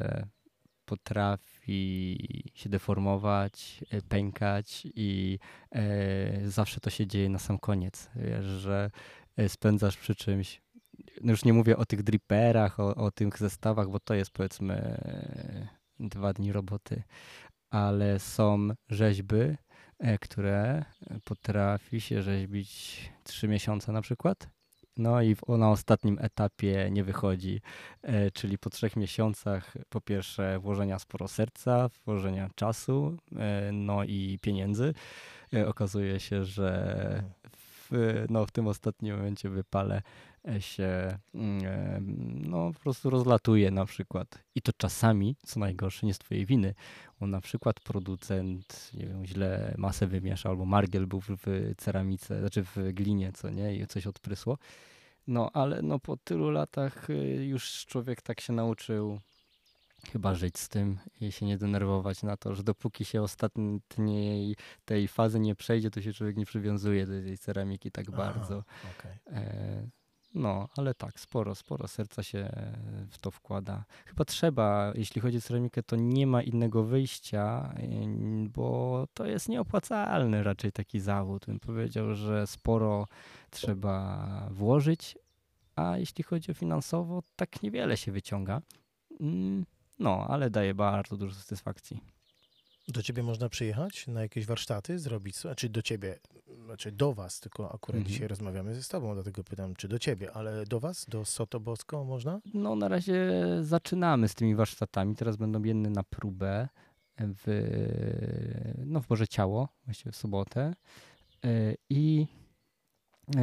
potrafi 0.91 2.51
się 2.53 2.69
deformować, 2.69 3.83
e, 3.91 4.01
pękać 4.01 4.87
i 4.95 5.39
e, 5.71 6.49
zawsze 6.49 6.79
to 6.79 6.89
się 6.89 7.07
dzieje 7.07 7.29
na 7.29 7.39
sam 7.39 7.59
koniec. 7.59 8.09
Wiesz, 8.15 8.45
że 8.45 8.91
e, 9.37 9.49
spędzasz 9.49 9.97
przy 9.97 10.15
czymś. 10.15 10.61
No 11.21 11.31
już 11.31 11.45
nie 11.45 11.53
mówię 11.53 11.77
o 11.77 11.85
tych 11.85 12.03
dripperach, 12.03 12.79
o, 12.79 12.95
o 12.95 13.11
tych 13.11 13.37
zestawach, 13.37 13.89
bo 13.89 13.99
to 13.99 14.13
jest 14.13 14.31
powiedzmy 14.31 14.97
dwa 15.99 16.33
dni 16.33 16.51
roboty, 16.51 17.03
ale 17.69 18.19
są 18.19 18.69
rzeźby, 18.89 19.55
e, 19.99 20.17
które 20.17 20.85
potrafi 21.23 22.01
się 22.01 22.21
rzeźbić 22.21 22.99
trzy 23.23 23.47
miesiące 23.47 23.91
na 23.91 24.01
przykład. 24.01 24.47
No 24.97 25.21
i 25.21 25.35
na 25.47 25.71
ostatnim 25.71 26.17
etapie 26.21 26.89
nie 26.91 27.03
wychodzi, 27.03 27.61
e, 28.01 28.31
czyli 28.31 28.57
po 28.57 28.69
trzech 28.69 28.95
miesiącach 28.95 29.77
po 29.89 30.01
pierwsze 30.01 30.59
włożenia 30.59 30.99
sporo 30.99 31.27
serca, 31.27 31.89
włożenia 32.05 32.49
czasu, 32.55 33.17
e, 33.37 33.71
no 33.71 34.03
i 34.03 34.39
pieniędzy. 34.41 34.93
Okazuje 35.67 36.19
się, 36.19 36.45
że 36.45 37.23
w, 37.57 37.91
no, 38.29 38.45
w 38.45 38.51
tym 38.51 38.67
ostatnim 38.67 39.15
momencie 39.15 39.49
wypale 39.49 40.01
się 40.59 41.17
mm, 41.35 41.65
e, 41.65 42.01
no, 42.49 42.73
po 42.73 42.79
prostu 42.79 43.09
rozlatuje 43.09 43.71
na 43.71 43.85
przykład. 43.85 44.43
I 44.55 44.61
to 44.61 44.71
czasami, 44.77 45.35
co 45.45 45.59
najgorsze, 45.59 46.07
nie 46.07 46.13
z 46.13 46.19
twojej 46.19 46.45
winy, 46.45 46.73
bo 47.19 47.27
na 47.27 47.41
przykład 47.41 47.79
producent, 47.79 48.91
nie 48.93 49.07
wiem, 49.07 49.25
źle 49.25 49.75
masę 49.77 50.07
wymieszał, 50.07 50.51
albo 50.51 50.65
margiel 50.65 51.07
był 51.07 51.21
w, 51.21 51.37
ceramice, 51.77 52.39
znaczy 52.39 52.63
w 52.63 52.75
glinie, 52.93 53.31
co 53.33 53.49
nie, 53.49 53.75
i 53.75 53.87
coś 53.87 54.07
odprysło. 54.07 54.57
No, 55.27 55.51
ale 55.53 55.81
no 55.81 55.99
po 55.99 56.17
tylu 56.17 56.49
latach 56.49 57.09
y, 57.09 57.45
już 57.45 57.85
człowiek 57.85 58.21
tak 58.21 58.41
się 58.41 58.53
nauczył 58.53 59.19
chyba 60.11 60.35
żyć 60.35 60.57
z 60.57 60.69
tym 60.69 60.97
i 61.21 61.31
się 61.31 61.45
nie 61.45 61.57
denerwować 61.57 62.23
na 62.23 62.37
to, 62.37 62.55
że 62.55 62.63
dopóki 62.63 63.05
się 63.05 63.21
ostatniej 63.21 64.55
tej 64.85 65.07
fazy 65.07 65.39
nie 65.39 65.55
przejdzie, 65.55 65.91
to 65.91 66.01
się 66.01 66.13
człowiek 66.13 66.37
nie 66.37 66.45
przywiązuje 66.45 67.05
do 67.05 67.11
tej 67.11 67.37
ceramiki 67.37 67.91
tak 67.91 68.05
Aha. 68.07 68.17
bardzo. 68.17 68.63
Okej. 68.97 69.17
E, 69.27 69.87
no, 70.33 70.67
ale 70.77 70.93
tak, 70.93 71.19
sporo, 71.19 71.55
sporo 71.55 71.87
serca 71.87 72.23
się 72.23 72.49
w 73.09 73.17
to 73.17 73.31
wkłada. 73.31 73.85
Chyba 74.05 74.25
trzeba, 74.25 74.91
jeśli 74.95 75.21
chodzi 75.21 75.37
o 75.37 75.41
ceramikę, 75.41 75.83
to 75.83 75.95
nie 75.95 76.27
ma 76.27 76.41
innego 76.41 76.83
wyjścia, 76.83 77.73
y, 77.79 78.49
bo 78.49 79.07
to 79.13 79.25
jest 79.25 79.49
nieopłacalny 79.49 80.43
raczej 80.43 80.71
taki 80.71 80.99
zawód. 80.99 81.45
Bym 81.45 81.59
powiedział, 81.59 82.15
że 82.15 82.47
sporo 82.47 83.07
trzeba 83.49 84.47
włożyć, 84.51 85.17
a 85.75 85.97
jeśli 85.97 86.23
chodzi 86.23 86.51
o 86.51 86.53
finansowo, 86.53 87.23
tak 87.35 87.63
niewiele 87.63 87.97
się 87.97 88.11
wyciąga. 88.11 88.61
Mm, 89.19 89.65
No, 89.99 90.25
ale 90.29 90.49
daje 90.49 90.73
bardzo 90.73 91.17
dużo 91.17 91.35
satysfakcji. 91.35 92.01
Do 92.91 93.01
ciebie 93.03 93.23
można 93.23 93.49
przyjechać 93.49 94.07
na 94.07 94.21
jakieś 94.21 94.45
warsztaty, 94.45 94.99
zrobić, 94.99 95.35
znaczy 95.37 95.69
do 95.69 95.81
ciebie, 95.81 96.19
znaczy 96.65 96.91
do 96.91 97.13
was, 97.13 97.39
tylko 97.39 97.65
akurat 97.73 97.97
Mhm. 97.97 98.05
dzisiaj 98.05 98.27
rozmawiamy 98.27 98.75
ze 98.75 98.83
sobą, 98.83 99.13
dlatego 99.13 99.43
pytam, 99.43 99.75
czy 99.75 99.87
do 99.87 99.99
ciebie, 99.99 100.31
ale 100.33 100.65
do 100.65 100.79
was, 100.79 101.05
do 101.09 101.25
Soto 101.25 101.59
Bosko 101.59 102.03
można? 102.03 102.41
No, 102.53 102.75
na 102.75 102.87
razie 102.87 103.31
zaczynamy 103.61 104.27
z 104.27 104.35
tymi 104.35 104.55
warsztatami. 104.55 105.15
Teraz 105.15 105.35
będą 105.37 105.63
jedne 105.63 105.89
na 105.89 106.03
próbę 106.03 106.67
w, 107.17 107.43
no, 108.85 109.01
w 109.01 109.07
Boże 109.07 109.27
Ciało, 109.27 109.69
właściwie 109.85 110.11
w 110.11 110.15
sobotę. 110.15 110.73
E, 111.45 111.75
I 111.89 112.27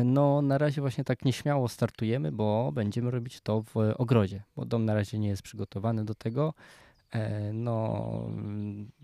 no, 0.04 0.42
na 0.42 0.58
razie 0.58 0.80
właśnie 0.80 1.04
tak 1.04 1.24
nieśmiało 1.24 1.68
startujemy, 1.68 2.32
bo 2.32 2.72
będziemy 2.72 3.10
robić 3.10 3.40
to 3.40 3.62
w 3.62 3.76
ogrodzie, 3.76 4.42
bo 4.56 4.64
dom 4.64 4.84
na 4.84 4.94
razie 4.94 5.18
nie 5.18 5.28
jest 5.28 5.42
przygotowany 5.42 6.04
do 6.04 6.14
tego. 6.14 6.54
E, 7.10 7.52
No, 7.52 8.30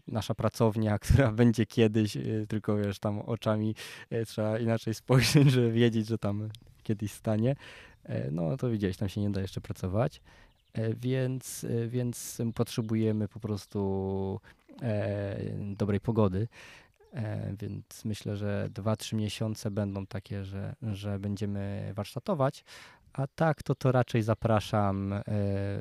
nasza 0.07 0.35
pracownia, 0.35 0.99
która 1.05 1.33
będzie 1.33 1.67
kiedyś, 1.67 2.17
e, 2.17 2.21
tylko 2.49 2.77
wiesz, 2.77 2.99
tam 2.99 3.19
oczami 3.19 3.75
e, 4.11 4.25
trzeba 4.25 4.59
inaczej 4.59 4.95
spojrzeć, 4.95 5.51
żeby 5.53 5.73
wiedzieć, 5.73 6.07
że 6.07 6.19
tam 6.19 6.49
kiedyś 6.83 7.13
stanie. 7.13 7.57
No, 8.33 8.57
to 8.57 8.71
widziałeś, 8.71 8.97
tam 8.97 9.09
się 9.09 9.21
nie 9.21 9.31
da 9.31 9.41
jeszcze 9.41 9.61
pracować. 9.61 10.23
Więc, 10.97 11.67
więc 11.89 12.43
potrzebujemy 12.55 13.29
po 13.29 13.41
prostu 13.41 14.41
dobrej 15.77 16.01
pogody. 16.01 16.49
Więc 17.61 18.05
myślę, 18.05 18.37
że 18.37 18.69
2-3 18.73 19.15
miesiące 19.17 19.71
będą 19.71 20.07
takie, 20.07 20.45
że, 20.45 20.75
że 20.83 21.19
będziemy 21.19 21.93
warsztatować. 21.95 22.65
A 23.15 23.27
tak, 23.27 23.63
to 23.63 23.75
to 23.75 23.93
raczej 23.93 24.23
zapraszam. 24.23 25.13
e, 25.13 25.23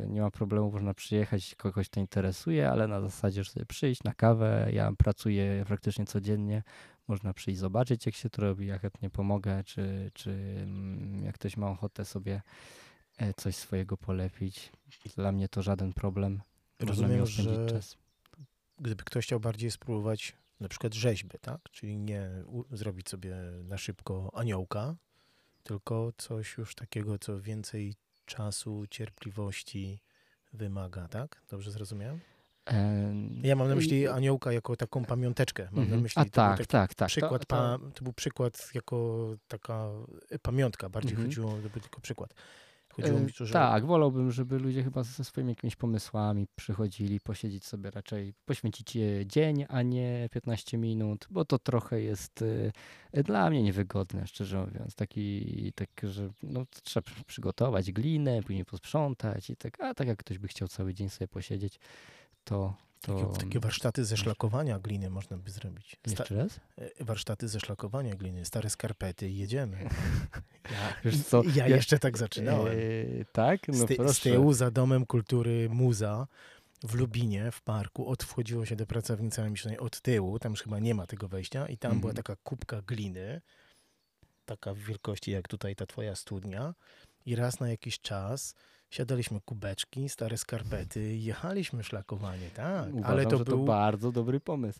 Nie 0.07 0.21
ma 0.21 0.31
problemu, 0.31 0.71
można 0.71 0.93
przyjechać, 0.93 1.55
kogoś 1.55 1.89
to 1.89 1.99
interesuje, 1.99 2.69
ale 2.69 2.87
na 2.87 3.01
zasadzie, 3.01 3.43
że 3.43 3.51
sobie 3.51 3.65
przyjść 3.65 4.03
na 4.03 4.13
kawę. 4.13 4.69
Ja 4.73 4.91
pracuję 4.97 5.63
praktycznie 5.67 6.05
codziennie. 6.05 6.63
Można 7.07 7.33
przyjść 7.33 7.59
zobaczyć, 7.59 8.05
jak 8.05 8.15
się 8.15 8.29
to 8.29 8.41
robi. 8.41 8.67
Ja 8.67 8.79
chętnie 8.79 9.09
pomogę, 9.09 9.63
czy, 9.63 10.11
czy 10.13 10.31
mm, 10.63 11.23
jak 11.23 11.35
ktoś 11.35 11.57
ma 11.57 11.67
ochotę 11.69 12.05
sobie 12.05 12.41
e, 13.17 13.33
coś 13.33 13.55
swojego 13.55 13.97
polepić. 13.97 14.71
Dla 15.15 15.31
mnie 15.31 15.49
to 15.49 15.61
żaden 15.61 15.93
problem. 15.93 16.41
Rozumiem, 16.79 17.25
że 17.25 17.65
czas. 17.65 17.97
gdyby 18.79 19.03
ktoś 19.03 19.25
chciał 19.25 19.39
bardziej 19.39 19.71
spróbować 19.71 20.33
na 20.59 20.67
przykład 20.69 20.93
rzeźby, 20.93 21.37
tak? 21.41 21.69
Czyli 21.71 21.97
nie 21.97 22.29
zrobić 22.71 23.09
sobie 23.09 23.35
na 23.63 23.77
szybko 23.77 24.31
aniołka, 24.33 24.95
tylko 25.63 26.11
coś 26.17 26.57
już 26.57 26.75
takiego, 26.75 27.19
co 27.19 27.41
więcej 27.41 27.93
czasu, 28.25 28.83
cierpliwości 28.89 29.99
wymaga, 30.53 31.07
tak? 31.07 31.41
Dobrze 31.49 31.71
zrozumiałem? 31.71 32.19
Em, 32.65 33.41
Ja 33.43 33.55
mam 33.55 33.67
na 33.69 33.75
myśli 33.75 34.07
aniołka 34.07 34.51
jako 34.51 34.75
taką 34.75 35.05
pamiąteczkę. 35.05 35.63
Mam 35.63 35.75
na 35.75 35.81
Mhm. 35.81 36.01
myśli 36.01 36.19
A 36.21 36.23
był 36.23 36.31
tak, 36.31 36.67
tak, 36.67 36.95
tak. 36.95 37.07
przykład, 37.09 37.31
to, 37.31 37.39
to, 37.39 37.45
Pa, 37.45 37.79
to 37.93 38.03
był 38.03 38.13
przykład 38.13 38.69
jako 38.73 39.29
taka 39.47 39.89
e, 40.29 40.39
pamiątka. 40.39 40.89
Bardziej 40.89 41.11
Mhm. 41.11 41.27
chodziło, 41.29 41.51
to 41.51 41.69
był 41.69 41.81
tylko 41.81 42.01
przykład. 42.01 42.33
Chodziło 42.95 43.19
mi 43.19 43.33
tu, 43.33 43.45
że 43.45 43.53
Tak, 43.53 43.85
wolałbym, 43.85 44.31
żeby 44.31 44.59
ludzie 44.59 44.83
chyba 44.83 45.03
ze 45.03 45.23
swoimi 45.23 45.49
jakimiś 45.49 45.75
pomysłami 45.75 46.47
przychodzili, 46.55 47.19
posiedzieć 47.19 47.65
sobie 47.65 47.91
raczej, 47.91 48.33
poświęcić 48.45 48.97
e, 48.97 49.25
dzień, 49.25 49.65
a 49.69 49.81
nie 49.81 50.29
15 50.31 50.77
minut, 50.77 51.27
bo 51.29 51.45
to 51.45 51.59
trochę 51.59 52.01
jest 52.01 52.43
e, 53.13 53.23
dla 53.23 53.49
mnie 53.49 53.63
niewygodne, 53.63 54.27
szczerze 54.27 54.65
mówiąc. 54.65 54.95
Taki, 54.95 55.71
tak, 55.75 55.89
że 56.03 56.29
no, 56.43 56.65
to 56.65 56.81
trzeba 56.83 57.01
przy- 57.01 57.23
przygotować 57.23 57.91
glinę, 57.91 58.43
później 58.43 58.65
posprzątać 58.65 59.49
i 59.49 59.55
tak, 59.55 59.81
a 59.81 59.93
tak 59.93 60.07
jak 60.07 60.17
ktoś 60.19 60.37
by 60.37 60.47
chciał 60.47 60.67
cały 60.67 60.93
dzień 60.93 61.09
sobie 61.09 61.27
posiedzieć, 61.27 61.79
to... 62.43 62.73
to 63.05 63.25
takie, 63.25 63.39
takie 63.45 63.59
warsztaty 63.59 64.05
ze 64.05 64.17
szlakowania 64.17 64.79
gliny 64.79 65.09
można 65.09 65.37
by 65.37 65.51
zrobić. 65.51 65.95
Sta, 66.07 66.23
Jeszcze 66.23 66.35
raz? 66.35 66.59
e, 66.77 67.03
warsztaty 67.05 67.47
ze 67.47 67.59
szlakowania 67.59 68.15
gliny, 68.15 68.45
stare 68.45 68.69
skarpety 68.69 69.29
i 69.29 69.37
jedziemy. 69.37 69.77
Ja, 70.71 70.93
Wiesz 71.05 71.23
co, 71.23 71.43
ja, 71.55 71.67
ja- 71.67 71.75
jeszcze 71.75 71.99
tak 71.99 72.17
zaczynałem. 72.17 72.77
E, 73.21 73.25
tak? 73.31 73.67
No 73.67 73.73
z, 73.73 73.85
ty, 73.85 73.93
z 73.93 73.97
proszę. 73.97 74.21
tyłu 74.29 74.53
za 74.53 74.71
domem 74.71 75.05
kultury 75.05 75.69
Muza 75.69 76.27
w 76.83 76.93
Lubinie, 76.95 77.51
w 77.51 77.61
parku, 77.61 78.07
od 78.07 78.23
wchodziło 78.23 78.65
się 78.65 78.75
do 78.75 78.85
pracowni 78.85 79.31
całej 79.31 79.51
myślenia 79.51 79.77
od 79.79 80.01
tyłu, 80.01 80.39
tam 80.39 80.51
już 80.51 80.61
chyba 80.63 80.79
nie 80.79 80.95
ma 80.95 81.07
tego 81.07 81.27
wejścia 81.27 81.67
i 81.67 81.77
tam 81.77 81.91
była 81.99 82.11
Mhm. 82.11 82.15
taka 82.23 82.35
kubka 82.43 82.81
gliny, 82.81 83.41
taka 84.45 84.73
w 84.73 84.77
wielkości 84.77 85.31
jak 85.31 85.47
tutaj 85.47 85.75
ta 85.75 85.85
twoja 85.85 86.15
studnia 86.15 86.73
i 87.25 87.35
raz 87.35 87.59
na 87.59 87.69
jakiś 87.69 87.99
czas 87.99 88.55
siadaliśmy 88.93 89.41
kubeczki, 89.41 90.09
stare 90.09 90.37
skarpety 90.37 91.15
jechaliśmy 91.15 91.83
szlakowanie, 91.83 92.49
tak, 92.49 92.93
Uważam, 92.93 93.11
ale 93.11 93.25
to 93.25 93.37
był... 93.37 93.45
to 93.45 93.57
bardzo 93.57 94.11
dobry 94.11 94.39
pomysł. 94.39 94.79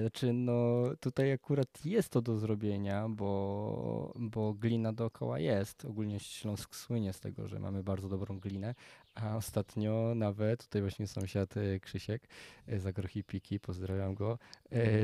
Znaczy, 0.00 0.32
no 0.32 0.84
tutaj 1.00 1.32
akurat 1.32 1.84
jest 1.84 2.08
to 2.08 2.22
do 2.22 2.38
zrobienia, 2.38 3.08
bo, 3.08 4.12
bo 4.16 4.54
glina 4.54 4.92
dookoła 4.92 5.38
jest. 5.38 5.84
Ogólnie 5.84 6.20
Śląsk 6.20 6.76
słynie 6.76 7.12
z 7.12 7.20
tego, 7.20 7.48
że 7.48 7.58
mamy 7.58 7.82
bardzo 7.82 8.08
dobrą 8.08 8.38
glinę, 8.40 8.74
a 9.14 9.36
ostatnio 9.36 10.12
nawet, 10.16 10.64
tutaj 10.64 10.82
właśnie 10.82 11.06
sąsiad 11.06 11.56
e, 11.56 11.80
Krzysiek 11.80 12.28
e, 12.66 12.80
z 12.80 12.86
Agrohipiki, 12.86 13.60
pozdrawiam 13.60 14.14
go, 14.14 14.38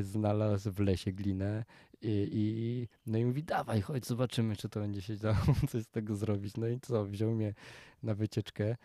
znalazł 0.02 0.72
w 0.72 0.78
lesie 0.78 1.12
glinę 1.12 1.64
i, 2.02 2.28
i 2.32 2.88
no 3.06 3.18
i 3.18 3.24
mówi, 3.24 3.44
dawaj, 3.44 3.80
chodź, 3.80 4.06
zobaczymy, 4.06 4.56
czy 4.56 4.68
to 4.68 4.80
będzie 4.80 5.02
się 5.02 5.16
dało 5.26 5.36
coś 5.68 5.82
z 5.82 5.88
tego 5.88 6.16
zrobić. 6.16 6.56
No 6.56 6.66
i 6.68 6.80
co, 6.80 7.04
wziął 7.04 7.30
mnie 7.32 7.54
na 8.02 8.14
wycieczkę, 8.14 8.64
e, 8.64 8.76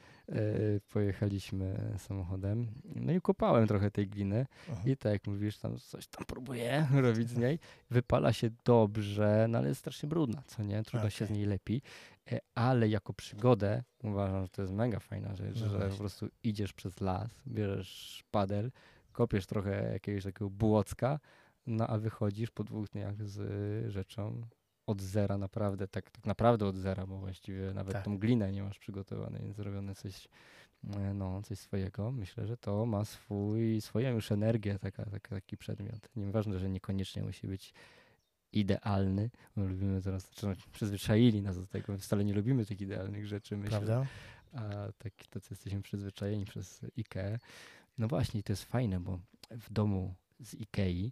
pojechaliśmy 0.89 1.93
samochodem, 1.97 2.67
no 2.95 3.13
i 3.13 3.21
kopałem 3.21 3.67
trochę 3.67 3.91
tej 3.91 4.07
gliny 4.07 4.45
Aha. 4.71 4.81
i 4.85 4.97
tak 4.97 5.11
jak 5.11 5.27
mówisz, 5.27 5.57
tam 5.57 5.77
coś 5.77 6.07
tam 6.07 6.25
próbuję 6.27 6.87
robić 7.01 7.29
z 7.29 7.37
niej, 7.37 7.59
wypala 7.89 8.33
się 8.33 8.49
dobrze, 8.65 9.45
no 9.49 9.57
ale 9.57 9.67
jest 9.67 9.79
strasznie 9.79 10.09
brudna, 10.09 10.43
co 10.47 10.63
nie, 10.63 10.83
trudno 10.83 11.09
się 11.09 11.25
z 11.25 11.29
niej 11.29 11.45
lepi, 11.45 11.81
e, 12.31 12.39
ale 12.55 12.89
jako 12.89 13.13
przygodę 13.13 13.83
uważam, 14.03 14.43
że 14.43 14.49
to 14.49 14.61
jest 14.61 14.73
mega 14.73 14.99
fajna 14.99 15.35
rzecz, 15.35 15.61
No 15.61 15.69
że 15.69 15.89
po 15.89 15.97
prostu 15.97 16.27
idziesz 16.43 16.73
przez 16.73 17.01
las, 17.01 17.29
bierzesz 17.47 18.23
padel, 18.31 18.71
kopiesz 19.11 19.45
trochę 19.45 19.93
jakiegoś 19.93 20.23
takiego 20.23 20.49
błocka, 20.49 21.19
no 21.67 21.87
a 21.87 21.97
wychodzisz 21.97 22.51
po 22.51 22.63
dwóch 22.63 22.89
dniach 22.89 23.23
z 23.23 23.39
y, 23.87 23.91
rzeczą 23.91 24.41
od 24.87 25.01
zera 25.01 25.37
naprawdę, 25.37 25.87
tak, 25.87 26.11
tak 26.11 26.25
naprawdę 26.25 26.65
od 26.65 26.75
zera, 26.75 27.07
bo 27.07 27.17
właściwie 27.17 27.73
nawet 27.73 27.93
Tak. 27.93 28.05
tą 28.05 28.17
glinę 28.17 28.51
nie 28.51 28.63
masz 28.63 28.79
przygotowanej, 28.79 29.53
zrobione 29.53 29.95
coś, 29.95 30.27
e, 30.93 31.13
no, 31.13 31.41
coś 31.41 31.59
swojego. 31.59 32.11
Myślę, 32.11 32.47
że 32.47 32.57
to 32.57 32.85
ma 32.85 33.05
swój, 33.05 33.81
swoją 33.81 34.15
już 34.15 34.31
energię, 34.31 34.79
taka, 34.79 35.05
taka, 35.05 35.35
taki 35.35 35.57
przedmiot. 35.57 36.09
Nieważne, 36.15 36.59
że 36.59 36.69
niekoniecznie 36.69 37.23
musi 37.23 37.47
być 37.47 37.73
idealny. 38.51 39.29
My 39.55 39.67
lubimy 39.67 40.01
teraz, 40.01 40.29
znaczy, 40.39 40.61
przyzwyczaili 40.71 41.41
nas 41.41 41.59
do 41.59 41.67
tego, 41.67 41.97
wcale 41.97 42.25
nie 42.25 42.33
lubimy 42.33 42.65
tych 42.65 42.81
idealnych 42.81 43.27
rzeczy, 43.27 43.57
myślę 43.57 43.77
Prawda? 43.77 44.05
a 44.53 44.91
tak, 44.97 45.13
tacy 45.29 45.47
jesteśmy 45.51 45.81
przyzwyczajeni 45.81 46.45
przez 46.45 46.85
IKEA. 46.97 47.37
No 47.97 48.07
właśnie, 48.07 48.43
to 48.43 48.53
jest 48.53 48.63
fajne, 48.63 48.99
bo 48.99 49.19
w 49.51 49.73
domu 49.73 50.13
z 50.39 50.55
IKEA, 50.55 51.07
e, 51.07 51.11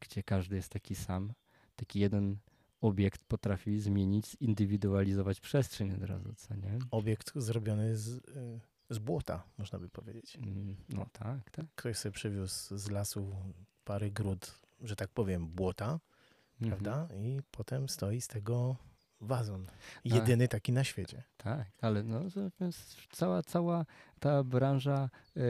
gdzie 0.00 0.22
każdy 0.22 0.56
jest 0.56 0.68
taki 0.68 0.94
sam, 0.94 1.32
taki 1.76 2.00
jeden 2.00 2.36
obiekt 2.80 3.24
potrafi 3.24 3.80
zmienić, 3.80 4.36
zindywidualizować 4.42 5.40
przestrzeń 5.40 5.92
od 5.92 6.02
razu, 6.02 6.34
co 6.36 6.54
nie? 6.54 6.78
Obiekt 6.90 7.32
zrobiony 7.36 7.96
z, 7.96 8.08
y, 8.08 8.60
z 8.90 8.98
błota, 8.98 9.42
można 9.58 9.78
by 9.78 9.88
powiedzieć. 9.88 10.36
Mm, 10.36 10.76
No 10.88 11.06
tak, 11.12 11.50
tak. 11.50 11.66
Ktoś 11.74 11.96
sobie 11.96 12.12
przywiózł 12.12 12.78
z 12.78 12.90
lasu 12.90 13.36
parę 13.84 14.10
grud, 14.10 14.60
że 14.80 14.96
tak 14.96 15.08
powiem, 15.10 15.48
błota, 15.48 16.00
Mhm. 16.60 16.70
prawda? 16.82 17.14
I 17.16 17.40
potem 17.50 17.88
stoi 17.88 18.20
z 18.20 18.28
tego 18.28 18.76
wazon. 19.20 19.66
Tak. 19.66 19.74
Jedyny 20.04 20.48
taki 20.48 20.72
na 20.72 20.84
świecie. 20.84 21.22
Tak, 21.36 21.66
ale 21.80 22.02
no, 22.02 22.20
cała, 23.10 23.42
cała 23.42 23.86
ta 24.20 24.44
branża 24.44 25.10
e, 25.36 25.40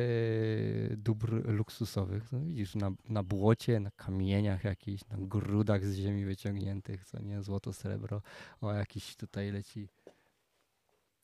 dóbr 0.96 1.48
luksusowych, 1.48 2.32
no 2.32 2.40
widzisz, 2.40 2.74
na, 2.74 2.90
na 3.08 3.22
błocie, 3.22 3.80
na 3.80 3.90
kamieniach 3.90 4.64
jakichś, 4.64 5.04
na 5.04 5.16
grudach 5.18 5.84
z 5.84 5.94
ziemi 5.94 6.24
wyciągniętych, 6.24 7.04
co 7.04 7.22
nie, 7.22 7.42
złoto, 7.42 7.72
srebro, 7.72 8.22
o 8.60 8.72
jakiś 8.72 9.16
tutaj 9.16 9.52
leci 9.52 9.88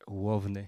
łowny, 0.07 0.67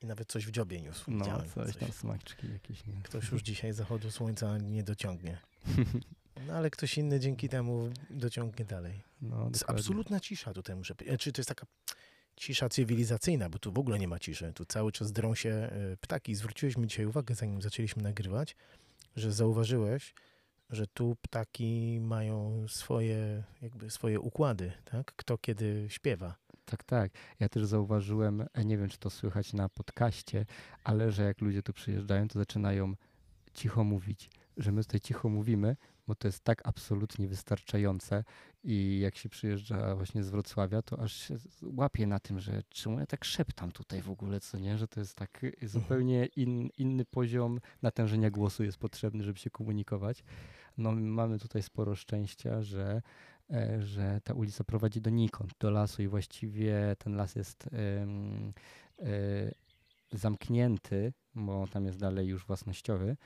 I 0.00 0.06
nawet 0.06 0.28
coś 0.28 0.46
w 0.46 0.50
dziobie 0.50 0.80
niósł. 0.80 1.10
no 1.10 1.24
Widziałem 1.24 1.50
coś 1.50 1.76
tam, 1.76 1.92
smaczki 1.92 2.52
jakieś, 2.52 2.86
nie? 2.86 3.02
Ktoś 3.02 3.30
już 3.30 3.42
dzisiaj 3.42 3.72
zachodu 3.72 4.10
słońca 4.10 4.58
nie 4.58 4.82
dociągnie. 4.82 5.38
No 6.46 6.54
ale 6.54 6.70
ktoś 6.70 6.98
inny 6.98 7.20
dzięki 7.20 7.48
temu 7.48 7.90
dociągnie 8.10 8.64
dalej. 8.64 9.02
no, 9.22 9.44
To 9.44 9.50
jest 9.50 9.64
absolutna 9.68 10.20
cisza 10.20 10.52
tutaj 10.52 10.76
muszę 10.76 10.94
powiedzieć. 10.94 11.20
Czy 11.20 11.32
to 11.32 11.40
jest 11.40 11.48
taka 11.48 11.66
cisza 12.36 12.68
cywilizacyjna, 12.68 13.48
bo 13.48 13.58
tu 13.58 13.72
w 13.72 13.78
ogóle 13.78 13.98
nie 13.98 14.08
ma 14.08 14.18
ciszy. 14.18 14.52
Tu 14.52 14.64
cały 14.64 14.92
czas 14.92 15.12
drą 15.12 15.34
się 15.34 15.50
e, 15.50 15.96
ptaki. 16.00 16.34
Zwróciłeś 16.34 16.76
mi 16.76 16.86
dzisiaj 16.86 17.06
uwagę, 17.06 17.34
zanim 17.34 17.62
zaczęliśmy 17.62 18.02
nagrywać, 18.02 18.56
że 19.16 19.32
zauważyłeś, 19.32 20.14
że 20.70 20.86
tu 20.86 21.16
ptaki 21.22 21.98
mają 22.00 22.66
swoje, 22.68 23.44
jakby 23.62 23.90
swoje 23.90 24.20
układy, 24.20 24.72
tak? 24.84 25.12
Kto 25.16 25.38
kiedy 25.38 25.86
śpiewa. 25.88 26.34
Tak, 26.64 26.84
tak. 26.84 27.12
Ja 27.40 27.48
też 27.48 27.64
zauważyłem, 27.64 28.46
e, 28.52 28.64
nie 28.64 28.78
wiem 28.78 28.88
czy 28.88 28.98
to 28.98 29.10
słychać 29.10 29.52
na 29.52 29.68
podcaście, 29.68 30.46
ale 30.84 31.12
że 31.12 31.22
jak 31.24 31.40
ludzie 31.40 31.62
tu 31.62 31.72
przyjeżdżają, 31.72 32.28
to 32.28 32.38
zaczynają 32.38 32.94
cicho 33.54 33.84
mówić. 33.84 34.30
Że 34.56 34.72
my 34.72 34.84
tutaj 34.84 35.00
cicho 35.00 35.28
mówimy, 35.28 35.76
bo 36.06 36.14
to 36.14 36.28
jest 36.28 36.44
tak 36.44 36.68
absolutnie 36.68 37.28
wystarczające 37.28 38.24
i 38.64 38.98
jak 39.00 39.16
się 39.16 39.28
przyjeżdża 39.28 39.96
właśnie 39.96 40.24
z 40.24 40.30
Wrocławia, 40.30 40.82
to 40.82 41.00
aż 41.00 41.12
się 41.12 41.36
łapie 41.62 42.06
na 42.06 42.20
tym, 42.20 42.40
że 42.40 42.62
czemu 42.68 43.00
ja 43.00 43.06
tak 43.06 43.24
szeptam 43.24 43.72
tutaj 43.72 44.02
w 44.02 44.10
ogóle, 44.10 44.40
co 44.40 44.58
nie, 44.58 44.78
że 44.78 44.88
to 44.88 45.00
jest 45.00 45.14
tak 45.16 45.44
y, 45.44 45.68
zupełnie 45.68 46.26
in, 46.26 46.68
inny 46.78 47.04
poziom 47.04 47.60
natężenia 47.82 48.30
głosu 48.30 48.64
jest 48.64 48.78
potrzebny, 48.78 49.24
żeby 49.24 49.38
się 49.38 49.50
komunikować. 49.50 50.24
No 50.78 50.92
mamy 50.92 51.38
tutaj 51.38 51.62
sporo 51.62 51.94
szczęścia, 51.94 52.62
że 52.62 53.02
e, 53.50 53.82
że 53.82 54.20
ta 54.24 54.34
ulica 54.34 54.64
prowadzi 54.64 55.00
donikąd, 55.00 55.52
do 55.60 55.70
lasu 55.70 56.02
i 56.02 56.08
właściwie 56.08 56.96
ten 56.98 57.16
las 57.16 57.34
jest 57.34 57.68
e, 57.72 58.06
zamknięty, 60.12 61.12
bo 61.34 61.66
tam 61.66 61.86
jest 61.86 61.98
dalej 61.98 62.26
już 62.26 62.46
własnościowy 62.46 63.16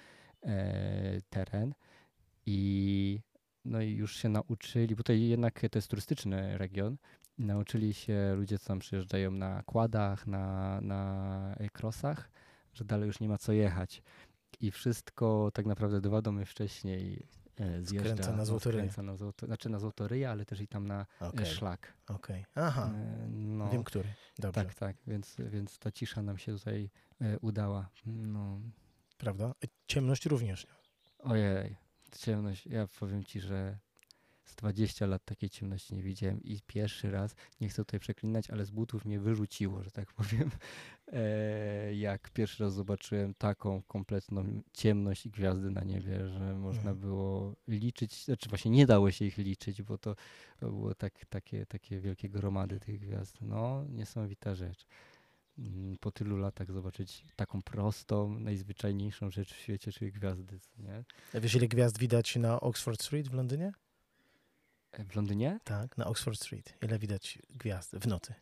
e, 0.43 1.21
teren 1.31 1.75
i 2.49 3.21
no 3.65 3.81
i 3.81 3.91
już 3.93 4.17
się 4.17 4.29
nauczyli, 4.29 4.95
bo 4.95 5.03
tutaj 5.03 5.21
jednak 5.23 5.61
to 5.71 5.79
jest 5.79 5.89
turystyczny 5.89 6.59
region, 6.59 6.97
nauczyli 7.39 7.95
się 7.95 8.35
ludzie, 8.37 8.59
co 8.59 8.67
tam 8.69 8.79
przyjeżdżają 8.79 9.31
na 9.31 9.63
kładach, 9.63 10.27
na, 10.27 10.81
na 10.81 11.57
krosach, 11.73 12.31
że 12.75 12.85
dalej 12.85 13.07
już 13.07 13.21
nie 13.21 13.29
ma 13.29 13.39
co 13.39 13.53
jechać. 13.53 14.03
I 14.61 14.71
wszystko 14.71 15.51
tak 15.55 15.67
naprawdę 15.67 16.01
dwa 16.01 16.23
domy 16.23 16.45
wcześniej 16.47 17.27
e, 17.57 17.83
zjeżdża. 17.83 18.11
Skręca 18.15 18.37
na 18.37 18.45
Złotoryję. 18.45 18.83
skręca 18.83 19.03
na 19.03 19.17
złoto, 19.17 19.47
znaczy 19.47 19.69
na 19.69 19.79
Złotoryję, 19.79 20.31
ale 20.31 20.45
też 20.45 20.61
i 20.61 20.69
tam 20.69 20.87
na 20.87 21.07
e, 21.23 21.27
Okej, 21.29 21.47
szlak. 21.47 21.95
okej. 22.09 22.45
Aha, 22.55 22.91
E, 22.95 23.29
no, 23.29 23.71
wiem 23.71 23.85
który. 23.85 24.09
Dobrze, 24.39 24.65
tak, 24.65 24.75
tak, 24.75 24.97
więc, 25.07 25.37
więc 25.39 25.79
ta 25.79 25.93
cisza 25.93 26.23
nam 26.23 26.39
się 26.39 26.53
tutaj 26.53 26.91
udała. 27.41 27.89
No, 28.07 28.61
prawda? 29.19 29.55
Ciemność 29.87 30.27
również. 30.27 30.67
nie? 30.67 31.31
ojej, 31.33 31.77
ciemność. 32.17 32.67
Ja 32.67 32.87
powiem 33.01 33.25
ci, 33.25 33.41
że 33.41 33.79
z 34.45 34.55
20 34.57 35.07
lat 35.07 35.25
takiej 35.25 35.51
ciemności 35.51 35.95
nie 35.95 36.03
widziałem 36.03 36.43
i 36.43 36.61
pierwszy 36.67 37.11
raz, 37.11 37.35
nie 37.61 37.69
chcę 37.69 37.85
tutaj 37.85 38.01
przeklinać, 38.01 38.51
ale 38.51 38.65
z 38.65 38.71
butów 38.71 39.05
mnie 39.05 39.21
wyrzuciło, 39.21 39.83
że 39.83 39.91
tak 39.91 40.13
powiem, 40.19 40.51
e, 41.13 41.95
jak 41.95 42.31
pierwszy 42.31 42.65
raz 42.65 42.75
zobaczyłem 42.75 43.35
taką 43.35 43.83
kompletną 43.83 44.63
ciemność 44.73 45.27
i 45.27 45.31
gwiazdy 45.31 45.71
na 45.71 45.85
niebie, 45.85 46.29
że 46.29 46.55
można 46.55 46.81
Mhm. 46.91 46.99
było 46.99 47.55
liczyć, 47.69 48.25
znaczy 48.25 48.49
właśnie 48.49 48.71
nie 48.71 48.87
dało 48.87 49.11
się 49.11 49.25
ich 49.25 49.39
liczyć, 49.39 49.83
bo 49.83 49.99
to 49.99 50.17
było 50.61 50.95
tak, 50.95 51.27
takie, 51.27 51.67
takie 51.67 52.01
wielkie 52.01 52.29
gromady 52.29 52.81
tych 52.81 53.01
gwiazd. 53.01 53.37
No, 53.41 53.85
niesamowita 53.89 54.55
rzecz. 54.55 54.87
Mm, 55.59 55.97
Po 56.01 56.11
tylu 56.11 56.37
latach 56.37 56.73
zobaczyć 56.73 57.25
taką 57.37 57.63
prostą, 57.63 58.39
najzwyczajniejszą 58.41 59.31
rzecz 59.31 59.55
w 59.55 59.59
świecie, 59.59 59.93
czyli 59.93 60.13
gwiazdy, 60.13 60.59
nie? 60.79 61.05
A 61.35 61.41
Wiesz, 61.41 61.55
ile 61.55 61.69
gwiazd 61.69 61.99
widać 61.99 62.37
na 62.37 62.61
Oxford 62.61 63.03
Street 63.03 63.29
w 63.29 63.33
Londynie? 63.35 63.73
E, 64.93 65.05
W 65.05 65.17
Londynie? 65.17 65.59
Tak, 65.65 65.97
na 65.99 66.07
Oxford 66.07 66.41
Street. 66.41 66.75
Ile 66.83 66.99
widać 66.99 67.39
gwiazd 67.51 67.97
w 67.97 68.07
nocy? 68.07 68.35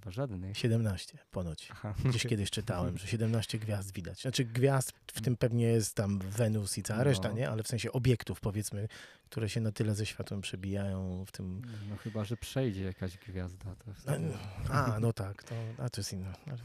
Chyba 0.00 0.10
żadnych. 0.10 0.58
17 0.58 1.18
ponoć. 1.30 1.68
Aha. 1.72 1.94
Gdzieś 2.04 2.22
kiedyś 2.26 2.50
czytałem, 2.50 2.98
że 2.98 3.06
17 3.06 3.58
gwiazd 3.58 3.92
widać. 3.94 4.22
Znaczy 4.22 4.44
gwiazd, 4.44 4.92
w 5.12 5.20
tym 5.20 5.36
pewnie 5.36 5.66
jest 5.66 5.94
tam 5.94 6.18
Wenus 6.18 6.78
i 6.78 6.82
cała 6.82 7.04
reszta, 7.04 7.28
No. 7.28 7.34
nie? 7.34 7.50
Ale 7.50 7.62
w 7.62 7.68
sensie 7.68 7.92
obiektów, 7.92 8.40
powiedzmy, 8.40 8.88
które 9.24 9.48
się 9.48 9.60
na 9.60 9.72
tyle 9.72 9.94
ze 9.94 10.06
światłem 10.06 10.40
przebijają 10.40 11.24
w 11.26 11.32
tym... 11.32 11.62
No 11.90 11.96
chyba, 11.96 12.24
że 12.24 12.36
przejdzie 12.36 12.82
jakaś 12.84 13.18
gwiazda. 13.18 13.74
To 13.76 13.90
A, 13.90 13.94
wtedy... 13.94 14.32
A, 14.70 15.00
no 15.00 15.12
tak, 15.12 15.42
to, 15.42 15.54
a 15.78 15.88
to 15.90 16.00
jest 16.00 16.12
inne. 16.12 16.32
No, 16.46 16.56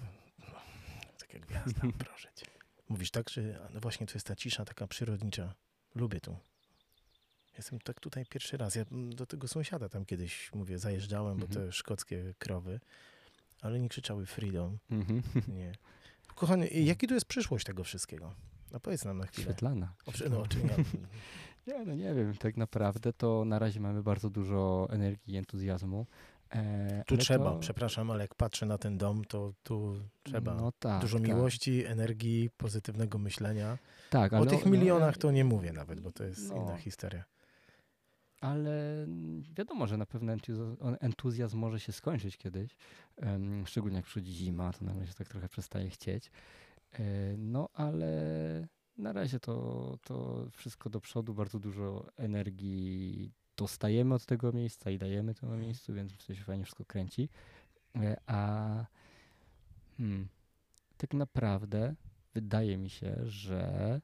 taka 1.20 1.40
gwiazda, 1.40 1.82
proszę 2.06 2.30
cię. 2.36 2.46
Mówisz 2.90 3.12
tak, 3.12 3.30
że 3.30 3.70
no 3.74 3.80
właśnie 3.80 4.08
to 4.08 4.14
jest 4.14 4.28
ta 4.28 4.36
cisza 4.36 4.66
taka 4.66 4.88
przyrodnicza. 4.88 5.54
Lubię 5.96 6.20
tu. 6.22 6.38
Jestem 7.58 7.80
tak 7.80 8.00
tutaj 8.00 8.26
pierwszy 8.30 8.58
raz. 8.58 8.76
Ja 8.76 8.86
mm, 8.92 9.16
do 9.16 9.26
tego 9.26 9.48
sąsiada 9.48 9.90
tam 9.90 10.06
kiedyś, 10.06 10.52
mówię, 10.54 10.80
zajeżdżałem, 10.80 11.38
bo 11.38 11.46
Mhm. 11.46 11.66
te 11.68 11.72
szkockie 11.74 12.34
krowy, 12.40 12.80
ale 13.66 13.80
nie 13.80 13.90
krzyczały 13.90 14.26
freedom, 14.26 14.78
Mhm. 14.92 15.22
nie. 15.58 15.72
Kochany, 16.36 16.68
jaki 16.68 17.08
tu 17.08 17.14
jest 17.14 17.26
przyszłość 17.26 17.66
tego 17.66 17.84
wszystkiego? 17.84 18.34
No 18.72 18.80
powiedz 18.80 19.06
nam 19.06 19.18
na 19.18 19.26
chwilę. 19.26 19.46
Świetlana. 19.46 19.94
O, 20.06 20.12
no, 20.30 20.48
czy 20.48 20.60
ja, 20.60 20.76
Nie, 21.68 21.86
no 21.86 21.96
nie 21.96 22.14
wiem, 22.14 22.34
tak 22.38 22.58
naprawdę 22.58 23.14
to 23.14 23.46
na 23.46 23.60
razie 23.60 23.80
mamy 23.80 24.04
bardzo 24.04 24.30
dużo 24.30 24.88
energii 24.92 25.34
i 25.34 25.38
entuzjazmu. 25.38 26.06
E, 26.56 27.04
tu 27.08 27.18
trzeba, 27.18 27.52
to, 27.52 27.60
przepraszam, 27.60 28.12
ale 28.12 28.22
jak 28.22 28.36
patrzę 28.36 28.66
na 28.66 28.78
ten 28.78 28.98
dom, 28.98 29.26
to 29.26 29.54
tu 29.64 30.00
trzeba 30.24 30.56
No 30.56 30.72
tak, 30.80 31.02
dużo 31.02 31.18
tak, 31.20 31.28
miłości, 31.28 31.86
energii, 31.86 32.50
pozytywnego 32.58 33.18
myślenia. 33.18 33.78
Tak, 34.10 34.34
O 34.34 34.46
tych 34.46 34.66
no, 34.66 34.72
milionach 34.72 35.18
to 35.18 35.32
nie 35.32 35.46
mówię 35.46 35.74
nawet, 35.74 36.00
bo 36.00 36.12
to 36.12 36.24
jest 36.24 36.50
No. 36.50 36.56
inna 36.56 36.78
historia. 36.78 37.24
Ale 38.46 39.08
wiadomo, 39.56 39.88
że 39.88 39.98
na 39.98 40.06
pewno 40.06 40.34
entuzjazm, 40.34 40.78
entuzjazm 41.00 41.58
może 41.58 41.80
się 41.80 41.92
skończyć 41.92 42.38
kiedyś. 42.38 42.78
szczególnie 43.66 43.98
jak 43.98 44.06
przychodzi 44.06 44.34
zima, 44.34 44.74
to 44.74 44.86
nagle 44.86 45.08
się 45.08 45.14
tak 45.14 45.28
trochę 45.28 45.50
przestaje 45.50 45.90
chcieć. 45.90 46.32
E, 46.94 47.02
no 47.38 47.70
ale 47.74 48.68
na 48.98 49.14
razie 49.14 49.40
to, 49.40 49.98
to 50.04 50.46
wszystko 50.52 50.90
do 50.90 51.02
przodu, 51.02 51.34
bardzo 51.34 51.60
dużo 51.60 52.06
energii 52.18 53.32
dostajemy 53.58 54.16
od 54.16 54.26
tego 54.26 54.52
miejsca 54.52 54.92
i 54.92 54.98
dajemy 54.98 55.34
temu 55.34 55.58
miejscu, 55.58 55.94
więc 55.94 56.26
to 56.26 56.36
się 56.36 56.44
fajnie 56.44 56.64
wszystko 56.64 56.86
kręci. 56.86 57.30
E, 57.96 58.18
a 58.28 58.86
hmm, 59.98 60.28
tak 60.98 61.14
naprawdę 61.14 61.96
wydaje 62.34 62.78
mi 62.78 62.90
się, 62.90 63.16
że 63.24 64.02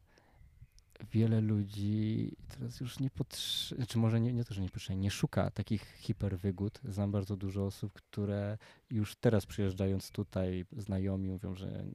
wiele 1.11 1.41
ludzi 1.41 2.31
teraz 2.47 2.79
już 2.79 2.99
nie 2.99 3.09
potrzebuje, 3.09 3.85
znaczy 3.85 3.97
może 3.97 4.21
nie, 4.21 4.33
nie 4.33 4.45
to, 4.45 4.53
że 4.53 4.61
nie 4.61 4.69
potrzebuje, 4.69 5.01
nie 5.03 5.11
szuka 5.11 5.51
takich 5.51 5.95
hiperwygód. 5.97 6.79
Znam 6.83 7.11
bardzo 7.11 7.37
dużo 7.37 7.65
osób, 7.65 7.93
które 7.93 8.57
już 8.91 9.15
teraz 9.15 9.45
przyjeżdżając 9.45 10.11
tutaj, 10.11 10.65
znajomi 10.77 11.29
mówią, 11.29 11.55
że 11.55 11.85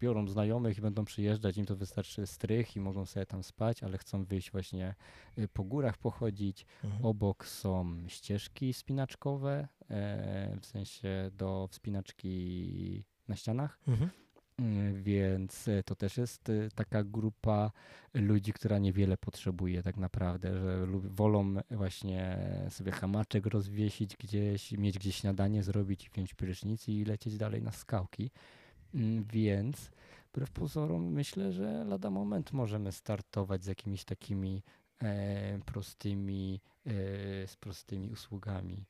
biorą 0.00 0.28
znajomych 0.28 0.78
i 0.78 0.80
będą 0.80 1.04
przyjeżdżać, 1.04 1.56
im 1.56 1.66
to 1.66 1.76
wystarczy 1.76 2.26
strych 2.26 2.76
i 2.76 2.80
mogą 2.80 3.06
sobie 3.06 3.26
tam 3.26 3.42
spać, 3.42 3.82
ale 3.82 3.98
chcą 3.98 4.24
wyjść 4.24 4.50
właśnie 4.50 4.94
y, 5.38 5.48
po 5.48 5.64
górach 5.64 5.98
pochodzić. 5.98 6.66
Mhm. 6.84 7.04
Obok 7.04 7.46
są 7.46 7.96
ścieżki 8.08 8.74
spinaczkowe, 8.74 9.68
e, 9.90 10.56
w 10.60 10.66
sensie 10.66 11.30
do 11.32 11.68
wspinaczki 11.70 13.04
na 13.28 13.36
ścianach. 13.36 13.78
Mhm. 13.88 14.10
Mm, 14.58 15.02
Więc 15.02 15.68
e, 15.68 15.82
to 15.82 15.94
też 15.94 16.16
jest 16.16 16.48
e, 16.48 16.68
taka 16.74 17.04
grupa 17.04 17.72
ludzi, 18.14 18.52
która 18.52 18.78
niewiele 18.78 19.16
potrzebuje 19.16 19.82
tak 19.82 19.96
naprawdę, 19.96 20.58
że 20.58 20.86
wolą 21.00 21.54
właśnie 21.70 22.38
sobie 22.70 22.92
hamaczek 22.92 23.46
rozwiesić 23.46 24.16
gdzieś, 24.16 24.72
mieć 24.72 24.98
gdzieś 24.98 25.16
śniadanie 25.16 25.62
zrobić, 25.62 26.10
wziąć 26.10 26.34
prysznic 26.34 26.88
i 26.88 27.04
lecieć 27.04 27.36
dalej 27.36 27.62
na 27.62 27.72
skałki. 27.72 28.30
Mm, 28.94 29.24
Więc 29.24 29.90
wbrew 30.32 30.50
pozorom 30.50 31.04
myślę, 31.12 31.52
że 31.52 31.84
lada 31.84 32.10
moment 32.10 32.52
możemy 32.52 32.92
startować 32.92 33.64
z 33.64 33.66
jakimiś 33.66 34.04
takimi 34.04 34.62
e, 35.02 35.58
prostymi, 35.66 36.60
e, 36.86 36.92
z 37.46 37.56
prostymi 37.56 38.10
usługami. 38.10 38.84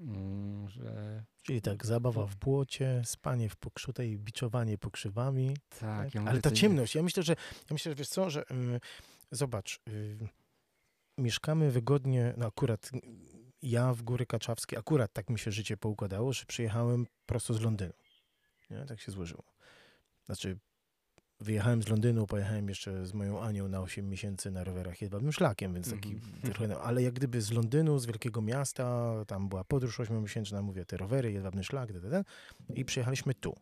Mm, 0.00 0.68
Że 0.68 1.24
Czyli 1.42 1.62
tak, 1.62 1.86
zabawa 1.86 2.26
w 2.26 2.36
płocie, 2.36 3.02
spanie 3.04 3.48
w 3.48 3.56
pokrzutej, 3.56 4.18
biczowanie 4.18 4.78
pokrzywami. 4.78 5.56
tak, 5.68 5.80
Tak? 5.80 6.14
ja 6.14 6.22
Ale 6.22 6.40
ta 6.40 6.50
ciemność, 6.50 6.94
ja 6.94 7.02
myślę, 7.02 7.22
że, 7.22 7.32
ja 7.70 7.72
myślę, 7.74 7.92
że 7.92 7.96
wiesz 7.96 8.08
co, 8.08 8.30
że 8.30 8.42
y, 8.42 8.80
zobacz, 9.30 9.80
y, 9.88 10.28
mieszkamy 11.18 11.70
wygodnie, 11.70 12.34
no 12.36 12.46
akurat 12.46 12.90
ja 13.62 13.94
w 13.94 14.02
Góry 14.02 14.26
Kaczawskie, 14.26 14.78
akurat 14.78 15.12
tak 15.12 15.30
mi 15.30 15.38
się 15.38 15.52
życie 15.52 15.76
poukładało, 15.76 16.32
że 16.32 16.44
przyjechałem 16.46 17.06
prosto 17.26 17.54
z 17.54 17.60
Londynu. 17.60 17.92
Nie? 18.70 18.84
Tak 18.86 19.00
się 19.00 19.12
złożyło. 19.12 19.44
Znaczy, 20.26 20.58
wyjechałem 21.40 21.82
z 21.82 21.88
Londynu, 21.88 22.26
pojechałem 22.26 22.68
jeszcze 22.68 23.06
z 23.06 23.14
moją 23.14 23.40
Anią 23.42 23.68
na 23.68 23.80
8 23.80 24.08
miesięcy 24.08 24.50
na 24.50 24.64
rowerach 24.64 25.02
jedwabnym 25.02 25.32
szlakiem, 25.32 25.74
więc 25.74 25.90
taki 25.90 26.12
Mhm. 26.12 26.40
trochę, 26.52 26.68
no, 26.68 26.80
ale 26.80 27.02
jak 27.02 27.14
gdyby 27.14 27.40
z 27.42 27.50
Londynu, 27.52 27.98
z 27.98 28.06
wielkiego 28.06 28.42
miasta, 28.42 29.14
tam 29.26 29.48
była 29.48 29.64
podróż 29.64 29.98
8-miesięczna, 30.00 30.62
mówię, 30.62 30.84
te 30.84 30.96
rowery, 30.96 31.32
jedwabny 31.32 31.64
szlak, 31.64 31.92
da, 31.92 32.00
da, 32.00 32.08
da, 32.10 32.24
i 32.74 32.84
przyjechaliśmy 32.84 33.34
tu. 33.34 33.56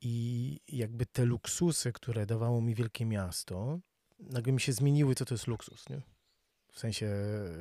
I 0.00 0.60
jakby 0.68 1.06
te 1.06 1.24
luksusy, 1.24 1.92
które 1.92 2.26
dawało 2.26 2.60
mi 2.60 2.74
wielkie 2.74 3.04
miasto, 3.06 3.78
nagle 4.20 4.52
mi 4.52 4.60
się 4.60 4.72
zmieniły, 4.72 5.14
co 5.14 5.24
to 5.24 5.34
jest 5.34 5.46
luksus, 5.46 5.88
nie? 5.88 6.00
W 6.76 6.78
sensie, 6.78 7.10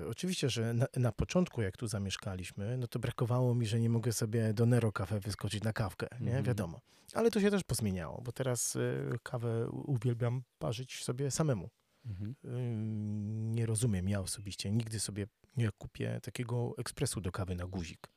oczywiście, 0.10 0.50
że 0.50 0.74
na, 0.74 0.86
na 0.96 1.12
początku, 1.12 1.62
jak 1.62 1.78
tu 1.78 1.88
zamieszkaliśmy, 1.88 2.78
no 2.78 2.88
to 2.88 3.00
brakowało 3.00 3.56
mi, 3.56 3.66
że 3.66 3.80
nie 3.80 3.90
mogę 3.90 4.14
sobie 4.14 4.54
do 4.54 4.66
Nero 4.66 4.92
Cafe 4.92 5.20
wyskoczyć 5.20 5.64
na 5.64 5.74
kawkę, 5.74 6.08
nie? 6.12 6.28
Mhm. 6.28 6.44
Wiadomo. 6.44 6.82
Ale 7.14 7.32
to 7.32 7.42
się 7.42 7.52
też 7.52 7.64
pozmieniało, 7.64 8.22
bo 8.22 8.32
teraz 8.32 8.76
y, 8.76 9.18
kawę 9.24 9.70
uwielbiam 9.70 10.44
parzyć 10.60 11.04
sobie 11.04 11.32
samemu. 11.32 11.70
Mhm. 12.06 12.36
Ym, 12.46 13.56
nie 13.56 13.66
rozumiem, 13.66 14.10
ja 14.10 14.20
osobiście 14.20 14.72
nigdy 14.72 15.00
sobie 15.00 15.28
nie 15.58 15.70
kupię 15.78 16.20
takiego 16.24 16.74
ekspresu 16.78 17.22
do 17.22 17.32
kawy 17.32 17.56
na 17.56 17.66
guzik, 17.68 18.08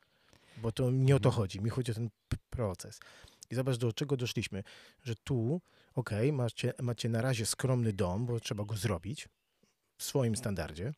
bo 0.57 0.73
to 0.73 0.91
nie 0.91 1.17
o 1.17 1.21
to 1.21 1.29
Mhm. 1.29 1.43
chodzi, 1.43 1.61
mi 1.61 1.71
chodzi 1.71 1.93
o 1.93 1.95
ten 1.95 2.09
proces. 2.51 3.01
I 3.51 3.55
zobacz, 3.55 3.77
do 3.77 3.93
czego 3.93 4.17
doszliśmy, 4.17 4.63
że 5.05 5.15
tu, 5.25 5.61
okej, 5.95 6.33
macie, 6.33 6.73
macie 6.83 7.09
na 7.09 7.21
razie 7.23 7.47
skromny 7.47 7.93
dom, 7.93 8.27
bo 8.27 8.41
trzeba 8.41 8.65
go 8.65 8.77
zrobić 8.77 9.29
w 9.99 10.03
swoim 10.03 10.37
standardzie, 10.37 10.93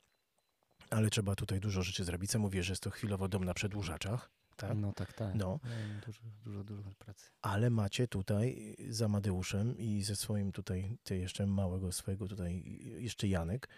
ale 0.90 1.10
trzeba 1.10 1.34
tutaj 1.34 1.60
dużo 1.60 1.82
rzeczy 1.82 2.04
zrobić. 2.04 2.30
Co 2.30 2.38
mówię, 2.38 2.62
że 2.62 2.72
jest 2.72 2.82
to 2.82 2.90
chwilowo 2.90 3.28
dom 3.28 3.44
na 3.44 3.54
przedłużaczach, 3.54 4.30
tak? 4.56 4.76
No 4.76 4.92
tak, 4.92 5.12
tak. 5.12 5.34
No. 5.34 5.60
Dużo, 6.06 6.20
dużo, 6.44 6.64
dużo 6.64 6.90
pracy. 6.98 7.30
ale 7.42 7.70
macie 7.70 8.08
tutaj 8.08 8.76
za 8.88 9.08
Madeuszem 9.08 9.78
i 9.78 10.02
ze 10.02 10.16
swoim 10.16 10.52
tutaj, 10.52 10.98
ty 11.02 11.16
jeszcze 11.16 11.46
małego 11.46 11.92
swojego 11.92 12.28
tutaj, 12.28 12.78
jeszcze 12.98 13.28
Janek, 13.28 13.68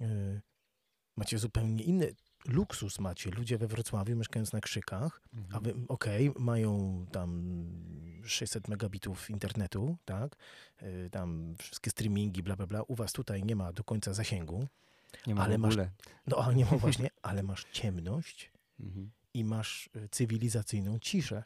yy, 0.00 0.40
macie 1.16 1.38
zupełnie 1.38 1.84
inny 1.84 2.14
luksus 2.48 2.98
macie. 2.98 3.30
Ludzie 3.30 3.58
we 3.58 3.66
Wrocławiu 3.66 4.16
mieszkając 4.16 4.52
na 4.52 4.60
Krzykach, 4.60 5.20
Mhm. 5.34 5.56
a 5.56 5.60
wy, 5.60 5.74
okej, 5.88 6.30
mają 6.38 7.06
tam 7.12 7.64
600 8.24 8.68
megabitów 8.68 9.30
internetu, 9.30 9.96
tak, 10.04 10.36
Yy, 10.82 11.10
tam 11.10 11.54
wszystkie 11.58 11.90
streamingi, 11.90 12.42
bla, 12.42 12.56
bla, 12.56 12.66
bla. 12.66 12.82
U 12.82 12.94
was 12.94 13.12
tutaj 13.12 13.42
nie 13.44 13.56
ma 13.56 13.72
do 13.72 13.84
końca 13.84 14.14
zasięgu. 14.14 14.66
Nie 15.26 15.34
ma 15.34 15.42
ale 15.44 15.58
masz-. 15.58 15.76
No, 16.26 16.52
nie 16.52 16.64
ma 16.64 16.70
właśnie, 16.76 17.10
ale 17.22 17.42
masz 17.42 17.64
ciemność 17.72 18.52
Mhm. 18.80 19.10
i 19.34 19.44
masz 19.44 19.90
y, 19.96 20.08
cywilizacyjną 20.08 20.98
ciszę. 20.98 21.44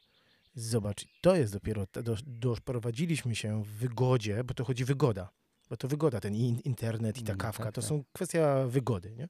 Zobacz, 0.55 1.05
to 1.21 1.37
jest 1.37 1.53
dopiero, 1.53 1.87
do, 2.03 2.17
doprowadziliśmy 2.27 3.35
się 3.37 3.63
w 3.65 3.69
wygodzie, 3.69 4.45
bo 4.45 4.55
to 4.55 4.65
chodzi 4.65 4.85
wygoda. 4.85 5.31
bo 5.71 5.77
to 5.77 5.89
wygoda, 5.89 6.21
ten 6.21 6.35
in, 6.35 6.59
internet 6.59 7.19
i 7.19 7.23
ta 7.23 7.33
Mm, 7.33 7.39
kawka, 7.39 7.65
tak, 7.65 7.75
to 7.75 7.81
tak. 7.81 7.89
są 7.89 8.05
kwestia 8.13 8.67
wygody, 8.67 9.15
nie? 9.17 9.29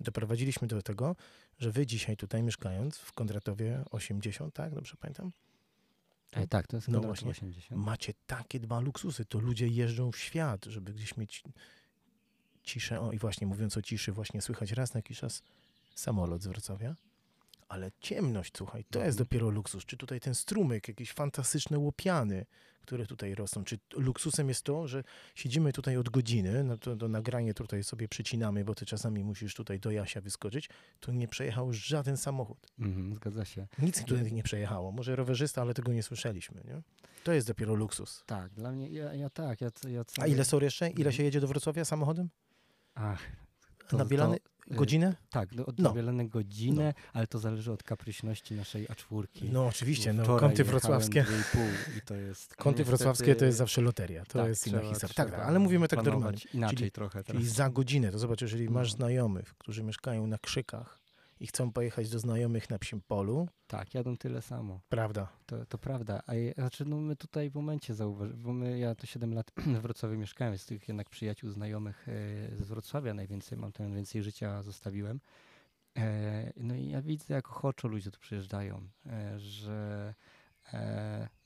Doprowadziliśmy 0.00 0.68
do 0.68 0.82
tego, 0.82 1.16
że 1.58 1.70
wy 1.70 1.86
dzisiaj 1.86 2.16
tutaj 2.16 2.42
mieszkając 2.42 2.98
w 2.98 3.12
Kondratowie 3.12 3.84
80, 3.90 4.54
tak? 4.54 4.74
Dobrze 4.74 4.96
pamiętam? 4.96 5.32
E, 6.32 6.46
tak, 6.46 6.66
to 6.66 6.76
jest 6.76 6.88
No 6.88 7.00
właśnie. 7.00 7.30
80. 7.30 7.82
Macie 7.84 8.14
takie 8.26 8.60
dwa 8.60 8.80
luksusy, 8.80 9.24
to 9.24 9.38
ludzie 9.38 9.68
jeżdżą 9.68 10.12
w 10.12 10.18
świat, 10.18 10.64
żeby 10.64 10.94
gdzieś 10.94 11.16
mieć 11.16 11.42
ciszę. 12.62 13.00
O 13.00 13.12
i 13.12 13.18
właśnie 13.18 13.46
mówiąc 13.46 13.76
o 13.76 13.82
ciszy, 13.82 14.12
właśnie 14.12 14.42
słychać 14.42 14.72
raz 14.72 14.94
na 14.94 14.98
jakiś 14.98 15.18
czas 15.18 15.42
samolot 15.94 16.42
z 16.42 16.46
Wrocławia. 16.46 16.94
Ale 17.68 17.90
ciemność, 18.00 18.52
słuchaj, 18.56 18.84
to 18.84 18.98
jest 18.98 19.18
Mhm. 19.20 19.26
dopiero 19.26 19.50
luksus. 19.50 19.84
Czy 19.84 19.96
tutaj 19.96 20.20
ten 20.20 20.34
strumyk, 20.34 20.88
jakieś 20.88 21.12
fantastyczne 21.12 21.78
łopiany, 21.78 22.46
które 22.82 23.06
tutaj 23.06 23.34
rosną. 23.34 23.64
Czy 23.64 23.78
luksusem 23.96 24.48
jest 24.48 24.62
to, 24.62 24.88
że 24.88 25.04
siedzimy 25.34 25.72
tutaj 25.72 25.96
od 25.96 26.08
godziny, 26.08 26.64
no 26.64 26.78
to, 26.78 26.96
to 26.96 27.08
nagranie 27.08 27.54
tutaj 27.54 27.84
sobie 27.84 28.08
przycinamy, 28.08 28.64
bo 28.64 28.74
ty 28.74 28.86
czasami 28.86 29.24
musisz 29.24 29.54
tutaj 29.54 29.80
do 29.80 29.90
Jasia 29.90 30.20
wyskoczyć, 30.20 30.68
tu 31.00 31.12
nie 31.12 31.28
przejechał 31.28 31.72
żaden 31.72 32.16
samochód. 32.16 32.66
Mhm, 32.78 33.14
zgadza 33.14 33.44
się. 33.44 33.66
Nic 33.78 34.04
tutaj 34.04 34.32
nie 34.32 34.42
przejechało. 34.42 34.92
Może 34.92 35.16
rowerzysta, 35.16 35.62
ale 35.62 35.74
tego 35.74 35.92
nie 35.92 36.02
słyszeliśmy, 36.02 36.62
nie? 36.64 36.82
To 37.24 37.32
jest 37.32 37.46
dopiero 37.46 37.74
luksus. 37.74 38.22
Tak, 38.26 38.52
dla 38.52 38.72
mnie, 38.72 38.88
ja, 38.88 39.14
ja 39.14 39.30
tak, 39.30 39.60
ja, 39.60 39.70
ja 39.88 40.04
A 40.20 40.26
ile 40.26 40.44
są 40.44 40.60
jeszcze? 40.60 40.86
Ile 40.86 40.96
Mhm. 40.96 41.12
się 41.12 41.22
jedzie 41.22 41.40
do 41.40 41.48
Wrocławia 41.48 41.84
samochodem? 41.84 42.28
Ach, 42.94 43.22
to- 43.88 43.96
Na 43.96 44.04
Bielany? 44.04 44.36
to, 44.38 44.74
y, 44.74 44.76
Godzinę? 44.76 45.14
Tak, 45.30 45.54
do, 45.54 45.66
od 45.66 45.78
No. 45.78 45.94
no. 46.12 46.24
godzinę, 46.24 46.94
ale 47.12 47.26
to 47.26 47.38
zależy 47.38 47.72
od 47.72 47.82
kapryśności 47.82 48.54
naszej 48.54 48.86
A4. 48.86 49.24
No 49.52 49.66
oczywiście, 49.66 50.12
no 50.12 50.36
kąty 50.38 50.64
wrocławskie. 50.64 51.24
i 51.94 51.98
i 51.98 52.00
to 52.02 52.14
jest 52.14 52.56
Kąty 52.56 52.78
niestety- 52.80 52.84
wrocławskie 52.84 53.34
to 53.34 53.44
jest 53.44 53.58
zawsze 53.58 53.80
loteria. 53.80 54.24
To 54.24 54.38
tak, 54.38 54.48
jest 54.48 54.66
inna 54.66 54.80
historia. 54.80 55.08
trzeba 55.14 55.30
Tak, 55.30 55.40
ale 55.40 55.58
mówimy 55.58 55.88
tak 55.88 56.04
normalnie. 56.04 56.38
Inaczej 56.54 56.76
Czyli- 56.78 56.90
trochę 56.90 57.24
teraz. 57.24 57.42
Czyli 57.42 57.54
za 57.54 57.70
godzinę, 57.70 58.10
to 58.12 58.18
zobacz, 58.18 58.40
jeżeli 58.42 58.70
masz 58.70 58.90
No. 58.92 58.96
znajomych, 58.96 59.54
którzy 59.58 59.82
mieszkają 59.82 60.26
na 60.26 60.38
Krzykach 60.38 60.98
i 61.40 61.46
chcą 61.46 61.72
pojechać 61.72 62.10
do 62.10 62.18
znajomych 62.18 62.70
na 62.70 62.78
Psim 62.78 63.00
Polu, 63.00 63.48
Tak, 63.66 63.94
jadą 63.94 64.16
tyle 64.16 64.42
samo. 64.42 64.80
prawda? 64.88 65.28
To, 65.46 65.66
to 65.66 65.78
prawda. 65.78 66.22
A 66.26 66.34
je, 66.34 66.52
znaczy, 66.52 66.84
no 66.84 66.96
my 66.96 67.16
tutaj 67.16 67.50
w 67.50 67.54
momencie 67.54 67.94
zauważyliśmy, 67.94 68.42
bo 68.44 68.52
my, 68.52 68.78
ja 68.78 68.94
to 68.94 69.06
7 69.06 69.34
lat 69.34 69.50
w 69.78 69.80
Wrocławiu 69.80 70.18
mieszkałem, 70.18 70.58
z 70.58 70.66
tych 70.66 70.88
jednak 70.88 71.08
przyjaciół, 71.08 71.50
znajomych 71.50 72.08
e, 72.08 72.12
z 72.56 72.62
Wrocławia 72.62 73.14
najwięcej, 73.14 73.58
mam 73.58 73.72
tam 73.72 73.86
najwięcej 73.86 74.22
życia 74.22 74.62
zostawiłem. 74.62 75.20
E, 75.98 76.52
no 76.56 76.74
i 76.74 76.88
ja 76.88 77.02
widzę, 77.02 77.34
jak 77.34 77.48
ochoczo 77.48 77.88
ludzie 77.88 78.10
tu 78.10 78.20
przyjeżdżają, 78.20 78.88
e, 79.06 79.40
że 79.40 80.14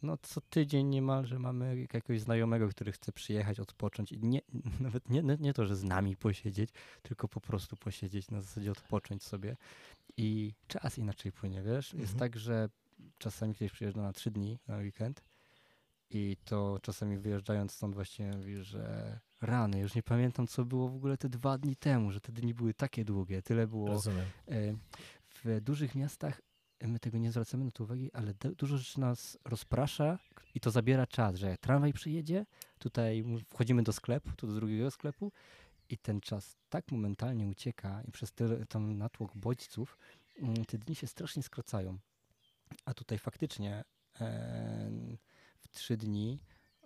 no 0.03 0.17
co 0.23 0.41
tydzień 0.41 0.87
niemalże 0.87 1.39
mamy 1.39 1.77
jakiegoś 1.93 2.21
znajomego, 2.21 2.69
który 2.69 2.93
chce 2.93 3.13
przyjechać, 3.13 3.61
odpocząć 3.61 4.13
i 4.13 4.19
nie, 4.19 4.41
nawet 4.81 5.11
nie, 5.11 5.23
nie, 5.23 5.55
to, 5.55 5.67
że 5.67 5.77
z 5.77 5.85
nami 5.85 6.17
posiedzieć, 6.17 6.71
tylko 7.03 7.29
po 7.29 7.41
prostu 7.41 7.77
posiedzieć, 7.77 8.31
na 8.31 8.41
zasadzie 8.41 8.71
odpocząć 8.73 9.23
sobie. 9.23 9.57
I 10.17 10.55
czas 10.69 10.99
inaczej 10.99 11.33
płynie, 11.33 11.63
wiesz? 11.63 11.93
Jest 11.93 12.13
Mhm. 12.13 12.19
tak, 12.19 12.37
że 12.39 12.69
czasami 13.19 13.55
ktoś 13.55 13.73
przyjeżdża 13.73 14.03
na 14.03 14.13
trzy 14.13 14.31
dni 14.31 14.59
na 14.69 14.77
weekend 14.77 15.23
i 16.11 16.37
to 16.45 16.79
czasami 16.83 17.19
wyjeżdżając 17.19 17.73
stąd 17.73 17.95
właśnie 17.95 18.31
mówi, 18.37 18.57
że 18.57 19.19
rany, 19.41 19.81
już 19.81 19.95
nie 19.95 20.03
pamiętam 20.03 20.47
co 20.47 20.65
było 20.65 20.89
w 20.89 20.95
ogóle 20.97 21.17
te 21.17 21.29
dwa 21.29 21.59
dni 21.59 21.77
temu, 21.77 22.13
że 22.13 22.21
te 22.21 22.33
dni 22.33 22.55
były 22.55 22.75
takie 22.75 23.05
długie, 23.05 23.43
tyle 23.43 23.67
było 23.67 23.89
Rozumiem. 23.89 24.27
e, 24.49 24.75
w 25.45 25.61
dużych 25.61 25.95
miastach 25.95 26.41
my 26.89 26.99
tego 26.99 27.19
nie 27.19 27.31
zwracamy 27.31 27.65
na 27.65 27.71
to 27.71 27.85
uwagi, 27.85 28.13
ale 28.13 28.35
du- 28.35 28.55
dużo 28.55 28.79
rzeczy 28.79 29.01
nas 29.01 29.39
rozprasza 29.45 30.19
i 30.55 30.61
to 30.61 30.71
zabiera 30.71 31.07
czas, 31.07 31.37
że 31.37 31.57
tramwaj 31.59 31.93
przyjedzie, 31.93 32.47
tutaj 32.79 33.25
wchodzimy 33.49 33.83
do 33.83 33.93
sklepu, 33.93 34.31
tu 34.37 34.47
do 34.47 34.55
drugiego 34.55 34.91
sklepu 34.91 35.33
i 35.89 35.99
ten 35.99 36.21
czas 36.21 36.57
tak 36.69 36.93
momentalnie 36.93 37.47
ucieka 37.47 38.03
i 38.09 38.13
przez 38.13 38.33
tam 38.69 38.99
natłok 38.99 39.37
bodźców 39.37 39.99
mm, 40.37 40.65
te 40.65 40.79
dni 40.79 40.95
się 40.95 41.07
strasznie 41.07 41.43
skracają. 41.43 41.99
A 42.85 42.95
tutaj 42.95 43.19
faktycznie 43.19 43.85
e, 44.21 44.91
w 45.59 45.69
trzy 45.69 45.97
dni 45.97 46.41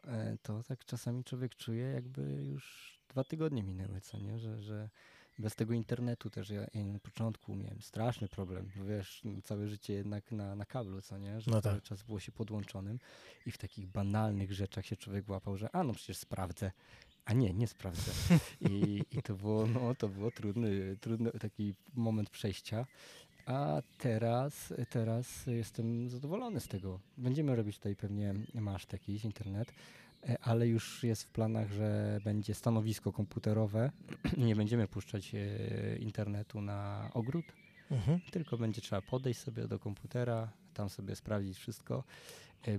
e, 0.05 0.37
to 0.43 0.63
tak 0.63 0.85
czasami 0.85 1.25
człowiek 1.25 1.55
czuje, 1.55 1.85
jakby 1.85 2.23
już 2.23 2.97
dwa 3.09 3.25
tygodnie 3.25 3.63
minęły, 3.63 4.01
co 4.01 4.19
nie? 4.19 4.39
Że, 4.39 4.63
że 4.63 4.91
bez 5.39 5.55
tego 5.55 5.75
internetu 5.75 6.31
też 6.31 6.51
ja, 6.51 6.67
ja 6.75 6.85
na 6.85 6.99
początku 6.99 7.55
miałem 7.55 7.83
straszny 7.83 8.29
problem. 8.29 8.71
bo 8.77 8.85
Wiesz, 8.85 9.23
m, 9.25 9.43
całe 9.43 9.69
życie 9.69 9.93
jednak 9.93 10.33
na, 10.33 10.57
na 10.57 10.65
kablu, 10.65 11.03
co 11.03 11.19
nie? 11.19 11.41
Że 11.41 11.51
No 11.51 11.63
cały 11.63 11.75
tak. 11.75 11.85
czas 11.85 12.03
było 12.03 12.21
się 12.21 12.33
podłączonym 12.33 12.99
i 13.47 13.51
w 13.51 13.59
takich 13.59 13.87
banalnych 13.87 14.53
rzeczach 14.53 14.87
się 14.87 14.97
człowiek 14.97 15.29
łapał, 15.29 15.57
że 15.57 15.75
a 15.75 15.85
no 15.85 15.93
przecież 15.95 16.17
sprawdzę. 16.17 16.73
A 17.25 17.33
nie, 17.33 17.55
nie 17.55 17.67
sprawdzę. 17.67 18.13
I, 18.71 19.03
i 19.11 19.23
to 19.23 19.35
było, 19.35 19.67
no, 19.67 19.95
to 19.95 20.09
było 20.09 20.31
trudny, 20.31 20.97
trudny 21.01 21.31
taki 21.33 21.75
moment 21.95 22.31
przejścia. 22.31 22.87
A 23.47 23.83
teraz, 23.99 24.75
teraz 24.91 25.47
jestem 25.47 26.09
zadowolony 26.09 26.61
z 26.61 26.69
tego. 26.69 27.01
Będziemy 27.19 27.57
robić 27.57 27.77
tutaj 27.77 27.97
pewnie 27.97 28.35
maszt 28.55 28.93
jakiś, 28.93 29.25
internet, 29.25 29.73
ale 30.43 30.69
już 30.69 31.05
jest 31.05 31.23
w 31.25 31.31
planach, 31.31 31.73
że 31.73 32.21
będzie 32.25 32.55
stanowisko 32.55 33.13
komputerowe. 33.13 33.91
Nie 34.47 34.57
będziemy 34.57 34.89
puszczać 34.89 35.35
e, 35.35 35.97
internetu 35.99 36.61
na 36.61 37.11
ogród, 37.15 37.45
Mhm. 37.91 38.21
tylko 38.31 38.57
będzie 38.57 38.81
trzeba 38.81 39.03
podejść 39.03 39.41
sobie 39.41 39.69
do 39.69 39.79
komputera, 39.79 40.53
tam 40.75 40.89
sobie 40.89 41.17
sprawdzić 41.17 41.59
wszystko, 41.59 41.99
e, 41.99 42.03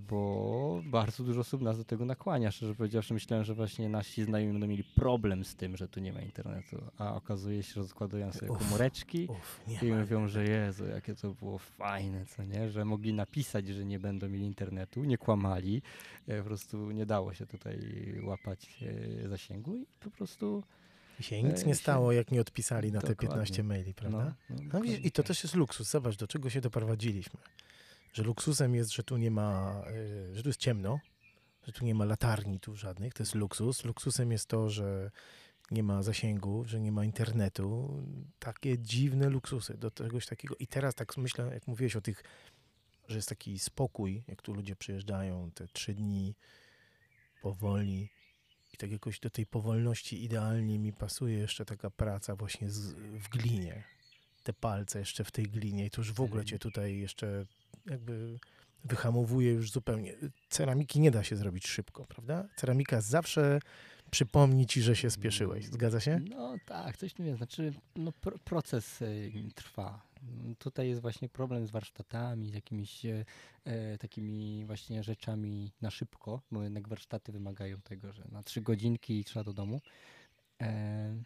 bo 0.10 0.82
bardzo 0.86 1.24
dużo 1.24 1.42
osób 1.42 1.62
nas 1.62 1.78
do 1.78 1.84
tego 1.84 2.06
nakłania. 2.06 2.52
Szczerze 2.52 2.76
powiedziawszy, 2.76 3.14
myślałem, 3.14 3.46
że 3.46 3.54
właśnie 3.54 3.90
nasi 3.90 4.24
znajomi 4.24 4.52
będą 4.52 4.68
mieli 4.68 4.84
problem 4.84 5.46
z 5.46 5.56
tym, 5.56 5.78
że 5.78 5.88
tu 5.88 6.00
nie 6.00 6.14
ma 6.14 6.22
internetu, 6.22 6.82
a 6.98 7.16
okazuje 7.16 7.64
się, 7.64 7.74
że 7.74 7.82
rozkładają 7.82 8.32
sobie 8.34 8.52
Uf. 8.52 8.58
komóreczki 8.58 9.28
Uf, 9.30 9.62
i 9.82 9.86
ma. 9.86 10.00
mówią, 10.00 10.28
że 10.28 10.44
Jezu, 10.44 10.86
jakie 10.86 11.16
to 11.16 11.34
było 11.34 11.58
fajne, 11.58 12.26
co 12.26 12.44
nie? 12.44 12.70
Że 12.70 12.86
mogli 12.86 13.14
napisać, 13.14 13.68
że 13.68 13.86
nie 13.86 14.00
będą 14.00 14.30
mieli 14.30 14.46
internetu, 14.46 15.04
nie 15.04 15.18
kłamali, 15.18 15.82
e, 16.28 16.38
po 16.38 16.44
prostu 16.44 16.92
nie 16.92 17.06
dało 17.06 17.34
się 17.34 17.46
tutaj 17.46 17.80
łapać 18.24 18.84
e, 19.24 19.30
zasięgu 19.30 19.76
i 19.76 19.86
po 20.00 20.12
prostu... 20.12 20.64
I 21.20 21.24
się 21.24 21.44
nic 21.44 21.64
e, 21.64 21.66
nie 21.66 21.76
stało, 21.76 22.12
jak 22.12 22.32
nie 22.32 22.42
odpisali 22.42 22.92
na 22.92 23.02
te 23.02 23.08
Dokładnie. 23.08 23.30
15 23.30 23.64
maili, 23.64 23.94
prawda? 23.94 24.34
No, 24.50 24.56
no, 24.74 24.80
No 24.80 24.84
i 24.84 25.12
to 25.12 25.24
też 25.24 25.44
jest 25.44 25.56
luksus. 25.56 25.90
Zobacz, 25.90 26.18
do 26.18 26.28
czego 26.28 26.50
się 26.50 26.62
doprowadziliśmy. 26.62 27.40
Że 28.14 28.24
luksusem 28.24 28.76
jest, 28.76 28.91
że 28.91 29.03
tu 29.03 29.18
nie 29.18 29.32
ma, 29.32 29.82
y, 30.32 30.36
że 30.36 30.43
tu 30.43 30.49
jest 30.49 30.60
ciemno, 30.60 30.99
że 31.64 31.74
tu 31.74 31.86
nie 31.86 31.95
ma 31.95 32.05
latarni 32.05 32.60
tu 32.60 32.76
żadnych, 32.76 33.14
to 33.14 33.24
jest 33.24 33.36
luksus. 33.36 33.86
Luksusem 33.86 34.32
jest 34.32 34.45
to, 34.45 34.70
że 34.70 35.12
nie 35.72 35.84
ma 35.84 36.03
zasięgu, 36.03 36.66
że 36.66 36.80
nie 36.80 36.91
ma 36.91 37.05
internetu. 37.05 38.03
Takie 38.39 38.80
dziwne 38.80 39.30
luksusy 39.30 39.78
do 39.78 39.91
czegoś 39.91 40.26
takiego. 40.26 40.55
I 40.60 40.68
teraz 40.68 40.95
tak 40.95 41.18
myślę, 41.18 41.49
jak 41.53 41.68
mówiłeś 41.68 41.95
o 41.95 42.01
tych, 42.01 42.24
że 43.08 43.16
jest 43.16 43.30
taki 43.30 43.60
spokój, 43.60 44.24
jak 44.28 44.41
tu 44.41 44.53
ludzie 44.53 44.76
przyjeżdżają, 44.76 45.51
te 45.51 45.68
trzy 45.68 45.93
dni 45.93 46.36
powoli. 47.41 48.10
I 48.74 48.78
tak 48.78 48.91
jakoś 48.91 49.20
do 49.20 49.30
tej 49.30 49.45
powolności 49.45 50.24
idealnie 50.24 50.80
mi 50.80 50.93
pasuje 50.93 51.38
jeszcze 51.38 51.66
taka 51.66 51.89
praca 51.89 52.36
właśnie 52.36 52.70
z, 52.70 52.93
w 52.93 53.30
glinie. 53.30 53.84
Te 54.48 54.54
palce 54.54 55.00
jeszcze 55.00 55.24
w 55.24 55.32
tej 55.32 55.45
glinie 55.45 55.86
i 55.86 55.89
to 55.89 56.02
już 56.02 56.12
w 56.14 56.22
ogóle 56.22 56.41
Mhm. 56.41 56.45
cię 56.48 56.60
tutaj 56.60 56.98
jeszcze 56.98 57.45
jakby 57.86 58.39
wyhamowuje 58.84 59.52
już 59.52 59.72
zupełnie. 59.72 60.14
Ceramiki 60.50 61.00
nie 61.00 61.12
da 61.12 61.24
się 61.24 61.36
zrobić 61.36 61.68
szybko, 61.68 62.06
prawda? 62.06 62.48
Ceramika 62.56 63.02
zawsze 63.02 63.60
przypomni 64.12 64.66
ci, 64.66 64.82
że 64.82 64.95
się 64.95 65.10
spieszyłeś. 65.10 65.66
Zgadza 65.66 66.00
się? 66.00 66.20
No 66.30 66.56
tak, 66.66 66.98
coś 66.98 67.14
tu 67.14 67.24
jest. 67.24 67.38
Znaczy, 67.38 67.74
no, 67.95 68.12
pro, 68.12 68.38
proces 68.39 69.02
y, 69.02 69.32
trwa. 69.56 70.02
Mm, 70.24 70.56
Tutaj 70.56 70.89
jest 70.89 71.02
właśnie 71.02 71.30
problem 71.30 71.68
z 71.68 71.72
warsztatami, 71.72 72.50
z 72.50 72.54
jakimiś 72.54 73.06
e, 73.06 73.26
e, 73.66 73.98
takimi 73.98 74.66
właśnie 74.66 75.04
rzeczami 75.04 75.72
na 75.82 75.91
szybko, 75.91 76.41
bo 76.52 76.64
jednak 76.64 76.88
warsztaty 76.88 77.32
wymagają 77.32 77.82
tego, 77.82 78.14
że 78.14 78.24
na 78.32 78.43
trzy 78.43 78.62
godzinki 78.62 79.20
i 79.20 79.24
trzeba 79.24 79.43
do 79.43 79.54
domu. 79.54 79.82
E, 80.62 81.24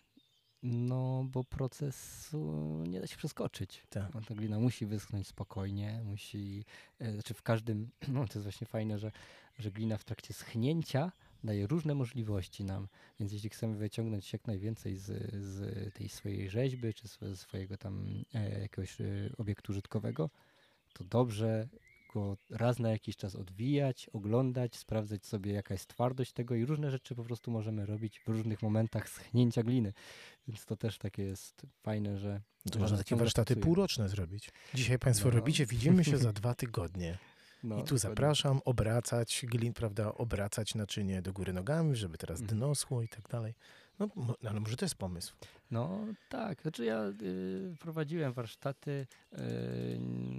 no, 0.64 1.26
bo 1.32 1.44
procesu 1.44 2.84
nie 2.88 3.00
da 3.00 3.08
się 3.08 3.18
przeskoczyć. 3.18 3.84
Tak. 3.90 4.12
Ta 4.28 4.36
glina 4.36 4.60
musi 4.60 4.86
wyschnąć 4.86 5.28
spokojnie, 5.28 6.02
musi, 6.06 6.66
e, 7.00 7.14
znaczy 7.14 7.34
w 7.34 7.42
każdym, 7.42 7.90
no 8.08 8.28
to 8.28 8.34
jest 8.34 8.44
właśnie 8.44 8.68
fajne, 8.68 9.00
że, 9.00 9.12
że 9.60 9.72
glina 9.72 9.98
w 9.98 10.04
trakcie 10.04 10.34
schnięcia 10.34 11.12
daje 11.44 11.68
różne 11.68 11.96
możliwości 11.96 12.64
nam, 12.64 12.88
więc 13.20 13.32
jeśli 13.32 13.50
chcemy 13.50 13.76
wyciągnąć 13.76 14.34
jak 14.34 14.48
najwięcej 14.48 14.98
z, 14.98 15.06
z 15.34 15.94
tej 15.94 16.10
swojej 16.10 16.50
rzeźby, 16.50 16.94
czy 16.94 17.08
swojego 17.36 17.78
tam 17.78 18.24
e, 18.34 18.60
jakiegoś 18.60 19.02
e, 19.02 19.06
obiektu 19.38 19.72
użytkowego, 19.72 20.30
to 20.94 21.04
dobrze 21.04 21.68
go 22.14 22.38
raz 22.50 22.80
na 22.80 22.90
jakiś 22.90 23.16
czas 23.18 23.36
odwijać, 23.36 24.10
oglądać, 24.14 24.76
sprawdzać 24.76 25.26
sobie 25.26 25.54
jaka 25.54 25.74
jest 25.74 25.88
twardość 25.88 26.34
tego 26.34 26.56
i 26.56 26.66
różne 26.66 26.92
rzeczy 26.92 27.16
po 27.16 27.24
prostu 27.24 27.52
możemy 27.52 27.86
robić 27.86 28.20
w 28.20 28.28
różnych 28.28 28.62
momentach 28.62 29.10
schnięcia 29.10 29.64
gliny. 29.64 29.94
Więc 30.48 30.66
to 30.66 30.76
też 30.78 30.98
takie 30.98 31.24
jest 31.24 31.62
fajne, 31.84 32.18
że 32.18 32.42
To 32.72 32.80
można 32.80 32.98
takie 32.98 33.16
warsztaty 33.16 33.54
pracuje. 33.56 33.64
półroczne 33.66 34.10
zrobić. 34.10 34.50
Dzisiaj 34.74 35.00
Państwo 35.00 35.30
No. 35.30 35.36
robicie, 35.36 35.66
widzimy 35.66 36.04
się 36.04 36.18
za 36.18 36.34
dwa 36.42 36.54
tygodnie. 36.56 37.18
No, 37.64 37.76
I 37.76 37.78
tu 37.80 37.84
dokładnie. 37.84 38.00
zapraszam, 38.00 38.62
obracać 38.66 39.46
glin, 39.50 39.74
prawda, 39.74 40.14
obracać 40.14 40.76
naczynie 40.76 41.22
do 41.22 41.34
góry 41.34 41.54
nogami, 41.54 41.96
żeby 41.96 42.18
teraz 42.18 42.42
Mhm. 42.42 42.60
dno 42.60 42.76
schło 42.76 43.02
i 43.04 43.08
tak 43.08 43.28
dalej. 43.30 43.54
No, 44.02 44.10
mo- 44.16 44.36
ale 44.50 44.60
może 44.60 44.78
to 44.78 44.86
jest 44.86 44.96
pomysł. 44.96 45.36
No 45.72 46.00
tak, 46.30 46.62
znaczy 46.62 46.86
ja 46.86 47.04
y, 47.04 47.76
prowadziłem 47.80 48.34
warsztaty, 48.34 49.08
y, 49.34 49.38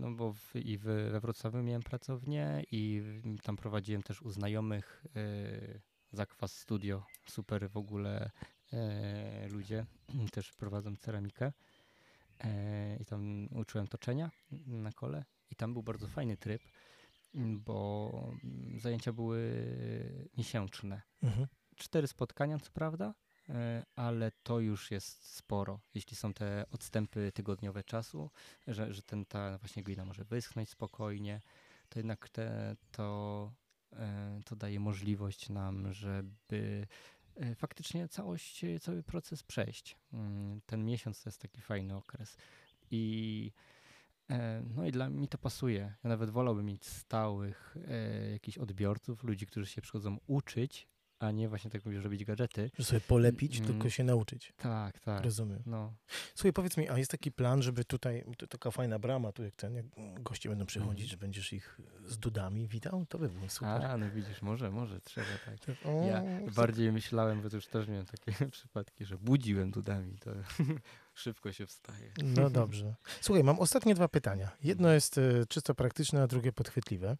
no 0.00 0.10
bo 0.10 0.32
w, 0.32 0.56
i 0.56 0.78
w, 0.78 0.82
we 0.84 1.20
Wrocławiu 1.20 1.62
miałem 1.62 1.82
pracownię 1.82 2.64
i 2.72 3.02
tam 3.42 3.56
prowadziłem 3.56 4.02
też 4.02 4.22
u 4.22 4.30
znajomych 4.30 5.04
y, 5.16 5.80
Zakwas 6.12 6.58
Studio, 6.58 7.06
super 7.26 7.70
w 7.70 7.76
ogóle 7.76 8.30
y, 8.72 9.48
ludzie, 9.48 9.86
też 10.32 10.52
prowadzą 10.52 10.96
ceramikę 10.96 11.52
y, 12.44 12.48
i 13.00 13.04
tam 13.04 13.48
uczyłem 13.54 13.88
toczenia 13.88 14.30
na 14.66 14.92
kole 14.92 15.24
i 15.50 15.56
tam 15.56 15.72
był 15.72 15.82
bardzo 15.82 16.06
fajny 16.08 16.36
tryb, 16.36 16.62
bo 17.34 18.12
zajęcia 18.76 19.12
były 19.12 19.40
miesięczne 20.38 21.02
Mhm. 21.22 21.46
cztery 21.76 22.06
spotkania, 22.06 22.58
co 22.58 22.70
prawda, 22.70 23.14
ale 23.96 24.32
to 24.42 24.60
już 24.60 24.90
jest 24.90 25.34
sporo. 25.34 25.80
Jeśli 25.94 26.16
są 26.16 26.34
te 26.34 26.64
odstępy 26.70 27.32
tygodniowe 27.32 27.84
czasu, 27.84 28.30
że, 28.66 28.92
że 28.94 29.02
ten, 29.02 29.24
ta 29.26 29.58
właśnie 29.58 29.82
glina 29.82 30.04
może 30.04 30.24
wyschnąć 30.24 30.68
spokojnie, 30.70 31.40
to 31.88 31.98
jednak 31.98 32.28
te, 32.28 32.76
to, 32.90 33.52
e, 33.92 34.40
to 34.44 34.56
daje 34.56 34.80
możliwość 34.80 35.48
nam, 35.48 35.92
żeby 35.92 36.86
e, 37.36 37.54
faktycznie 37.54 38.08
całość, 38.08 38.64
e, 38.64 38.80
cały 38.80 39.02
proces 39.02 39.42
przejść. 39.42 39.96
Mm, 40.12 40.60
Ten 40.66 40.84
miesiąc 40.84 41.22
to 41.22 41.28
jest 41.28 41.40
taki 41.40 41.60
fajny 41.60 41.96
okres. 41.96 42.36
I 42.90 43.52
e, 44.30 44.62
no 44.74 44.86
i 44.86 44.92
dla 44.92 45.10
mnie 45.10 45.28
to 45.28 45.38
pasuje. 45.38 45.94
Ja 46.04 46.10
nawet 46.10 46.30
wolałbym 46.30 46.66
mieć 46.66 46.86
stałych 46.86 47.76
e, 47.88 48.30
jakichś 48.30 48.58
odbiorców, 48.58 49.24
ludzi, 49.24 49.46
którzy 49.46 49.66
się 49.66 49.82
przychodzą 49.82 50.18
uczyć, 50.26 50.88
a 51.22 51.30
nie 51.30 51.48
właśnie 51.48 51.70
tak 51.70 51.84
mówię, 51.84 52.00
robić 52.00 52.24
gadżety. 52.24 52.70
Że 52.78 52.84
sobie 52.84 53.00
polepić, 53.00 53.56
Mm. 53.56 53.68
tylko 53.72 53.90
się 53.90 54.04
nauczyć. 54.04 54.52
Tak, 54.56 55.00
tak. 55.00 55.24
Rozumiem. 55.24 55.62
No, 55.66 55.92
Słuchaj, 56.34 56.52
powiedz 56.52 56.76
mi, 56.76 56.88
a 56.88 56.98
jest 56.98 57.10
taki 57.10 57.32
plan, 57.32 57.62
żeby 57.62 57.84
tutaj, 57.84 58.24
to 58.38 58.46
taka 58.46 58.70
fajna 58.70 58.98
brama, 58.98 59.32
tu 59.32 59.44
jak 59.44 59.56
ten, 59.56 59.74
jak 59.74 59.86
goście 60.22 60.48
będą 60.48 60.66
przychodzić, 60.66 60.92
Mhm. 61.04 61.10
że 61.10 61.16
będziesz 61.16 61.52
ich 61.52 61.80
z 62.06 62.18
dudami 62.18 62.68
witał? 62.68 63.06
To 63.08 63.18
by 63.18 63.28
było 63.28 63.48
super. 63.48 63.84
a 63.84 63.96
no 63.96 64.10
widzisz, 64.10 64.42
może, 64.42 64.70
może, 64.70 65.00
trzeba 65.00 65.26
tak. 65.46 65.76
O, 65.86 66.06
Ja 66.06 66.20
super. 66.20 66.52
bardziej 66.54 66.92
myślałem, 66.92 67.42
bo 67.42 67.50
to 67.50 67.56
już 67.56 67.66
też 67.66 67.88
miałem 67.88 68.06
takie 68.06 68.32
przypadki, 68.50 69.04
że 69.04 69.18
budziłem 69.18 69.70
dudami, 69.70 70.18
to 70.18 70.30
szybko 71.14 71.52
się 71.52 71.66
wstaje. 71.66 72.12
No 72.22 72.50
dobrze. 72.50 72.94
Słuchaj, 73.20 73.44
mam 73.44 73.58
ostatnie 73.58 73.94
dwa 73.94 74.08
pytania. 74.08 74.50
Jedno 74.64 74.88
jest 74.92 75.18
e, 75.18 75.46
czysto 75.48 75.74
praktyczne, 75.74 76.22
a 76.22 76.26
drugie 76.26 76.52
podchwytliwe. 76.52 77.16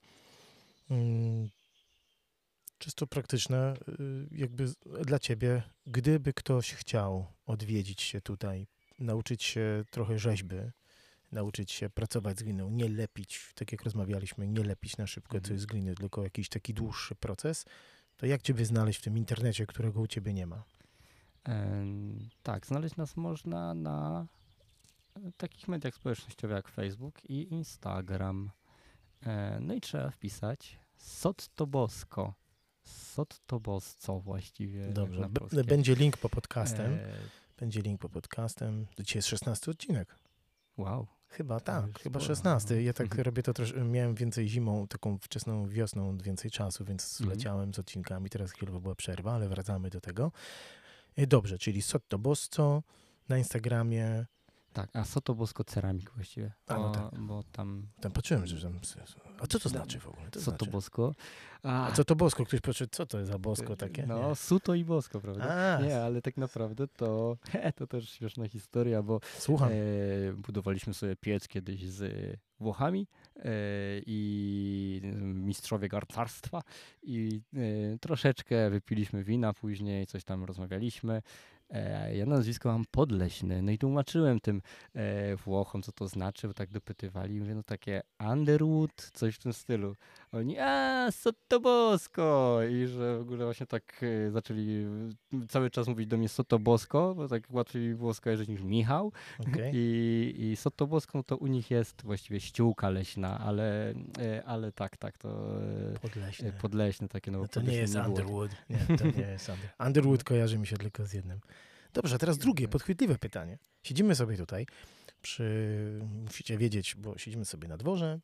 Czysto 2.82 3.06
praktyczne, 3.06 3.74
y, 4.00 4.28
jakby 4.30 4.72
dla 5.04 5.18
ciebie, 5.18 5.62
gdyby 5.86 6.32
ktoś 6.32 6.74
chciał 6.74 7.26
odwiedzić 7.46 8.02
się 8.02 8.20
tutaj, 8.20 8.66
nauczyć 8.98 9.42
się 9.42 9.84
trochę 9.90 10.18
rzeźby, 10.18 10.56
nauczyć 11.32 11.72
się 11.72 11.90
pracować 11.90 12.38
z 12.38 12.42
gliną, 12.42 12.70
nie 12.70 12.88
lepić, 12.88 13.52
tak 13.54 13.72
jak 13.72 13.82
rozmawialiśmy, 13.82 14.48
nie 14.48 14.64
lepić 14.64 14.96
na 14.96 15.06
szybko 15.06 15.36
Mhm. 15.36 15.44
coś 15.54 15.60
z 15.60 15.66
gliny, 15.66 15.94
tylko 15.94 16.22
jakiś 16.22 16.48
taki 16.48 16.74
dłuższy 16.74 17.14
proces, 17.14 17.64
to 18.16 18.26
jak 18.26 18.42
ciebie 18.42 18.64
znaleźć 18.64 18.98
w 18.98 19.02
tym 19.02 19.18
internecie, 19.18 19.66
którego 19.66 20.00
u 20.00 20.06
ciebie 20.06 20.32
nie 20.34 20.46
ma? 20.46 20.64
Tak, 22.42 22.66
znaleźć 22.66 22.96
nas 22.96 23.16
można 23.16 23.74
na 23.74 24.26
e, 25.16 25.32
takich 25.36 25.68
mediach 25.68 25.94
społecznościowych 25.94 26.54
jak 26.56 26.68
Facebook 26.68 27.24
i 27.24 27.52
Instagram. 27.52 28.50
E, 29.26 29.58
no 29.60 29.74
i 29.74 29.80
trzeba 29.80 30.10
wpisać 30.10 30.78
Sotto 30.96 31.66
Bosko. 31.66 32.41
Sotto 32.84 33.60
Bosco 33.60 34.20
właściwie. 34.20 34.88
Dobrze, 34.88 35.28
będzie 35.66 35.94
link 35.94 36.16
po 36.16 36.28
podcastem. 36.28 36.92
E, 36.94 37.12
Będzie 37.58 37.80
link 37.82 38.00
po 38.00 38.08
podcastem. 38.08 38.86
Dzisiaj 38.98 39.18
jest 39.18 39.28
16 39.28 39.70
odcinek. 39.70 40.16
wow. 40.76 41.06
Chyba 41.28 41.60
tak, 41.60 41.84
chyba 41.98 42.20
sporo, 42.20 42.34
16. 42.34 42.82
Ja 42.82 42.92
tak 42.92 43.06
Mhm. 43.06 43.22
robię 43.24 43.42
to 43.42 43.54
też, 43.54 43.74
miałem 43.84 44.14
więcej 44.14 44.48
zimą, 44.48 44.86
taką 44.88 45.18
wczesną 45.18 45.68
wiosną, 45.68 46.18
więcej 46.18 46.50
czasu, 46.50 46.84
więc 46.84 47.20
Mhm. 47.20 47.38
leciałem 47.38 47.74
z 47.74 47.78
odcinkami. 47.78 48.30
Teraz 48.30 48.50
chwilowo 48.52 48.80
była 48.80 48.94
przerwa, 48.94 49.32
ale 49.34 49.48
wracamy 49.48 49.90
do 49.90 50.00
tego. 50.00 50.32
E, 51.16 51.26
Dobrze, 51.26 51.58
czyli 51.58 51.82
Sotto 51.82 52.18
Bosco 52.18 52.82
na 53.28 53.38
Instagramie. 53.38 54.26
Tak, 54.72 54.96
a 54.96 55.04
Soto 55.04 55.34
Bosko 55.34 55.64
Ceramik 55.64 56.10
właściwie. 56.10 56.52
A, 56.66 56.76
no 56.76 56.90
tak. 56.90 57.20
bo 57.20 57.42
tam 57.52 57.86
Tam 58.00 58.12
patrzyłem, 58.12 58.46
że 58.46 58.68
tam... 58.68 58.80
A 59.40 59.46
co 59.46 59.58
to 59.58 59.68
znaczy 59.68 59.98
w 59.98 60.08
ogóle? 60.08 60.30
To 60.30 60.40
Soto 60.40 60.56
znaczy? 60.58 60.70
Bosko. 60.70 61.14
A 61.62 61.92
co 61.94 62.04
to 62.04 62.16
Bosko? 62.16 62.44
Ktoś 62.44 62.60
poszedł, 62.60 62.90
co 62.92 63.06
to 63.06 63.18
jest 63.18 63.30
za 63.30 63.38
Bosko 63.38 63.76
takie? 63.76 64.06
No, 64.06 64.28
Nie. 64.28 64.34
Suto 64.36 64.74
i 64.74 64.84
Bosko, 64.84 65.20
prawda? 65.20 65.48
A, 65.78 65.82
Nie, 65.82 66.02
ale 66.02 66.22
tak 66.22 66.36
naprawdę 66.36 66.88
to, 66.88 67.36
to 67.76 67.86
też 67.86 68.10
śmieszna 68.10 68.48
historia, 68.48 69.02
bo 69.02 69.20
słucham. 69.38 69.68
E, 69.72 70.32
budowaliśmy 70.32 70.94
sobie 70.94 71.16
piec 71.16 71.48
kiedyś 71.48 71.88
z 71.88 72.36
Włochami 72.60 73.06
e, 73.36 73.42
i 74.06 75.00
mistrzowie 75.34 75.88
garcarstwa 75.88 76.62
i 77.02 77.40
e, 77.54 77.98
troszeczkę 77.98 78.70
wypiliśmy 78.70 79.24
wina 79.24 79.52
później, 79.52 80.06
coś 80.06 80.24
tam 80.24 80.44
rozmawialiśmy. 80.44 81.22
E, 81.72 82.16
ja 82.16 82.26
nazwisko 82.26 82.72
mam 82.72 82.84
Podleśny, 82.90 83.62
no 83.62 83.72
i 83.72 83.78
tłumaczyłem 83.78 84.40
tym 84.40 84.62
e, 84.94 85.36
Włochom, 85.36 85.82
co 85.82 85.92
to 85.92 86.08
znaczy, 86.08 86.48
bo 86.48 86.54
tak 86.54 86.70
dopytywali, 86.70 87.40
mówię, 87.40 87.54
no 87.54 87.62
takie 87.62 88.02
Underwood, 88.30 89.10
coś 89.12 89.34
w 89.34 89.38
tym 89.38 89.52
stylu. 89.52 89.96
Oni, 90.32 90.58
a, 90.58 91.06
Sotobosko! 91.10 92.58
I 92.70 92.86
że 92.86 93.18
w 93.18 93.20
ogóle 93.20 93.44
właśnie 93.44 93.66
tak 93.66 94.00
e, 94.02 94.30
zaczęli 94.30 94.86
cały 95.48 95.70
czas 95.70 95.88
mówić 95.88 96.06
do 96.06 96.16
mnie 96.16 96.28
Sotobosko, 96.28 97.14
bo 97.14 97.28
tak 97.28 97.42
łatwiej 97.50 97.88
mi 97.88 97.94
było 97.94 98.14
skojarzyć 98.14 98.48
niż 98.48 98.62
Michał. 98.62 99.12
Okej. 99.38 99.72
I, 99.76 100.34
i 100.38 100.56
Sotoboską 100.56 101.24
to 101.24 101.36
u 101.36 101.46
nich 101.46 101.70
jest 101.70 102.02
właściwie 102.02 102.40
ściółka 102.40 102.90
leśna, 102.90 103.38
ale, 103.38 103.94
ale 104.44 104.72
tak, 104.72 104.96
tak, 104.96 105.18
to 105.18 105.58
Podleśne. 106.02 106.52
podleśne 106.52 107.08
takie, 107.08 107.30
no, 107.30 107.38
No 107.38 107.48
to 107.48 107.62
nie 107.62 107.76
jest 107.76 107.94
było. 107.94 108.06
Underwood. 108.06 108.50
Nie, 108.70 108.96
to 108.98 109.04
nie 109.04 109.26
jest 109.32 109.48
Under. 109.48 109.70
Underwood 109.86 110.24
kojarzy 110.24 110.58
mi 110.58 110.66
się 110.66 110.76
tylko 110.76 111.06
z 111.06 111.12
jednym. 111.12 111.40
Dobrze, 111.92 112.14
a 112.14 112.18
teraz 112.18 112.38
drugie, 112.38 112.68
podchwytliwe 112.68 113.18
pytanie. 113.18 113.58
Siedzimy 113.82 114.14
sobie 114.14 114.36
tutaj, 114.36 114.66
przy, 115.22 116.00
musicie 116.24 116.58
wiedzieć, 116.58 116.94
bo 116.94 117.18
siedzimy 117.18 117.44
sobie 117.44 117.68
na 117.68 117.76
dworze, 117.76 118.20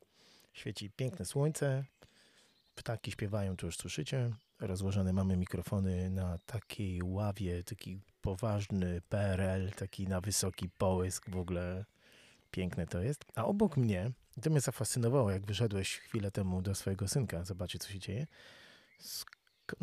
świeci 0.53 0.91
piękne 0.91 1.25
słońce, 1.25 1.85
ptaki 2.75 3.11
śpiewają, 3.11 3.57
to 3.57 3.67
już 3.67 3.77
słyszycie. 3.77 4.31
Rozłożone 4.61 5.13
mamy 5.13 5.37
mikrofony 5.37 6.11
na 6.11 6.39
takiej 6.47 7.03
ławie, 7.03 7.65
taki 7.65 8.01
poważny 8.21 9.03
PRL, 9.09 9.71
taki 9.71 10.09
na 10.09 10.21
wysoki 10.21 10.69
połysk, 10.69 11.31
w 11.31 11.37
ogóle 11.37 11.85
piękne 12.51 12.87
to 12.87 13.03
jest. 13.03 13.25
A 13.35 13.45
obok 13.45 13.77
mnie, 13.77 14.11
to 14.43 14.51
mnie 14.51 14.61
zafascynowało, 14.61 15.31
jak 15.31 15.47
wyszedłeś 15.47 15.97
chwilę 15.97 16.31
temu 16.31 16.63
do 16.63 16.75
swojego 16.75 17.09
synka, 17.09 17.45
zobaczyć 17.45 17.83
co 17.83 17.91
się 17.91 17.99
dzieje. 17.99 18.27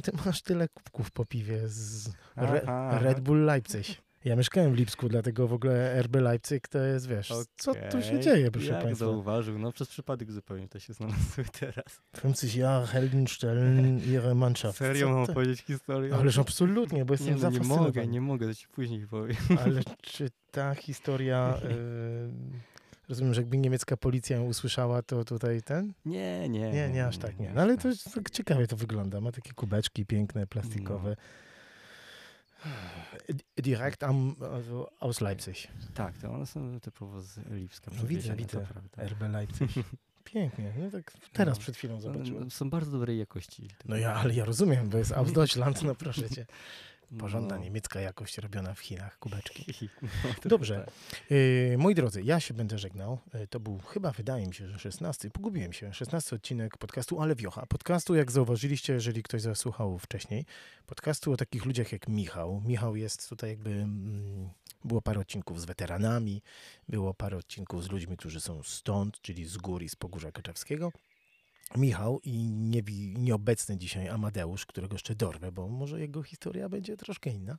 Ty 0.03 0.11
masz 0.25 0.41
tyle 0.41 0.67
kubków 0.67 1.11
po 1.11 1.25
piwie 1.25 1.67
z 1.67 2.09
Re 2.35 2.61
Aha. 2.67 2.99
Red 2.99 3.19
Bull 3.19 3.45
Leipzig? 3.45 4.05
Ja 4.25 4.35
mieszkałem 4.35 4.73
w 4.73 4.75
Lipsku, 4.75 5.09
dlatego 5.09 5.47
w 5.47 5.53
ogóle 5.53 6.01
RB 6.01 6.15
Leipzig 6.15 6.67
to 6.67 6.79
jest, 6.79 7.07
wiesz, 7.07 7.33
co 7.55 7.73
tu 7.91 8.01
się 8.01 8.19
dzieje, 8.19 8.51
proszę 8.51 8.67
Jak 8.71 8.83
Państwa? 8.83 9.05
zauważył, 9.05 9.59
no 9.59 9.71
przez 9.71 9.87
przypadek 9.87 10.31
zupełnie 10.31 10.67
to 10.67 10.79
się 10.79 10.93
znalazły 10.93 11.45
teraz. 11.59 12.01
50 12.21 12.55
Jahre 12.55 12.87
Helden 12.87 13.27
stellen 13.27 13.99
ihre 13.99 14.35
Mannschaft. 14.35 14.77
Serio 14.77 15.09
mam 15.09 15.27
powiedzieć 15.27 15.61
historię? 15.61 16.15
Ależ 16.15 16.37
absolutnie, 16.37 17.05
bo 17.05 17.13
jestem 17.13 17.35
nie, 17.35 17.41
no, 17.41 17.49
nie 17.49 17.59
mogę, 17.59 18.07
nie 18.07 18.21
mogę, 18.21 18.47
to 18.47 18.55
ci 18.55 18.67
później 18.67 19.07
powiem. 19.07 19.37
Ale 19.65 19.81
czy 20.01 20.29
ta 20.51 20.75
historia... 20.75 21.57
y, 21.63 22.74
rozumiem, 23.09 23.33
że 23.33 23.41
jakby 23.41 23.57
niemiecka 23.57 23.97
policja 23.97 24.41
usłyszała, 24.41 25.01
to 25.01 25.25
tutaj 25.25 25.61
ten? 25.61 25.93
Nie, 26.05 26.49
nie. 26.49 26.71
Nie, 26.71 26.89
nie 26.89 27.05
aż 27.07 27.17
tak, 27.17 27.39
nie. 27.39 27.51
No 27.53 27.61
ale 27.61 27.77
to 27.77 27.87
jest, 27.87 28.13
tak 28.13 28.29
ciekawie 28.29 28.67
to 28.67 28.75
wygląda. 28.75 29.21
Ma 29.21 29.31
takie 29.31 29.51
kubeczki 29.53 30.05
piękne, 30.05 30.47
plastikowe. 30.47 31.15
Direkt 33.57 34.03
am, 34.03 34.35
also 34.53 34.89
aus 34.99 35.21
Leipzig. 35.21 35.67
Tak, 35.93 36.17
to 36.17 36.31
one 36.33 36.45
są 36.45 36.79
typowo 36.79 37.21
z 37.21 37.37
Lipska. 37.51 37.91
No 38.01 38.07
widzę, 38.07 38.35
widzę. 38.35 38.65
RB 38.97 39.21
Leipzig. 39.31 39.69
Pięknie. 40.23 40.73
No 40.79 40.91
tak 40.91 41.13
teraz 41.33 41.57
No. 41.57 41.61
przed 41.61 41.75
chwilą 41.77 41.93
One 41.93 42.01
zobaczyłem. 42.01 42.51
Są 42.51 42.69
bardzo 42.69 42.91
dobrej 42.91 43.19
jakości. 43.19 43.69
No 43.85 43.97
ja, 43.97 44.13
ale 44.13 44.33
ja 44.33 44.45
rozumiem, 44.45 44.89
bo 44.89 44.97
jest 44.97 45.11
aus 45.11 45.31
Deutschland, 45.33 45.83
no 45.83 45.95
proszę 45.95 46.29
cię. 46.29 46.45
Porządna 47.19 47.55
No. 47.55 47.63
niemiecka 47.63 47.99
jakość 47.99 48.37
robiona 48.37 48.73
w 48.73 48.79
Chinach, 48.79 49.19
kubeczki. 49.19 49.65
No, 50.01 50.09
Dobrze. 50.49 50.85
tak. 50.85 51.29
Yy, 51.29 51.77
moi 51.77 51.95
drodzy, 51.95 52.21
ja 52.21 52.39
się 52.39 52.53
będę 52.53 52.77
żegnał. 52.77 53.19
Yy, 53.33 53.47
to 53.47 53.59
był 53.59 53.79
chyba, 53.79 54.11
wydaje 54.11 54.47
mi 54.47 54.53
się, 54.53 54.67
że 54.67 54.79
16. 54.79 55.29
Pogubiłem 55.31 55.73
się. 55.73 55.93
16 55.93 56.35
odcinek 56.35 56.77
podcastu 56.77 57.21
Ale 57.21 57.35
Wiocha. 57.35 57.65
Podcastu, 57.65 58.15
jak 58.15 58.31
zauważyliście, 58.31 58.93
jeżeli 58.93 59.23
ktoś 59.23 59.41
zasłuchał 59.41 59.99
wcześniej, 59.99 60.45
podcastu 60.85 61.31
o 61.31 61.37
takich 61.37 61.65
ludziach 61.65 61.91
jak 61.91 62.07
Michał. 62.07 62.61
Michał 62.65 62.95
jest 62.95 63.29
tutaj 63.29 63.49
jakby... 63.49 63.69
Mm, 63.71 64.49
było 64.83 65.01
parę 65.01 65.19
odcinków 65.19 65.61
z 65.61 65.65
weteranami, 65.65 66.41
było 66.89 67.13
parę 67.13 67.37
odcinków 67.37 67.83
z 67.83 67.89
ludźmi, 67.89 68.17
którzy 68.17 68.41
są 68.41 68.63
stąd, 68.63 69.21
czyli 69.21 69.45
z 69.45 69.57
gór 69.57 69.83
i 69.83 69.89
z 69.89 69.95
Pogórza 69.95 70.31
Kaczewskiego. 70.31 70.91
Michał 71.75 72.19
i 72.23 72.49
niewi- 72.51 73.17
nieobecny 73.17 73.77
dzisiaj 73.77 74.09
Amadeusz, 74.09 74.65
którego 74.65 74.95
jeszcze 74.95 75.15
dorwę, 75.15 75.51
bo 75.51 75.67
może 75.67 75.99
jego 75.99 76.23
historia 76.23 76.69
będzie 76.69 76.97
troszkę 76.97 77.29
inna. 77.29 77.57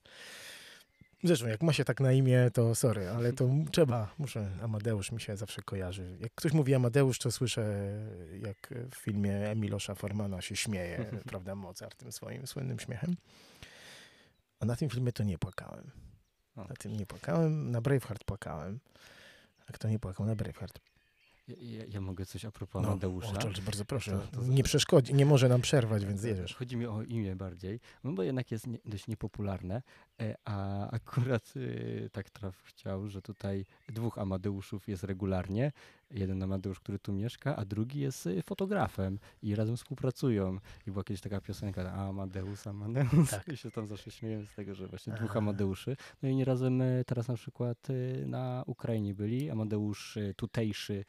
Zresztą, 1.24 1.46
jak 1.46 1.62
ma 1.62 1.72
się 1.72 1.84
tak 1.84 2.00
na 2.00 2.12
imię, 2.12 2.50
to 2.54 2.74
sorry, 2.74 3.08
ale 3.08 3.32
to 3.32 3.48
trzeba, 3.72 4.14
muszę, 4.18 4.50
Amadeusz 4.62 5.12
mi 5.12 5.20
się 5.20 5.36
zawsze 5.36 5.62
kojarzy. 5.62 6.16
Jak 6.20 6.34
ktoś 6.34 6.52
mówi 6.52 6.74
Amadeusz, 6.74 7.18
to 7.18 7.30
słyszę, 7.32 7.92
jak 8.42 8.74
w 8.90 8.96
filmie 8.96 9.50
Emilosza 9.50 9.94
Formana 9.94 10.40
się 10.40 10.56
śmieje, 10.56 11.10
prawda, 11.30 11.54
Mozart 11.54 11.98
tym 11.98 12.12
swoim 12.12 12.46
słynnym 12.46 12.78
śmiechem. 12.78 13.16
A 14.60 14.64
na 14.66 14.76
tym 14.76 14.90
filmie 14.90 15.12
to 15.12 15.22
nie 15.22 15.38
płakałem. 15.38 15.90
Na 16.56 16.74
tym 16.78 16.96
nie 16.96 17.06
płakałem, 17.06 17.70
na 17.70 17.80
Braveheart 17.80 18.24
płakałem. 18.24 18.80
A 19.68 19.72
kto 19.72 19.88
nie 19.88 19.98
płakał 19.98 20.26
na 20.26 20.34
Braveheart? 20.34 20.78
Ja, 21.48 21.84
ja, 21.88 22.00
mogę 22.00 22.26
coś 22.26 22.44
a 22.44 22.50
propos 22.50 22.82
No, 22.82 22.88
Amadeusza. 22.88 23.30
o, 23.30 23.38
George, 23.38 23.60
bardzo 23.60 23.84
proszę. 23.84 24.10
To- 24.32 24.36
to- 24.40 24.46
nie 24.46 24.62
przeszkodzi, 24.62 25.14
nie 25.14 25.26
może 25.26 25.48
nam 25.48 25.60
przerwać, 25.60 26.04
więc 26.06 26.20
To- 26.22 26.28
jedziesz. 26.28 26.54
Chodzi 26.54 26.76
mi 26.76 26.86
o 26.86 27.02
imię 27.02 27.36
bardziej, 27.36 27.80
no 28.04 28.12
bo 28.12 28.22
jednak 28.22 28.50
jest 28.50 28.66
nie, 28.66 28.78
dość 28.84 29.06
niepopularne, 29.06 29.82
e, 30.20 30.34
a 30.44 30.88
akurat 31.00 31.54
e, 32.04 32.10
tak 32.10 32.30
traf 32.30 32.62
chciał, 32.62 33.08
że 33.08 33.22
tutaj 33.22 33.64
dwóch 33.88 34.18
Amadeuszów 34.18 34.88
jest 34.88 35.04
regularnie. 35.04 35.72
Jeden 36.10 36.42
Amadeusz, 36.42 36.80
który 36.80 36.98
tu 36.98 37.12
mieszka, 37.12 37.56
a 37.56 37.64
drugi 37.64 38.00
jest 38.00 38.26
e, 38.26 38.42
fotografem 38.42 39.18
i 39.42 39.54
razem 39.54 39.76
współpracują. 39.76 40.58
I 40.86 40.90
była 40.90 41.04
kiedyś 41.04 41.20
taka 41.20 41.40
piosenka, 41.40 41.92
Amadeus, 41.92 42.66
Amadeus. 42.66 43.30
Tak. 43.30 43.48
I 43.52 43.56
się 43.56 43.70
tam 43.70 43.86
zawsze 43.86 44.10
śmieję 44.10 44.46
z 44.46 44.54
tego, 44.54 44.74
że 44.74 44.86
właśnie 44.86 45.12
A. 45.12 45.16
dwóch 45.16 45.36
Amadeuszy. 45.36 45.96
No 46.22 46.28
i 46.28 46.36
nie 46.36 46.44
razem 46.44 46.80
e, 46.82 47.04
teraz 47.06 47.28
na 47.28 47.34
przykład 47.34 47.88
e, 47.90 48.26
na 48.26 48.62
Ukrainie 48.66 49.14
byli. 49.14 49.50
Amadeusz 49.50 50.18
tutejszy 50.36 51.04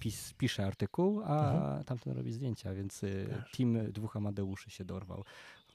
pis, 0.00 0.32
pisze 0.32 0.66
artykuł, 0.66 1.22
a 1.24 1.52
Mhm. 1.52 1.84
tamten 1.84 2.12
robi 2.16 2.32
zdjęcia, 2.32 2.74
więc 2.74 3.00
Wiesz. 3.02 3.50
team 3.56 3.92
dwóch 3.92 4.16
Amadeuszy 4.16 4.70
się 4.70 4.84
dorwał. 4.84 5.24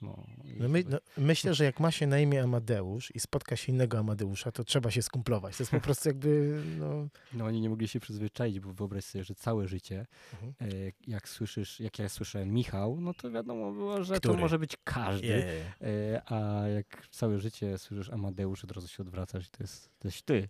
No, 0.01 0.23
No 0.59 0.69
my, 0.69 0.83
no, 0.89 0.97
myślę, 1.17 1.53
że 1.53 1.63
jak 1.63 1.79
ma 1.79 1.91
się 1.91 2.07
na 2.07 2.19
imię 2.19 2.43
Amadeusz 2.43 3.15
i 3.15 3.19
spotka 3.19 3.55
się 3.55 3.71
innego 3.71 3.97
Amadeusza, 3.99 4.51
to 4.51 4.63
trzeba 4.63 4.91
się 4.91 5.01
skumplować. 5.01 5.57
To 5.57 5.63
jest 5.63 5.71
po 5.71 5.79
prostu 5.87 6.09
jakby, 6.09 6.61
no... 6.79 7.07
no 7.33 7.45
oni 7.45 7.61
nie 7.61 7.69
mogli 7.69 7.87
się 7.87 7.99
przyzwyczaić, 7.99 8.59
bo 8.59 8.73
wyobraź 8.73 9.03
sobie, 9.05 9.23
że 9.23 9.35
całe 9.35 9.67
życie, 9.67 10.05
Mhm. 10.33 10.53
e, 10.61 10.91
jak 11.07 11.29
słyszysz, 11.29 11.79
jak 11.79 11.99
ja 11.99 12.09
słyszałem 12.09 12.53
Michał, 12.53 13.01
no 13.01 13.13
to 13.13 13.31
wiadomo 13.31 13.71
było, 13.71 14.03
że 14.03 14.15
Który? 14.17 14.35
to 14.35 14.41
może 14.41 14.59
być 14.59 14.77
każdy. 14.83 15.27
Je. 15.27 15.63
E, 15.81 16.21
a 16.25 16.67
jak 16.67 17.07
całe 17.11 17.39
życie 17.39 17.77
słyszysz 17.77 18.09
Amadeusz, 18.09 18.63
od 18.63 18.71
razu 18.71 18.87
się 18.87 19.03
odwracasz 19.03 19.47
i 19.47 19.49
to 19.49 19.63
jest, 19.63 19.89
to 19.99 20.07
jest 20.07 20.23
ty. 20.25 20.49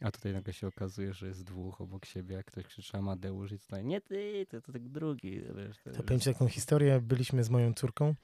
A 0.00 0.10
tutaj 0.10 0.32
nagle 0.32 0.52
się 0.52 0.66
okazuje, 0.66 1.12
że 1.12 1.26
jest 1.26 1.44
dwóch 1.44 1.80
obok 1.80 2.04
siebie, 2.06 2.34
jak 2.36 2.46
ktoś 2.46 2.64
krzyczy 2.66 2.96
Amadeusz 2.96 3.52
i 3.52 3.58
tutaj 3.58 3.84
nie 3.84 4.00
ty, 4.00 4.46
to, 4.50 4.60
to 4.60 4.72
tak 4.72 4.88
drugi. 4.88 5.40
Wiesz, 5.56 5.76
To 5.96 6.02
powiem 6.02 6.20
ci 6.20 6.32
taką 6.32 6.48
historię. 6.48 7.00
Byliśmy 7.00 7.44
z 7.44 7.50
moją 7.50 7.74
córką 7.74 8.14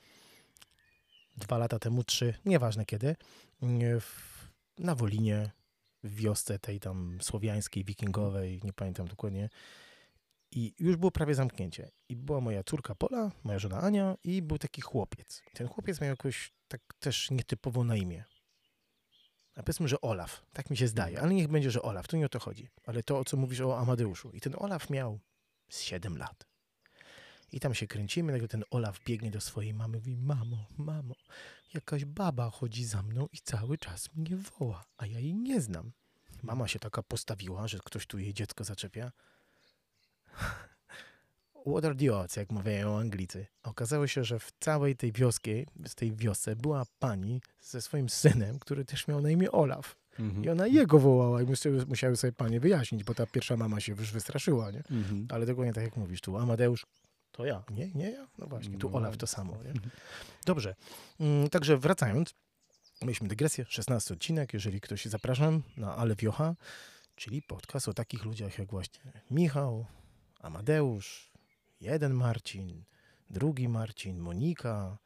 dwa 1.37 1.59
lata 1.59 1.78
temu, 1.78 2.05
trzy, 2.05 2.35
nieważne 2.45 2.87
kiedy, 2.87 3.16
nie, 3.62 4.01
w, 4.01 4.33
na 4.78 4.95
Wolinie, 4.95 5.51
w 6.05 6.14
wiosce 6.14 6.59
tej 6.59 6.80
tam 6.80 7.18
słowiańskiej, 7.22 7.85
wikingowej, 7.85 8.61
nie 8.64 8.72
pamiętam 8.72 9.09
dokładnie. 9.09 9.49
I 10.51 10.74
już 10.78 10.97
było 10.97 11.11
prawie 11.11 11.35
zamknięcie. 11.35 11.91
I 12.09 12.16
była 12.16 12.41
moja 12.41 12.62
córka 12.62 12.95
Pola, 12.95 13.30
moja 13.45 13.59
żona 13.59 13.80
Ania 13.80 14.16
i 14.24 14.43
był 14.43 14.59
taki 14.59 14.80
chłopiec. 14.80 15.43
Ten 15.55 15.68
chłopiec 15.68 16.01
miał 16.01 16.11
jakoś 16.11 16.53
tak 16.68 16.80
też 16.99 17.30
nietypowo 17.30 17.85
na 17.85 17.97
imię. 17.97 18.24
A 19.55 19.62
powiedzmy, 19.62 19.89
że 19.89 20.01
Olaf. 20.01 20.47
Tak 20.53 20.70
mi 20.70 20.76
się 20.76 20.89
zdaje. 20.89 21.20
Ale 21.20 21.35
niech 21.35 21.49
będzie, 21.49 21.70
że 21.70 21.83
Olaf. 21.83 22.09
Tu 22.09 22.16
nie 22.16 22.26
o 22.26 22.28
to 22.28 22.41
chodzi. 22.41 22.68
Ale 22.87 23.03
to, 23.03 23.18
o 23.18 23.24
co 23.24 23.37
mówisz 23.37 23.61
o 23.61 23.78
Amadeuszu. 23.78 24.30
I 24.30 24.41
ten 24.41 24.55
Olaf 24.59 24.91
miał 24.91 25.20
z 25.68 25.80
7 25.80 26.18
lat. 26.18 26.47
I 27.53 27.61
tam 27.61 27.74
się 27.74 27.86
kręcimy, 27.86 28.32
nagle 28.32 28.48
ten 28.48 28.64
Olaf 28.70 29.00
biegnie 29.05 29.30
do 29.30 29.40
swojej 29.40 29.74
mamy 29.74 29.98
i 29.98 30.00
mówi, 30.00 30.16
mamo, 30.16 30.66
mamo, 30.78 31.14
jakaś 31.74 32.05
baba 32.05 32.50
chodzi 32.50 32.84
za 32.84 33.03
mną 33.03 33.28
i 33.32 33.38
cały 33.38 33.78
czas 33.78 34.14
mnie 34.14 34.36
woła, 34.36 34.84
a 34.96 35.07
ja 35.07 35.18
jej 35.18 35.34
nie 35.34 35.61
znam. 35.61 35.92
Mama 36.42 36.68
się 36.68 36.78
taka 36.78 37.03
postawiła, 37.03 37.68
że 37.68 37.78
ktoś 37.78 38.07
tu 38.07 38.18
jej 38.18 38.34
dziecko 38.34 38.64
zaczepia. 38.64 39.12
What 41.66 41.84
are 41.84 41.94
the 41.94 42.16
odds, 42.16 42.36
jak 42.36 42.53
mawiają 42.53 42.98
Anglicy. 42.98 43.46
Okazało 43.62 44.07
się, 44.07 44.24
że 44.24 44.38
w 44.38 44.53
całej 44.61 44.96
tej 44.96 45.12
wioskiej, 45.12 45.66
z 45.86 45.94
tej 45.94 46.12
wiosce 46.12 46.57
była 46.57 46.86
pani 46.98 47.40
ze 47.61 47.82
swoim 47.82 48.09
synem, 48.09 48.59
który 48.59 48.84
też 48.84 49.09
miał 49.09 49.20
na 49.20 49.30
imię 49.30 49.53
Olaf. 49.53 49.96
Mhm. 50.18 50.44
I 50.44 50.48
ona 50.48 50.66
jego 50.66 50.98
wołała 50.98 51.42
i 51.42 51.44
musiały, 51.44 51.86
musiały 51.86 52.16
sobie 52.16 52.32
panie 52.32 52.61
wyjaśnić, 52.61 53.05
bo 53.05 53.14
ta 53.14 53.26
pierwsza 53.26 53.57
mama 53.57 53.80
się 53.80 53.92
już 53.92 54.12
wystraszyła, 54.12 54.70
nie? 54.70 54.82
Mhm. 54.90 55.26
Ale 55.28 55.46
dokładnie 55.46 55.72
tak 55.72 55.84
jak 55.84 55.96
mówisz, 55.96 56.20
tu 56.20 56.36
Amadeusz 56.36 56.86
to 57.33 57.47
ja. 57.47 57.62
Nie, 57.70 57.91
nie 57.95 58.11
ja? 58.11 58.26
No 58.39 58.47
właśnie, 58.47 58.78
tu 58.78 58.97
Olaf 58.97 59.16
to 59.16 59.26
samo. 59.26 59.53
Nie? 59.64 59.72
Dobrze, 60.47 60.74
Mm, 61.20 61.49
także 61.51 61.78
wracając, 61.78 62.35
mieliśmy 63.03 63.28
dygresję, 63.28 63.64
16 63.68 64.14
odcinek, 64.14 64.55
jeżeli 64.55 64.80
ktoś 64.80 65.05
zapraszam 65.05 65.62
na 65.76 65.97
Ale 65.97 66.16
Wiocha, 66.16 66.55
czyli 67.14 67.43
podcast 67.43 67.89
o 67.89 67.95
takich 67.95 68.24
ludziach 68.24 68.59
jak 68.59 68.70
właśnie 68.70 69.12
Michał, 69.30 69.87
Amadeusz, 70.41 71.33
jeden 71.80 72.14
Marcin, 72.14 72.85
drugi 73.30 73.68
Marcin, 73.68 74.18
Monika, 74.18 74.99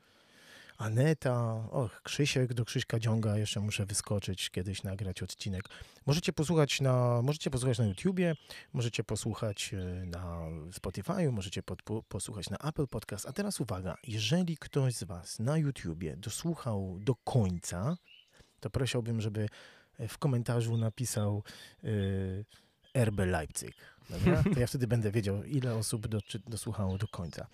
Aneta, 0.78 1.68
och, 1.70 2.02
Krzysiek 2.02 2.54
do 2.54 2.64
Krzyśka 2.64 2.98
Dziąga, 2.98 3.38
jeszcze 3.38 3.60
muszę 3.60 3.86
wyskoczyć, 3.86 4.50
kiedyś 4.50 4.82
nagrać 4.82 5.22
odcinek. 5.22 5.68
Możecie 6.06 6.32
posłuchać 6.32 6.80
na, 6.80 7.22
możecie 7.22 7.50
posłuchać 7.50 7.78
na 7.78 7.86
YouTubie, 7.86 8.34
możecie 8.72 9.04
posłuchać 9.04 9.74
e, 9.74 10.06
na 10.06 10.40
Spotify, 10.72 11.32
możecie 11.32 11.62
pod, 11.62 11.82
po, 11.82 12.02
posłuchać 12.02 12.50
na 12.50 12.58
Apple 12.58 12.86
Podcast. 12.86 13.26
A 13.26 13.32
teraz 13.32 13.60
uwaga, 13.60 13.96
jeżeli 14.06 14.56
ktoś 14.56 14.94
z 14.94 15.04
Was 15.04 15.38
na 15.38 15.58
YouTubie 15.58 16.16
dosłuchał 16.16 16.98
do 17.00 17.14
końca, 17.14 17.96
to 18.60 18.70
prosiłbym, 18.70 19.20
żeby 19.20 19.48
e, 19.98 20.08
w 20.08 20.18
komentarzu 20.18 20.76
napisał 20.76 21.42
y, 21.84 22.44
RB 22.94 23.18
Leipzig. 23.18 23.74
Dobra? 24.10 24.42
To 24.54 24.60
ja 24.60 24.66
wtedy 24.66 24.86
będę 24.86 25.10
wiedział, 25.10 25.44
ile 25.44 25.74
osób 25.74 26.06
do, 26.06 26.18
dosłuchało 26.46 26.98
do 26.98 27.08
końca. 27.08 27.46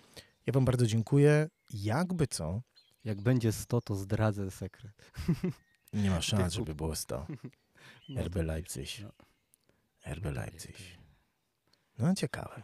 Ja 0.47 0.53
Wam 0.53 0.65
bardzo 0.65 0.87
dziękuję. 0.87 1.49
Jakby 1.71 2.27
co, 2.27 2.61
Jak 3.05 3.21
będzie 3.21 3.53
100, 3.53 3.81
to 3.81 3.95
zdradzę 3.95 4.51
sekret. 4.51 4.93
nie 5.93 6.11
ma 6.11 6.21
szans, 6.31 6.53
żeby 6.55 6.75
było 6.75 6.97
100. 6.97 7.27
No, 8.09 8.23
RB 8.23 8.35
Leipzig. 8.37 8.89
no. 9.01 9.13
RB 10.15 10.25
Leipzig. 10.25 10.77
No 11.99 12.15
ciekawe. 12.15 12.63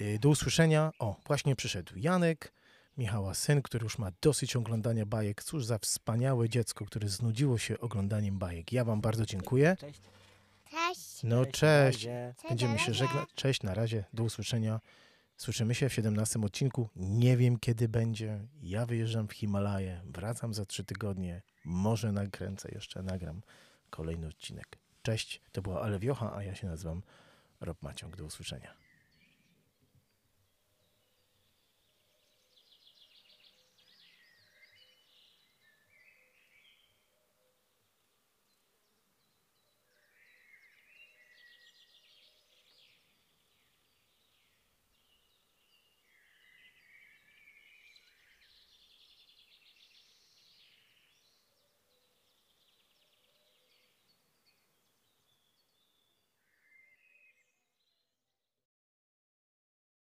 Y, 0.00 0.18
Do 0.18 0.28
usłyszenia. 0.28 0.92
O, 0.98 1.20
właśnie 1.26 1.56
przyszedł 1.56 1.92
Janek, 1.96 2.52
Michała 2.96 3.34
syn, 3.34 3.62
który 3.62 3.84
już 3.84 3.98
ma 3.98 4.10
dosyć 4.20 4.56
oglądania 4.56 5.06
bajek. 5.06 5.42
Cóż 5.44 5.64
za 5.64 5.78
wspaniałe 5.78 6.48
dziecko, 6.48 6.84
które 6.84 7.08
znudziło 7.08 7.58
się 7.58 7.78
oglądaniem 7.78 8.38
bajek. 8.38 8.72
Ja 8.72 8.84
wam 8.84 9.00
bardzo 9.00 9.26
dziękuję. 9.26 9.76
Cześć. 9.80 10.00
Cześć. 10.70 11.22
No 11.22 11.46
cześć. 11.46 12.06
Będziemy 12.48 12.78
się 12.78 12.94
żegnać. 12.94 13.28
Cześć, 13.34 13.62
na 13.62 13.74
razie. 13.74 14.04
Do 14.12 14.22
usłyszenia. 14.22 14.80
Słyszymy 15.36 15.74
się 15.74 15.88
w 15.88 15.92
17 15.92 16.40
odcinku. 16.40 16.88
Nie 16.96 17.36
wiem 17.36 17.58
kiedy 17.58 17.88
będzie. 17.88 18.40
Ja 18.62 18.86
wyjeżdżam 18.86 19.28
w 19.28 19.32
Himalaje. 19.32 20.02
Wracam 20.04 20.54
za 20.54 20.66
trzy 20.66 20.84
tygodnie. 20.84 21.42
Może 21.64 22.12
nakręcę 22.12 22.68
jeszcze, 22.74 23.02
nagram 23.02 23.42
kolejny 23.90 24.26
odcinek. 24.26 24.78
Cześć, 25.02 25.40
to 25.52 25.62
była 25.62 25.82
Ale 25.82 25.98
Wiocha, 25.98 26.36
a 26.36 26.42
ja 26.42 26.54
się 26.54 26.66
nazywam 26.66 27.02
Rob 27.60 27.82
Maciąg. 27.82 28.16
Do 28.16 28.24
usłyszenia. 28.24 28.83